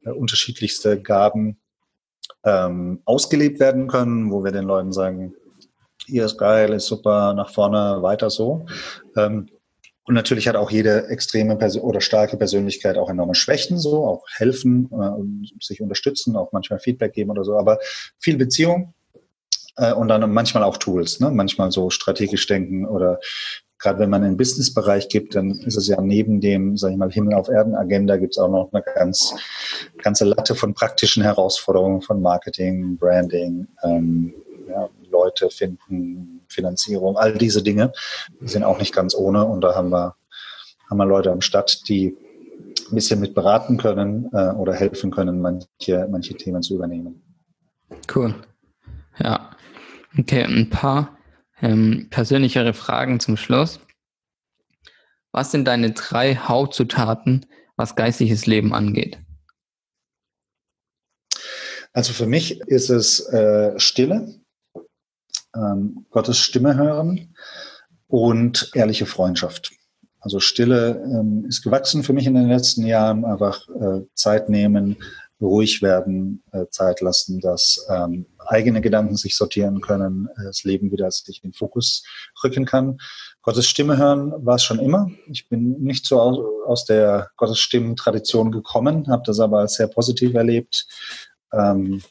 äh, 0.05 0.11
unterschiedlichste 0.11 1.01
Gaben 1.01 1.59
ähm, 2.43 3.01
ausgelebt 3.05 3.59
werden 3.59 3.87
können, 3.87 4.31
wo 4.31 4.43
wir 4.43 4.51
den 4.51 4.65
Leuten 4.65 4.93
sagen, 4.93 5.33
hier 6.05 6.25
ist 6.25 6.37
geil, 6.37 6.73
ist 6.73 6.87
super, 6.87 7.33
nach 7.33 7.51
vorne, 7.51 8.01
weiter 8.01 8.29
so. 8.29 8.65
Ähm, 9.15 9.47
und 10.05 10.15
natürlich 10.15 10.47
hat 10.47 10.55
auch 10.55 10.71
jede 10.71 11.07
extreme 11.09 11.55
Person 11.55 11.83
oder 11.83 12.01
starke 12.01 12.37
Persönlichkeit 12.37 12.97
auch 12.97 13.09
enorme 13.09 13.35
Schwächen, 13.35 13.77
so 13.77 14.05
auch 14.05 14.25
helfen 14.35 14.89
äh, 14.91 15.63
sich 15.63 15.81
unterstützen, 15.81 16.35
auch 16.35 16.51
manchmal 16.51 16.79
Feedback 16.79 17.13
geben 17.13 17.29
oder 17.31 17.43
so. 17.43 17.57
Aber 17.57 17.77
viel 18.19 18.37
Beziehung 18.37 18.93
äh, 19.77 19.93
und 19.93 20.07
dann 20.07 20.31
manchmal 20.33 20.63
auch 20.63 20.77
Tools, 20.77 21.19
ne? 21.19 21.29
manchmal 21.29 21.71
so 21.71 21.89
strategisch 21.89 22.47
denken 22.47 22.87
oder 22.87 23.19
gerade 23.77 23.99
wenn 23.99 24.09
man 24.09 24.23
in 24.23 24.31
den 24.31 24.37
Businessbereich 24.37 25.09
gibt, 25.09 25.35
dann 25.35 25.51
ist 25.51 25.75
es 25.75 25.87
ja 25.87 25.99
neben 26.01 26.39
dem, 26.39 26.77
sag 26.77 26.91
ich 26.91 26.97
mal, 26.97 27.11
Himmel 27.11 27.33
auf 27.33 27.49
Erden 27.49 27.75
Agenda 27.75 28.17
gibt 28.17 28.33
es 28.33 28.37
auch 28.37 28.49
noch 28.49 28.71
eine 28.71 28.83
ganz 28.95 29.33
ganze 30.01 30.25
Latte 30.25 30.55
von 30.55 30.73
praktischen 30.73 31.23
Herausforderungen 31.23 32.01
von 32.01 32.21
Marketing, 32.21 32.97
Branding, 32.97 33.67
ähm, 33.83 34.33
ja, 34.67 34.89
Leute 35.09 35.49
finden, 35.49 36.40
Finanzierung, 36.51 37.17
all 37.17 37.37
diese 37.37 37.63
Dinge 37.63 37.93
sind 38.41 38.63
auch 38.63 38.79
nicht 38.79 38.93
ganz 38.93 39.15
ohne. 39.15 39.45
Und 39.45 39.61
da 39.61 39.75
haben 39.75 39.89
wir, 39.89 40.15
haben 40.89 40.97
wir 40.97 41.05
Leute 41.05 41.31
am 41.31 41.41
Stadt, 41.41 41.87
die 41.87 42.15
ein 42.89 42.95
bisschen 42.95 43.19
mit 43.19 43.33
beraten 43.33 43.77
können 43.77 44.29
äh, 44.33 44.51
oder 44.51 44.73
helfen 44.73 45.11
können, 45.11 45.41
manche, 45.41 46.07
manche 46.09 46.35
Themen 46.35 46.61
zu 46.61 46.75
übernehmen. 46.75 47.21
Cool. 48.13 48.35
Ja. 49.19 49.51
Okay, 50.17 50.43
ein 50.43 50.69
paar 50.69 51.17
ähm, 51.61 52.07
persönlichere 52.09 52.73
Fragen 52.73 53.19
zum 53.19 53.37
Schluss. 53.37 53.79
Was 55.31 55.51
sind 55.51 55.65
deine 55.65 55.91
drei 55.91 56.35
Hauptzutaten, 56.35 57.45
was 57.77 57.95
geistliches 57.95 58.45
Leben 58.45 58.73
angeht? 58.73 59.17
Also 61.93 62.13
für 62.13 62.25
mich 62.25 62.59
ist 62.61 62.89
es 62.89 63.19
äh, 63.29 63.77
Stille 63.79 64.40
ähm, 65.55 66.05
Gottes 66.09 66.37
Stimme 66.37 66.75
hören 66.75 67.33
und 68.07 68.71
ehrliche 68.75 69.05
Freundschaft. 69.05 69.71
Also 70.19 70.39
Stille 70.39 71.01
ähm, 71.03 71.45
ist 71.47 71.63
gewachsen 71.63 72.03
für 72.03 72.13
mich 72.13 72.27
in 72.27 72.35
den 72.35 72.47
letzten 72.47 72.85
Jahren. 72.85 73.25
Einfach 73.25 73.67
äh, 73.69 74.01
Zeit 74.13 74.49
nehmen, 74.49 74.97
ruhig 75.41 75.81
werden, 75.81 76.43
äh, 76.51 76.65
Zeit 76.69 77.01
lassen, 77.01 77.39
dass 77.39 77.85
ähm, 77.89 78.27
eigene 78.37 78.81
Gedanken 78.81 79.17
sich 79.17 79.35
sortieren 79.35 79.81
können, 79.81 80.29
äh, 80.37 80.43
das 80.45 80.63
Leben 80.63 80.91
wieder 80.91 81.09
sich 81.09 81.43
in 81.43 81.49
den 81.49 81.55
Fokus 81.55 82.03
rücken 82.43 82.65
kann. 82.65 82.99
Gottes 83.41 83.67
Stimme 83.67 83.97
hören 83.97 84.33
war 84.45 84.55
es 84.55 84.63
schon 84.63 84.79
immer. 84.79 85.09
Ich 85.25 85.49
bin 85.49 85.81
nicht 85.81 86.05
so 86.05 86.21
aus, 86.21 86.37
aus 86.67 86.85
der 86.85 87.31
Gottes 87.37 87.59
Stimmen-Tradition 87.59 88.51
gekommen, 88.51 89.07
habe 89.07 89.23
das 89.25 89.39
aber 89.39 89.67
sehr 89.67 89.87
positiv 89.87 90.35
erlebt. 90.35 90.85
Ähm, 91.51 92.03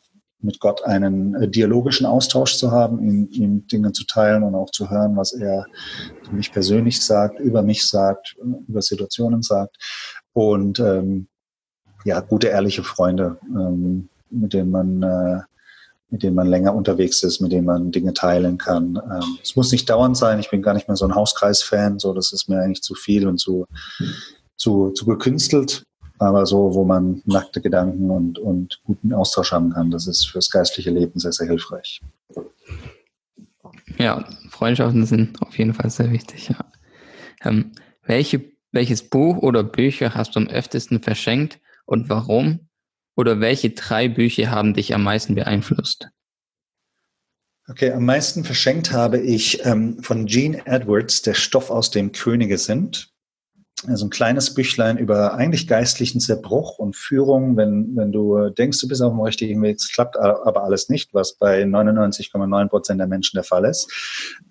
mit 0.42 0.60
Gott 0.60 0.84
einen 0.84 1.34
äh, 1.34 1.48
dialogischen 1.48 2.06
Austausch 2.06 2.56
zu 2.56 2.70
haben, 2.70 3.02
ihm, 3.02 3.28
ihm 3.30 3.66
Dinge 3.66 3.92
zu 3.92 4.04
teilen 4.04 4.42
und 4.42 4.54
auch 4.54 4.70
zu 4.70 4.90
hören, 4.90 5.16
was 5.16 5.32
er 5.32 5.66
mich 6.30 6.52
persönlich 6.52 7.00
sagt, 7.00 7.40
über 7.40 7.62
mich 7.62 7.86
sagt, 7.86 8.36
über 8.68 8.82
Situationen 8.82 9.42
sagt. 9.42 9.76
Und 10.32 10.78
ähm, 10.80 11.28
ja, 12.04 12.20
gute, 12.20 12.48
ehrliche 12.48 12.82
Freunde, 12.82 13.38
ähm, 13.44 14.08
mit 14.30 14.52
denen 14.52 14.70
man 14.70 15.02
äh, 15.02 15.40
mit 16.12 16.24
denen 16.24 16.34
man 16.34 16.48
länger 16.48 16.74
unterwegs 16.74 17.22
ist, 17.22 17.40
mit 17.40 17.52
denen 17.52 17.66
man 17.66 17.92
Dinge 17.92 18.12
teilen 18.12 18.58
kann. 18.58 18.96
Ähm, 18.96 19.38
es 19.44 19.54
muss 19.54 19.70
nicht 19.70 19.88
dauernd 19.88 20.16
sein. 20.16 20.40
Ich 20.40 20.50
bin 20.50 20.60
gar 20.60 20.74
nicht 20.74 20.88
mehr 20.88 20.96
so 20.96 21.04
ein 21.04 21.14
Hauskreis-Fan. 21.14 22.00
So, 22.00 22.12
das 22.12 22.32
ist 22.32 22.48
mir 22.48 22.60
eigentlich 22.60 22.82
zu 22.82 22.96
viel 22.96 23.28
und 23.28 23.38
zu, 23.38 23.66
zu, 24.56 24.90
zu 24.90 25.06
gekünstelt 25.06 25.84
aber 26.20 26.44
so, 26.44 26.74
wo 26.74 26.84
man 26.84 27.22
nackte 27.24 27.62
Gedanken 27.62 28.10
und, 28.10 28.38
und 28.38 28.80
guten 28.84 29.14
Austausch 29.14 29.52
haben 29.52 29.72
kann, 29.72 29.90
das 29.90 30.06
ist 30.06 30.26
fürs 30.26 30.50
geistliche 30.50 30.90
Leben 30.90 31.18
sehr, 31.18 31.32
sehr 31.32 31.48
hilfreich. 31.48 32.02
Ja, 33.96 34.28
Freundschaften 34.50 35.06
sind 35.06 35.40
auf 35.40 35.56
jeden 35.56 35.72
Fall 35.72 35.88
sehr 35.88 36.12
wichtig. 36.12 36.50
Ja. 36.50 36.56
Ähm, 37.42 37.72
welche, 38.04 38.44
welches 38.70 39.08
Buch 39.08 39.38
oder 39.38 39.64
Bücher 39.64 40.14
hast 40.14 40.36
du 40.36 40.40
am 40.40 40.46
öftesten 40.46 41.02
verschenkt 41.02 41.58
und 41.86 42.10
warum? 42.10 42.68
Oder 43.16 43.40
welche 43.40 43.70
drei 43.70 44.08
Bücher 44.08 44.50
haben 44.50 44.74
dich 44.74 44.94
am 44.94 45.02
meisten 45.02 45.34
beeinflusst? 45.34 46.10
Okay, 47.66 47.92
am 47.92 48.04
meisten 48.04 48.44
verschenkt 48.44 48.92
habe 48.92 49.18
ich 49.18 49.64
ähm, 49.64 50.02
von 50.02 50.26
Gene 50.26 50.66
Edwards 50.66 51.22
Der 51.22 51.34
Stoff, 51.34 51.70
aus 51.70 51.90
dem 51.90 52.12
Könige 52.12 52.58
sind 52.58 53.10
so 53.82 54.06
ein 54.06 54.10
kleines 54.10 54.52
Büchlein 54.52 54.98
über 54.98 55.34
eigentlich 55.34 55.66
geistlichen 55.66 56.20
Zerbruch 56.20 56.78
und 56.78 56.96
Führung, 56.96 57.56
wenn, 57.56 57.96
wenn 57.96 58.12
du 58.12 58.50
denkst, 58.50 58.78
du 58.80 58.88
bist 58.88 59.00
auf 59.00 59.12
dem 59.12 59.20
richtigen 59.20 59.62
Weg, 59.62 59.76
es 59.76 59.90
klappt 59.90 60.18
aber 60.18 60.64
alles 60.64 60.90
nicht, 60.90 61.14
was 61.14 61.34
bei 61.34 61.62
99,9 61.62 62.68
Prozent 62.68 63.00
der 63.00 63.06
Menschen 63.06 63.36
der 63.36 63.44
Fall 63.44 63.64
ist. 63.64 63.90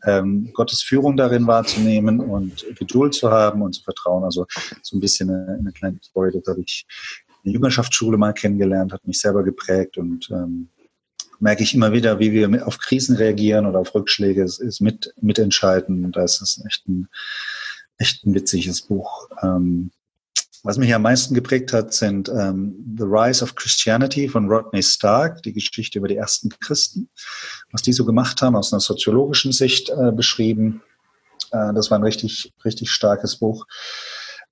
Ähm, 0.03 0.49
Gottes 0.53 0.81
Führung 0.81 1.15
darin 1.15 1.45
wahrzunehmen 1.45 2.19
und 2.19 2.65
Geduld 2.77 3.13
zu 3.13 3.29
haben 3.29 3.61
und 3.61 3.73
zu 3.73 3.83
vertrauen. 3.83 4.23
Also 4.23 4.47
so 4.81 4.97
ein 4.97 4.99
bisschen 4.99 5.29
eine, 5.29 5.57
eine 5.59 5.71
kleine 5.73 5.99
Story, 6.01 6.31
das 6.33 6.47
habe 6.47 6.61
ich 6.61 6.87
in 7.43 7.51
der 7.51 7.53
Jüngerschaftsschule 7.53 8.17
mal 8.17 8.33
kennengelernt, 8.33 8.93
hat 8.93 9.05
mich 9.05 9.19
selber 9.19 9.43
geprägt 9.43 9.97
und 9.99 10.29
ähm, 10.31 10.69
merke 11.39 11.63
ich 11.63 11.73
immer 11.73 11.93
wieder, 11.93 12.19
wie 12.19 12.33
wir 12.33 12.67
auf 12.67 12.79
Krisen 12.79 13.15
reagieren 13.15 13.65
oder 13.65 13.79
auf 13.79 13.93
Rückschläge, 13.93 14.43
es 14.43 14.59
ist 14.59 14.81
mit, 14.81 15.13
mitentscheiden. 15.21 16.11
Da 16.11 16.23
ist 16.23 16.41
es 16.41 16.63
echt 16.65 16.87
ein 16.87 17.07
echt 17.99 18.25
ein 18.25 18.33
witziges 18.33 18.81
Buch. 18.81 19.29
Ähm, 19.43 19.91
was 20.63 20.77
mich 20.77 20.93
am 20.93 21.03
meisten 21.03 21.33
geprägt 21.33 21.71
hat, 21.71 21.93
sind 21.93 22.27
ähm, 22.29 22.95
The 22.97 23.05
Rise 23.05 23.43
of 23.43 23.55
Christianity 23.55 24.27
von 24.27 24.49
Rodney 24.49 24.83
Stark, 24.83 25.41
die 25.43 25.53
Geschichte 25.53 25.99
über 25.99 26.09
die 26.09 26.17
ersten 26.17 26.49
Christen, 26.49 27.09
was 27.71 27.81
die 27.81 27.93
so 27.93 28.03
gemacht 28.03 28.41
haben, 28.41 28.57
aus 28.57 28.73
einer 28.73 28.81
soziologischen 28.81 29.53
Sicht 29.53 29.89
äh, 29.89 30.11
beschrieben. 30.11 30.81
Äh, 31.51 31.73
das 31.73 31.91
war 31.91 31.99
ein 31.99 32.03
richtig, 32.03 32.53
richtig 32.65 32.91
starkes 32.91 33.37
Buch. 33.37 33.65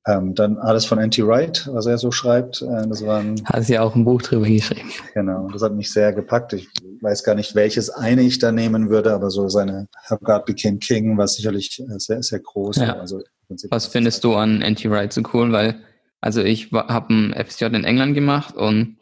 Ähm, 0.05 0.33
dann 0.33 0.57
alles 0.57 0.85
von 0.85 0.99
Anti 0.99 1.27
Wright, 1.27 1.67
was 1.73 1.85
er 1.85 1.97
so 1.97 2.11
schreibt. 2.11 2.61
Äh, 2.61 2.87
das 2.87 3.05
war 3.05 3.19
ein, 3.19 3.41
Hast 3.43 3.67
ja 3.67 3.81
auch 3.81 3.93
ein 3.93 4.05
Buch 4.05 4.21
drüber 4.21 4.47
geschrieben. 4.47 4.89
Genau, 5.13 5.49
das 5.51 5.61
hat 5.61 5.73
mich 5.73 5.91
sehr 5.91 6.13
gepackt. 6.13 6.53
Ich 6.53 6.69
weiß 7.01 7.25
gar 7.25 7.35
nicht, 7.35 7.53
welches 7.55 7.89
eine 7.89 8.21
ich 8.21 8.39
da 8.39 8.53
nehmen 8.53 8.89
würde, 8.89 9.13
aber 9.13 9.29
so 9.29 9.49
seine 9.49 9.89
How 10.09 10.17
God 10.21 10.45
Became 10.45 10.77
King 10.77 11.17
war 11.17 11.27
sicherlich 11.27 11.81
äh, 11.81 11.99
sehr, 11.99 12.23
sehr 12.23 12.39
groß. 12.39 12.77
Ja. 12.77 12.97
Also 12.97 13.21
was 13.69 13.87
findest 13.87 14.23
du 14.23 14.35
an 14.35 14.63
Anti 14.63 14.89
Wright 14.89 15.11
so 15.11 15.21
cool? 15.33 15.51
Weil, 15.51 15.81
also 16.21 16.43
ich 16.43 16.71
habe 16.71 17.13
ein 17.13 17.33
FSJ 17.33 17.65
in 17.65 17.83
England 17.83 18.13
gemacht 18.13 18.55
und 18.55 18.97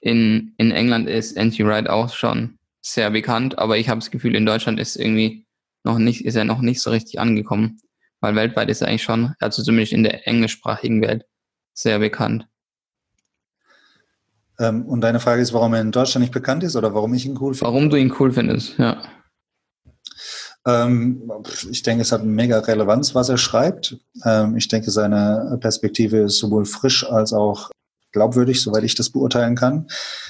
in, 0.00 0.54
in 0.58 0.70
England 0.70 1.08
ist 1.08 1.38
Anti 1.38 1.64
Wright 1.66 1.88
auch 1.88 2.12
schon 2.12 2.58
sehr 2.82 3.10
bekannt, 3.10 3.58
aber 3.58 3.78
ich 3.78 3.88
habe 3.88 4.00
das 4.00 4.10
Gefühl, 4.10 4.36
in 4.36 4.46
Deutschland 4.46 4.78
ist 4.78 4.96
irgendwie 4.96 5.46
noch 5.82 5.98
nicht, 5.98 6.24
ist 6.24 6.36
er 6.36 6.44
noch 6.44 6.60
nicht 6.60 6.80
so 6.80 6.90
richtig 6.90 7.18
angekommen. 7.18 7.80
Weil 8.20 8.34
weltweit 8.34 8.68
ist 8.70 8.80
er 8.80 8.88
eigentlich 8.88 9.02
schon, 9.02 9.34
also 9.40 9.62
zumindest 9.62 9.92
in 9.92 10.02
der 10.02 10.26
englischsprachigen 10.26 11.02
Welt, 11.02 11.24
sehr 11.74 11.98
bekannt. 11.98 12.46
Ähm, 14.58 14.86
und 14.86 15.02
deine 15.02 15.20
Frage 15.20 15.42
ist, 15.42 15.52
warum 15.52 15.74
er 15.74 15.82
in 15.82 15.92
Deutschland 15.92 16.22
nicht 16.22 16.32
bekannt 16.32 16.62
ist 16.62 16.76
oder 16.76 16.94
warum 16.94 17.12
ich 17.14 17.26
ihn 17.26 17.36
cool 17.40 17.54
finde? 17.54 17.66
Warum 17.66 17.90
du 17.90 17.96
ihn 17.96 18.14
cool 18.18 18.32
findest, 18.32 18.78
ja. 18.78 19.02
Ähm, 20.66 21.30
ich 21.70 21.82
denke, 21.82 22.02
es 22.02 22.12
hat 22.12 22.24
mega 22.24 22.58
Relevanz, 22.58 23.14
was 23.14 23.28
er 23.28 23.38
schreibt. 23.38 23.96
Ähm, 24.24 24.56
ich 24.56 24.68
denke, 24.68 24.90
seine 24.90 25.58
Perspektive 25.60 26.18
ist 26.18 26.38
sowohl 26.38 26.64
frisch 26.64 27.08
als 27.08 27.32
auch 27.32 27.70
glaubwürdig, 28.12 28.60
soweit 28.60 28.82
ich 28.82 28.94
das 28.94 29.10
beurteilen 29.10 29.54
kann. 29.54 29.86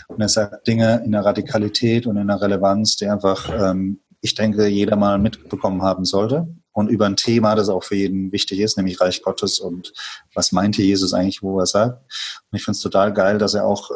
Und 0.09 0.21
er 0.21 0.29
sagt 0.29 0.67
Dinge 0.67 1.03
in 1.05 1.13
der 1.13 1.25
Radikalität 1.25 2.07
und 2.07 2.17
in 2.17 2.27
der 2.27 2.41
Relevanz, 2.41 2.97
die 2.97 3.07
einfach, 3.07 3.49
ähm, 3.49 4.01
ich 4.21 4.35
denke, 4.35 4.67
jeder 4.67 4.97
mal 4.97 5.19
mitbekommen 5.19 5.83
haben 5.83 6.05
sollte 6.05 6.49
und 6.73 6.89
über 6.89 7.07
ein 7.07 7.17
Thema, 7.17 7.55
das 7.55 7.69
auch 7.69 7.85
für 7.85 7.95
jeden 7.95 8.33
wichtig 8.33 8.61
ist, 8.61 8.77
nämlich 8.77 9.01
Reich 9.01 9.23
Gottes 9.23 9.61
und 9.61 9.93
was 10.35 10.53
meinte 10.53 10.83
Jesus 10.83 11.15
eigentlich, 11.15 11.43
wo 11.43 11.59
er 11.59 11.67
sagt. 11.67 12.03
Und 12.51 12.57
ich 12.57 12.65
finde 12.65 12.77
es 12.77 12.83
total 12.83 13.15
geil, 13.15 13.39
dass 13.39 13.55
er 13.55 13.65
auch 13.65 13.91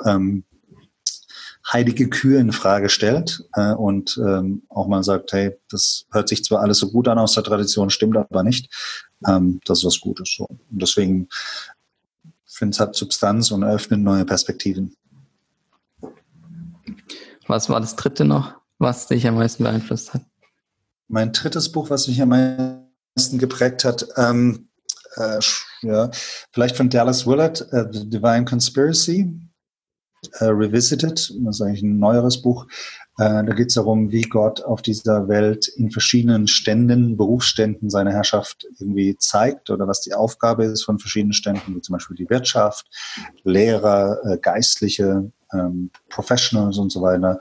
heilige 1.66 2.08
Kühe 2.08 2.38
in 2.38 2.52
Frage 2.52 2.88
stellt 2.88 3.44
äh, 3.54 3.72
und 3.72 4.18
ähm, 4.24 4.62
auch 4.68 4.88
mal 4.88 5.02
sagt, 5.02 5.32
hey, 5.32 5.56
das 5.70 6.06
hört 6.12 6.28
sich 6.28 6.44
zwar 6.44 6.60
alles 6.60 6.78
so 6.78 6.90
gut 6.90 7.08
an 7.08 7.18
aus 7.18 7.34
der 7.34 7.44
Tradition, 7.44 7.90
stimmt 7.90 8.16
aber 8.16 8.42
nicht. 8.42 8.72
Ähm, 9.26 9.60
das 9.64 9.78
ist 9.78 9.84
was 9.84 10.00
Gutes. 10.00 10.34
So. 10.36 10.46
Und 10.46 10.58
deswegen 10.70 11.28
finde 12.46 12.72
ich, 12.72 12.76
es 12.76 12.80
hat 12.80 12.96
Substanz 12.96 13.50
und 13.50 13.62
eröffnet 13.62 14.00
neue 14.00 14.24
Perspektiven. 14.24 14.96
Was 17.46 17.68
war 17.68 17.80
das 17.80 17.96
dritte 17.96 18.24
noch, 18.24 18.54
was 18.78 19.08
dich 19.08 19.26
am 19.26 19.34
meisten 19.34 19.64
beeinflusst 19.64 20.14
hat? 20.14 20.22
Mein 21.08 21.32
drittes 21.32 21.70
Buch, 21.70 21.90
was 21.90 22.06
mich 22.06 22.22
am 22.22 22.28
meisten 22.28 23.38
geprägt 23.38 23.84
hat, 23.84 24.06
ähm, 24.16 24.68
äh, 25.16 25.40
ja, 25.82 26.10
vielleicht 26.52 26.76
von 26.76 26.88
Dallas 26.88 27.26
Willard, 27.26 27.66
uh, 27.72 27.84
The 27.90 28.08
Divine 28.08 28.44
Conspiracy, 28.44 29.49
uh, 30.40 30.46
Revisited, 30.46 31.12
das 31.12 31.30
ist 31.30 31.60
eigentlich 31.60 31.82
ein 31.82 31.98
neueres 31.98 32.40
Buch. 32.42 32.66
Uh, 33.18 33.42
da 33.44 33.52
geht 33.54 33.68
es 33.68 33.74
darum, 33.74 34.10
wie 34.10 34.22
Gott 34.22 34.62
auf 34.62 34.82
dieser 34.82 35.28
Welt 35.28 35.68
in 35.68 35.90
verschiedenen 35.90 36.46
Ständen, 36.46 37.16
Berufsständen 37.16 37.90
seine 37.90 38.12
Herrschaft 38.12 38.66
irgendwie 38.78 39.16
zeigt 39.18 39.70
oder 39.70 39.86
was 39.86 40.00
die 40.00 40.14
Aufgabe 40.14 40.64
ist 40.64 40.84
von 40.84 40.98
verschiedenen 40.98 41.32
Ständen, 41.32 41.74
wie 41.74 41.80
zum 41.80 41.94
Beispiel 41.94 42.16
die 42.16 42.30
Wirtschaft, 42.30 42.86
Lehrer, 43.44 44.38
Geistliche, 44.40 45.30
ähm, 45.52 45.90
Professionals 46.08 46.78
und 46.78 46.90
so 46.90 47.02
weiter. 47.02 47.40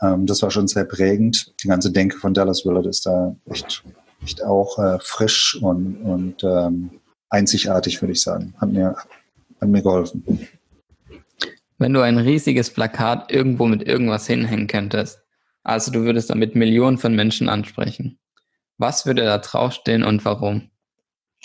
Ähm, 0.00 0.26
das 0.26 0.42
war 0.42 0.50
schon 0.50 0.68
sehr 0.68 0.84
prägend. 0.84 1.52
Die 1.62 1.68
ganze 1.68 1.90
Denke 1.90 2.16
von 2.18 2.32
Dallas 2.32 2.64
Willard 2.64 2.86
ist 2.86 3.04
da 3.04 3.36
echt 3.46 3.84
echt 4.22 4.42
auch 4.42 4.78
äh, 4.78 4.98
frisch 5.00 5.58
und, 5.60 5.96
und 6.02 6.44
ähm, 6.44 6.90
einzigartig, 7.28 8.00
würde 8.00 8.12
ich 8.12 8.22
sagen. 8.22 8.54
Hat 8.58 8.70
mir, 8.70 8.94
hat 9.60 9.68
mir 9.68 9.82
geholfen. 9.82 10.48
Wenn 11.78 11.92
du 11.92 12.00
ein 12.00 12.18
riesiges 12.18 12.72
Plakat 12.72 13.32
irgendwo 13.32 13.66
mit 13.66 13.86
irgendwas 13.86 14.26
hinhängen 14.26 14.66
könntest, 14.66 15.20
also 15.62 15.90
du 15.90 16.02
würdest 16.02 16.30
damit 16.30 16.54
Millionen 16.54 16.98
von 16.98 17.14
Menschen 17.14 17.48
ansprechen, 17.48 18.18
was 18.78 19.06
würde 19.06 19.24
da 19.24 19.38
draufstehen 19.38 20.02
und 20.02 20.24
warum? 20.24 20.70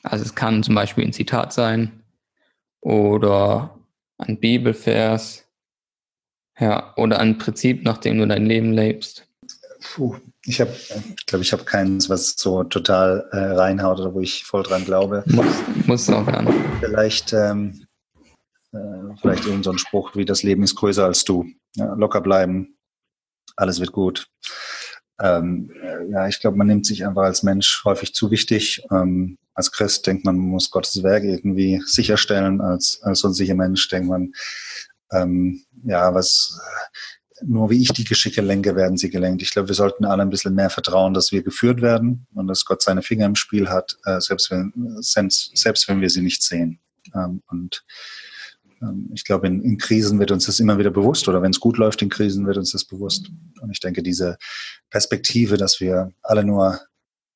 Also 0.03 0.23
es 0.25 0.35
kann 0.35 0.63
zum 0.63 0.75
Beispiel 0.75 1.05
ein 1.05 1.13
Zitat 1.13 1.53
sein 1.53 2.03
oder 2.81 3.77
ein 4.17 4.39
Bibelvers, 4.39 5.45
ja, 6.59 6.93
oder 6.95 7.19
ein 7.19 7.37
Prinzip, 7.37 7.83
nach 7.83 7.99
dem 7.99 8.17
du 8.17 8.27
dein 8.27 8.45
Leben 8.45 8.73
lebst. 8.73 9.27
Puh, 9.81 10.15
ich 10.43 10.59
habe, 10.59 10.73
glaube 11.27 11.43
ich, 11.43 11.53
habe 11.53 11.63
keins, 11.63 12.09
was 12.09 12.35
so 12.37 12.63
total 12.63 13.27
äh, 13.31 13.37
reinhaut 13.37 13.99
oder 13.99 14.13
wo 14.13 14.21
ich 14.21 14.43
voll 14.43 14.63
dran 14.63 14.85
glaube. 14.85 15.23
Muss, 15.27 15.45
muss 15.85 16.09
auch 16.09 16.25
gar 16.25 16.41
nicht. 16.41 16.57
Vielleicht, 16.79 17.33
ähm, 17.33 17.81
äh, 17.81 17.86
vielleicht 19.21 19.45
irgend 19.45 19.65
so 19.65 19.75
Spruch 19.77 20.15
wie 20.15 20.25
das 20.25 20.43
Leben 20.43 20.63
ist 20.63 20.75
größer 20.75 21.05
als 21.05 21.23
du. 21.23 21.45
Ja, 21.75 21.93
locker 21.93 22.21
bleiben, 22.21 22.77
alles 23.55 23.79
wird 23.79 23.91
gut. 23.91 24.27
Ähm, 25.19 25.71
äh, 25.81 26.11
ja, 26.11 26.27
ich 26.27 26.39
glaube, 26.39 26.57
man 26.57 26.67
nimmt 26.67 26.85
sich 26.85 27.05
einfach 27.05 27.23
als 27.23 27.43
Mensch 27.43 27.83
häufig 27.85 28.13
zu 28.13 28.29
wichtig. 28.29 28.83
Ähm, 28.91 29.37
als 29.53 29.71
Christ 29.71 30.05
denkt 30.05 30.25
man, 30.25 30.37
man 30.37 30.49
muss 30.49 30.69
Gottes 30.69 31.01
Werk 31.01 31.23
irgendwie 31.23 31.81
sicherstellen. 31.85 32.61
Als, 32.61 33.01
als 33.01 33.21
sonstige 33.21 33.55
Mensch 33.55 33.87
denkt 33.87 34.09
man, 34.09 34.33
ähm, 35.11 35.63
ja, 35.83 36.13
was 36.13 36.59
nur 37.41 37.69
wie 37.69 37.81
ich 37.81 37.89
die 37.89 38.03
Geschicke 38.03 38.41
lenke, 38.41 38.75
werden 38.75 38.97
sie 38.97 39.09
gelenkt. 39.09 39.41
Ich 39.41 39.51
glaube, 39.51 39.67
wir 39.67 39.75
sollten 39.75 40.05
alle 40.05 40.23
ein 40.23 40.29
bisschen 40.29 40.55
mehr 40.55 40.69
vertrauen, 40.69 41.13
dass 41.13 41.31
wir 41.31 41.43
geführt 41.43 41.81
werden 41.81 42.27
und 42.33 42.47
dass 42.47 42.65
Gott 42.65 42.81
seine 42.81 43.03
Finger 43.03 43.25
im 43.25 43.35
Spiel 43.35 43.69
hat, 43.69 43.97
äh, 44.05 44.19
selbst, 44.19 44.51
wenn, 44.51 44.73
selbst 45.01 45.87
wenn 45.87 46.01
wir 46.01 46.09
sie 46.09 46.21
nicht 46.21 46.43
sehen. 46.43 46.79
Ähm, 47.13 47.41
und 47.47 47.85
ich 49.13 49.23
glaube, 49.23 49.47
in, 49.47 49.61
in, 49.61 49.77
Krisen 49.77 50.19
wird 50.19 50.31
uns 50.31 50.45
das 50.45 50.59
immer 50.59 50.77
wieder 50.77 50.91
bewusst 50.91 51.27
oder 51.27 51.41
wenn 51.41 51.51
es 51.51 51.59
gut 51.59 51.77
läuft 51.77 52.01
in 52.01 52.09
Krisen, 52.09 52.45
wird 52.45 52.57
uns 52.57 52.71
das 52.71 52.85
bewusst. 52.85 53.31
Und 53.61 53.71
ich 53.71 53.79
denke, 53.79 54.03
diese 54.03 54.37
Perspektive, 54.89 55.57
dass 55.57 55.79
wir 55.79 56.13
alle 56.21 56.43
nur, 56.43 56.79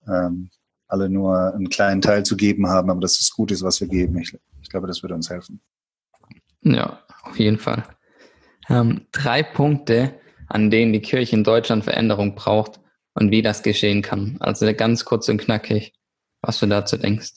ähm, 0.07 0.49
alle 0.87 1.09
nur 1.09 1.53
einen 1.53 1.69
kleinen 1.69 2.01
Teil 2.01 2.23
zu 2.23 2.35
geben 2.35 2.67
haben, 2.67 2.89
aber 2.89 3.01
dass 3.01 3.19
es 3.19 3.31
gut 3.31 3.51
ist, 3.51 3.63
was 3.63 3.81
wir 3.81 3.87
geben, 3.87 4.17
ich, 4.19 4.37
ich 4.61 4.69
glaube, 4.69 4.87
das 4.87 5.01
würde 5.01 5.15
uns 5.15 5.29
helfen. 5.29 5.61
Ja, 6.63 6.99
auf 7.23 7.39
jeden 7.39 7.57
Fall 7.57 7.83
ähm, 8.71 9.07
drei 9.11 9.43
Punkte, 9.43 10.13
an 10.47 10.69
denen 10.69 10.93
die 10.93 11.01
Kirche 11.01 11.35
in 11.35 11.43
Deutschland 11.43 11.83
Veränderung 11.83 12.35
braucht 12.35 12.79
und 13.13 13.31
wie 13.31 13.41
das 13.41 13.63
geschehen 13.63 14.01
kann. 14.01 14.37
Also 14.39 14.71
ganz 14.73 15.05
kurz 15.05 15.29
und 15.29 15.37
knackig, 15.37 15.93
was 16.41 16.59
du 16.59 16.67
dazu 16.67 16.97
denkst. 16.97 17.33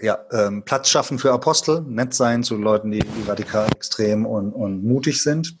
Ja, 0.00 0.18
ähm, 0.32 0.64
Platz 0.64 0.88
schaffen 0.88 1.18
für 1.18 1.32
Apostel, 1.32 1.82
nett 1.82 2.14
sein 2.14 2.42
zu 2.42 2.56
Leuten, 2.56 2.90
die, 2.90 2.98
die 2.98 3.28
radikal 3.28 3.68
extrem 3.70 4.26
und, 4.26 4.52
und 4.52 4.84
mutig 4.84 5.22
sind. 5.22 5.56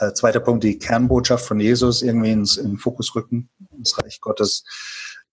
Äh, 0.00 0.12
zweiter 0.14 0.40
Punkt, 0.40 0.64
die 0.64 0.78
Kernbotschaft 0.78 1.46
von 1.46 1.60
Jesus 1.60 2.02
irgendwie 2.02 2.32
ins, 2.32 2.56
in 2.56 2.70
den 2.70 2.78
Fokus 2.78 3.14
rücken, 3.14 3.50
ins 3.76 3.96
Reich 3.98 4.20
Gottes. 4.20 4.64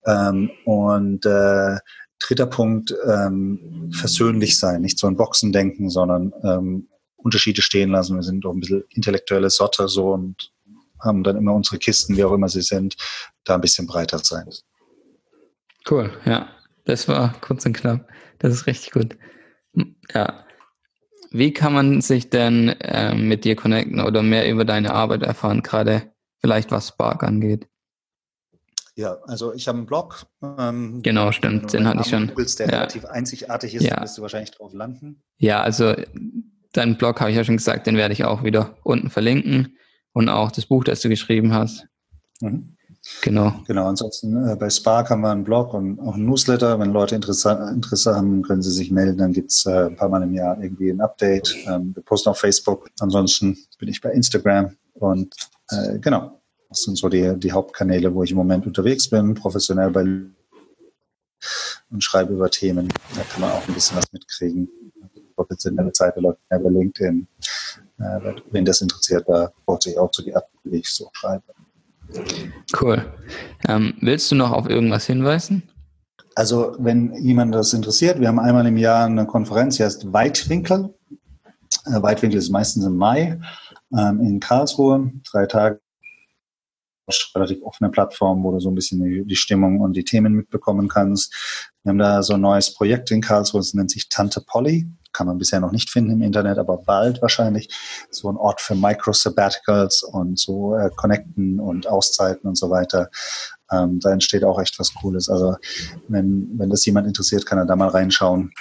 Ähm, 0.06 0.52
und 0.66 1.26
äh, 1.26 1.78
dritter 2.20 2.46
Punkt, 2.46 2.94
ähm, 3.08 3.92
versöhnlich 3.94 4.60
sein, 4.60 4.82
nicht 4.82 5.00
so 5.00 5.08
ein 5.08 5.16
Boxen 5.16 5.52
denken, 5.52 5.90
sondern 5.90 6.34
ähm, 6.44 6.90
Unterschiede 7.16 7.62
stehen 7.62 7.90
lassen. 7.90 8.16
Wir 8.16 8.24
sind 8.24 8.42
doch 8.42 8.54
ein 8.54 8.60
bisschen 8.60 8.84
intellektuelle 8.90 9.50
Sorte 9.50 9.88
so 9.88 10.14
und 10.14 10.52
haben 11.02 11.24
dann 11.24 11.38
immer 11.38 11.54
unsere 11.54 11.78
Kisten, 11.78 12.16
wie 12.18 12.24
auch 12.24 12.34
immer 12.34 12.50
sie 12.50 12.62
sind, 12.62 12.96
da 13.44 13.56
ein 13.56 13.62
bisschen 13.62 13.88
breiter 13.88 14.20
sein. 14.20 14.50
Cool, 15.90 16.12
ja. 16.26 16.50
Das 16.90 17.08
war 17.08 17.36
kurz 17.42 17.68
und 17.68 17.74
knapp. 17.74 18.10
Das 18.40 18.52
ist 18.52 18.66
richtig 18.66 18.92
gut. 18.92 19.16
Ja. 20.12 20.44
Wie 21.30 21.54
kann 21.54 21.72
man 21.72 22.02
sich 22.02 22.32
denn 22.32 22.70
äh, 22.70 23.14
mit 23.14 23.46
dir 23.46 23.56
connecten 23.56 24.00
oder 24.00 24.24
mehr 24.24 24.50
über 24.50 24.66
deine 24.66 24.92
Arbeit 24.92 25.22
erfahren, 25.22 25.62
gerade 25.62 26.12
vielleicht 26.40 26.72
was 26.72 26.88
Spark 26.88 27.22
angeht? 27.22 27.68
Ja, 28.96 29.18
also 29.28 29.54
ich 29.54 29.68
habe 29.68 29.78
einen 29.78 29.86
Blog. 29.86 30.26
Ähm, 30.42 31.04
genau, 31.04 31.32
stimmt, 31.32 31.72
den 31.74 31.88
hatte 31.88 32.02
ich 32.02 32.08
schon. 32.08 32.30
Googlest, 32.30 32.58
der 32.58 32.70
ja. 32.70 32.78
relativ 32.78 33.06
einzigartig 33.06 33.76
ist, 33.76 33.84
ja. 33.84 34.02
wirst 34.02 34.18
du 34.18 34.24
wahrscheinlich 34.24 34.50
drauf 34.50 34.74
landen. 34.74 35.22
Ja, 35.38 35.62
also 35.62 35.94
deinen 36.74 36.98
Blog 36.98 37.22
habe 37.22 37.30
ich 37.30 37.38
ja 37.38 37.44
schon 37.44 37.58
gesagt, 37.58 37.86
den 37.86 37.98
werde 37.98 38.14
ich 38.14 38.26
auch 38.26 38.44
wieder 38.44 38.78
unten 38.82 39.12
verlinken 39.12 39.78
und 40.14 40.28
auch 40.28 40.52
das 40.52 40.66
Buch, 40.66 40.84
das 40.84 41.02
du 41.02 41.10
geschrieben 41.10 41.54
hast. 41.54 41.86
Mhm. 42.42 42.78
Genau. 43.22 43.54
Genau, 43.66 43.88
ansonsten 43.88 44.48
äh, 44.48 44.56
bei 44.56 44.70
Spark 44.70 45.10
haben 45.10 45.22
wir 45.22 45.32
einen 45.32 45.44
Blog 45.44 45.74
und 45.74 46.00
auch 46.00 46.16
einen 46.16 46.26
Newsletter. 46.26 46.80
Wenn 46.80 46.92
Leute 46.92 47.16
Interesse, 47.16 47.52
Interesse 47.74 48.16
haben, 48.16 48.42
können 48.44 48.62
sie 48.62 48.72
sich 48.72 48.92
melden. 48.92 49.18
Dann 49.18 49.34
gibt 49.34 49.52
es 49.52 49.66
äh, 49.66 49.88
ein 49.88 49.96
paar 49.96 50.10
Mal 50.10 50.24
im 50.24 50.34
Jahr 50.34 50.62
irgendwie 50.62 50.90
ein 50.90 51.02
Update. 51.02 51.56
Ähm, 51.68 51.96
wir 51.96 52.04
posten 52.04 52.30
auf 52.30 52.40
Facebook. 52.40 52.90
Ansonsten 53.00 53.58
bin 53.78 53.90
ich 53.90 54.02
bei 54.02 54.12
Instagram 54.12 54.76
und 54.94 55.34
äh, 55.70 56.00
genau. 56.00 56.42
Das 56.70 56.84
sind 56.84 56.98
so 56.98 57.10
die, 57.10 57.34
die 57.40 57.52
Hauptkanäle, 57.52 58.14
wo 58.14 58.22
ich 58.22 58.30
im 58.32 58.38
Moment 58.38 58.68
unterwegs 58.68 59.10
bin, 59.10 59.34
professionell 59.34 59.90
bei 59.90 60.02
und 61.90 62.04
schreibe 62.04 62.34
über 62.34 62.52
Themen. 62.52 62.90
Da 63.16 63.22
kann 63.24 63.42
man 63.42 63.52
auch 63.52 63.68
ein 63.68 63.74
bisschen 63.74 63.98
was 63.98 64.12
mitkriegen 64.12 64.70
professionelle 65.40 65.92
Seite 65.94 66.20
läuft 66.20 66.40
mehr 66.50 66.60
über 66.60 66.70
LinkedIn. 66.70 67.28
Äh, 68.00 68.34
wenn 68.52 68.66
das 68.66 68.82
interessiert, 68.82 69.26
da 69.28 69.52
braucht 69.66 69.84
sich 69.84 69.98
auch 69.98 70.12
zu 70.12 70.22
die 70.22 70.32
App, 70.32 70.48
die 70.64 70.78
ich 70.78 70.90
so 70.94 71.10
schreibe. 71.14 71.44
Cool. 72.80 73.06
Ähm, 73.68 73.94
willst 74.02 74.32
du 74.32 74.36
noch 74.36 74.52
auf 74.52 74.70
irgendwas 74.70 75.06
hinweisen? 75.06 75.64
Also, 76.36 76.76
wenn 76.80 77.14
jemand 77.16 77.54
das 77.54 77.74
interessiert, 77.74 78.20
wir 78.20 78.28
haben 78.28 78.40
einmal 78.40 78.66
im 78.66 78.78
Jahr 78.78 79.06
eine 79.06 79.26
Konferenz, 79.26 79.78
die 79.78 79.84
heißt 79.84 80.14
Weitwinkel. 80.14 80.94
Äh, 81.86 82.02
Weitwinkel 82.02 82.38
ist 82.38 82.50
meistens 82.50 82.86
im 82.86 82.96
Mai 82.96 83.40
ähm, 83.98 84.22
in 84.22 84.40
Karlsruhe, 84.40 85.12
drei 85.32 85.46
Tage 85.46 85.82
relativ 87.36 87.64
offene 87.64 87.90
Plattform, 87.90 88.44
wo 88.44 88.52
du 88.52 88.60
so 88.60 88.70
ein 88.70 88.76
bisschen 88.76 89.04
die, 89.04 89.26
die, 89.26 89.36
Stimmung 89.36 89.80
und 89.80 89.94
die 89.94 90.04
Themen 90.04 90.34
mitbekommen 90.34 90.88
kannst. 90.88 91.34
Wir 91.84 91.90
haben 91.90 91.98
da 91.98 92.22
so 92.22 92.36
ein 92.36 92.42
neues 92.42 92.74
Projekt 92.74 93.10
in 93.12 93.22
Karlsruhe, 93.22 93.62
das 93.62 93.74
nennt 93.74 93.90
sich 93.90 94.10
Tante 94.10 94.42
Polly 94.42 94.88
kann 95.20 95.28
man 95.28 95.38
bisher 95.38 95.60
noch 95.60 95.74
nicht 95.74 95.90
finden 95.90 96.12
im 96.12 96.22
Internet, 96.22 96.58
aber 96.58 96.78
bald 96.78 97.22
wahrscheinlich 97.22 97.68
so 98.10 98.32
ein 98.32 98.38
Ort 98.38 98.62
für 98.62 98.74
Micro-Sabbaticals 98.74 100.04
und 100.04 100.40
so 100.40 100.78
äh, 100.78 100.90
Connecten 100.96 101.60
und 101.60 101.88
Auszeiten 101.88 102.48
und 102.48 102.58
so 102.58 102.70
weiter. 102.70 103.10
Ähm, 103.70 104.00
da 104.00 104.14
entsteht 104.14 104.46
auch 104.46 104.62
echt 104.62 104.80
was 104.80 104.94
Cooles. 104.94 105.28
Also 105.28 105.58
wenn, 106.08 106.50
wenn 106.58 106.70
das 106.70 106.86
jemand 106.86 107.06
interessiert, 107.06 107.46
kann 107.46 107.58
er 107.58 107.66
da 107.66 107.76
mal 107.76 107.90
reinschauen. 107.90 108.54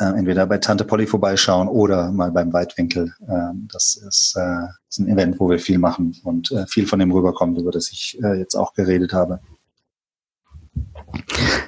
Äh, 0.00 0.16
entweder 0.16 0.46
bei 0.46 0.56
Tante 0.56 0.84
Polly 0.84 1.06
vorbeischauen 1.06 1.68
oder 1.68 2.10
mal 2.10 2.32
beim 2.32 2.54
Weitwinkel. 2.54 3.12
Äh, 3.28 3.52
das 3.70 3.96
ist, 3.96 4.34
äh, 4.34 4.68
ist, 4.88 4.98
ein 4.98 5.08
Event, 5.08 5.38
wo 5.38 5.50
wir 5.50 5.58
viel 5.58 5.78
machen 5.78 6.16
und 6.24 6.52
äh, 6.52 6.66
viel 6.66 6.86
von 6.86 7.00
dem 7.00 7.12
rüberkommt, 7.12 7.58
über 7.58 7.70
das 7.70 7.92
ich 7.92 8.18
äh, 8.24 8.38
jetzt 8.38 8.54
auch 8.54 8.72
geredet 8.72 9.12
habe. 9.12 9.40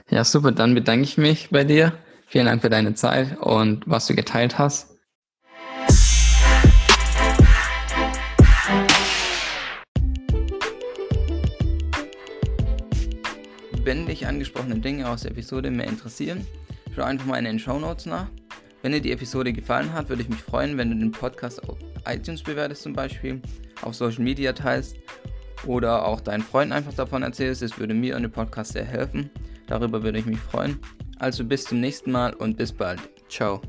Ja, 0.09 0.25
super. 0.25 0.51
Dann 0.51 0.75
bedanke 0.75 1.03
ich 1.03 1.19
mich 1.19 1.51
bei 1.51 1.65
dir 1.65 1.93
Vielen 2.31 2.45
Dank 2.45 2.61
für 2.61 2.69
deine 2.69 2.93
Zeit 2.93 3.39
und 3.39 3.85
was 3.87 4.07
du 4.07 4.15
geteilt 4.15 4.59
hast. 4.59 4.95
Wenn 13.83 14.05
dich 14.05 14.27
angesprochene 14.27 14.79
Dinge 14.81 15.09
aus 15.09 15.23
der 15.23 15.31
Episode 15.31 15.71
mehr 15.71 15.87
interessieren, 15.87 16.47
schau 16.95 17.05
einfach 17.05 17.25
mal 17.25 17.39
in 17.39 17.47
den 17.47 17.59
Show 17.59 17.79
Notes 17.79 18.05
nach. 18.05 18.27
Wenn 18.83 18.93
dir 18.93 19.01
die 19.01 19.13
Episode 19.13 19.55
gefallen 19.55 19.95
hat, 19.95 20.11
würde 20.11 20.21
ich 20.21 20.29
mich 20.29 20.43
freuen, 20.43 20.77
wenn 20.77 20.91
du 20.91 20.97
den 20.97 21.13
Podcast 21.13 21.67
auf 21.67 21.79
iTunes 22.07 22.43
bewertest 22.43 22.83
zum 22.83 22.93
Beispiel, 22.93 23.41
auf 23.81 23.95
Social 23.95 24.23
Media 24.23 24.53
teilst 24.53 24.97
oder 25.65 26.05
auch 26.05 26.21
deinen 26.21 26.43
Freunden 26.43 26.75
einfach 26.75 26.93
davon 26.93 27.23
erzählst. 27.23 27.63
Es 27.63 27.79
würde 27.79 27.95
mir 27.95 28.17
und 28.17 28.23
dem 28.23 28.33
Podcast 28.33 28.75
sehr 28.75 28.85
helfen. 28.85 29.31
Darüber 29.67 30.03
würde 30.03 30.19
ich 30.19 30.27
mich 30.27 30.39
freuen. 30.39 30.79
Also 31.19 31.45
bis 31.45 31.65
zum 31.65 31.81
nächsten 31.81 32.13
Mal 32.13 32.35
und 32.35 32.57
bis 32.57 32.73
bald. 32.73 33.01
Ciao. 33.29 33.61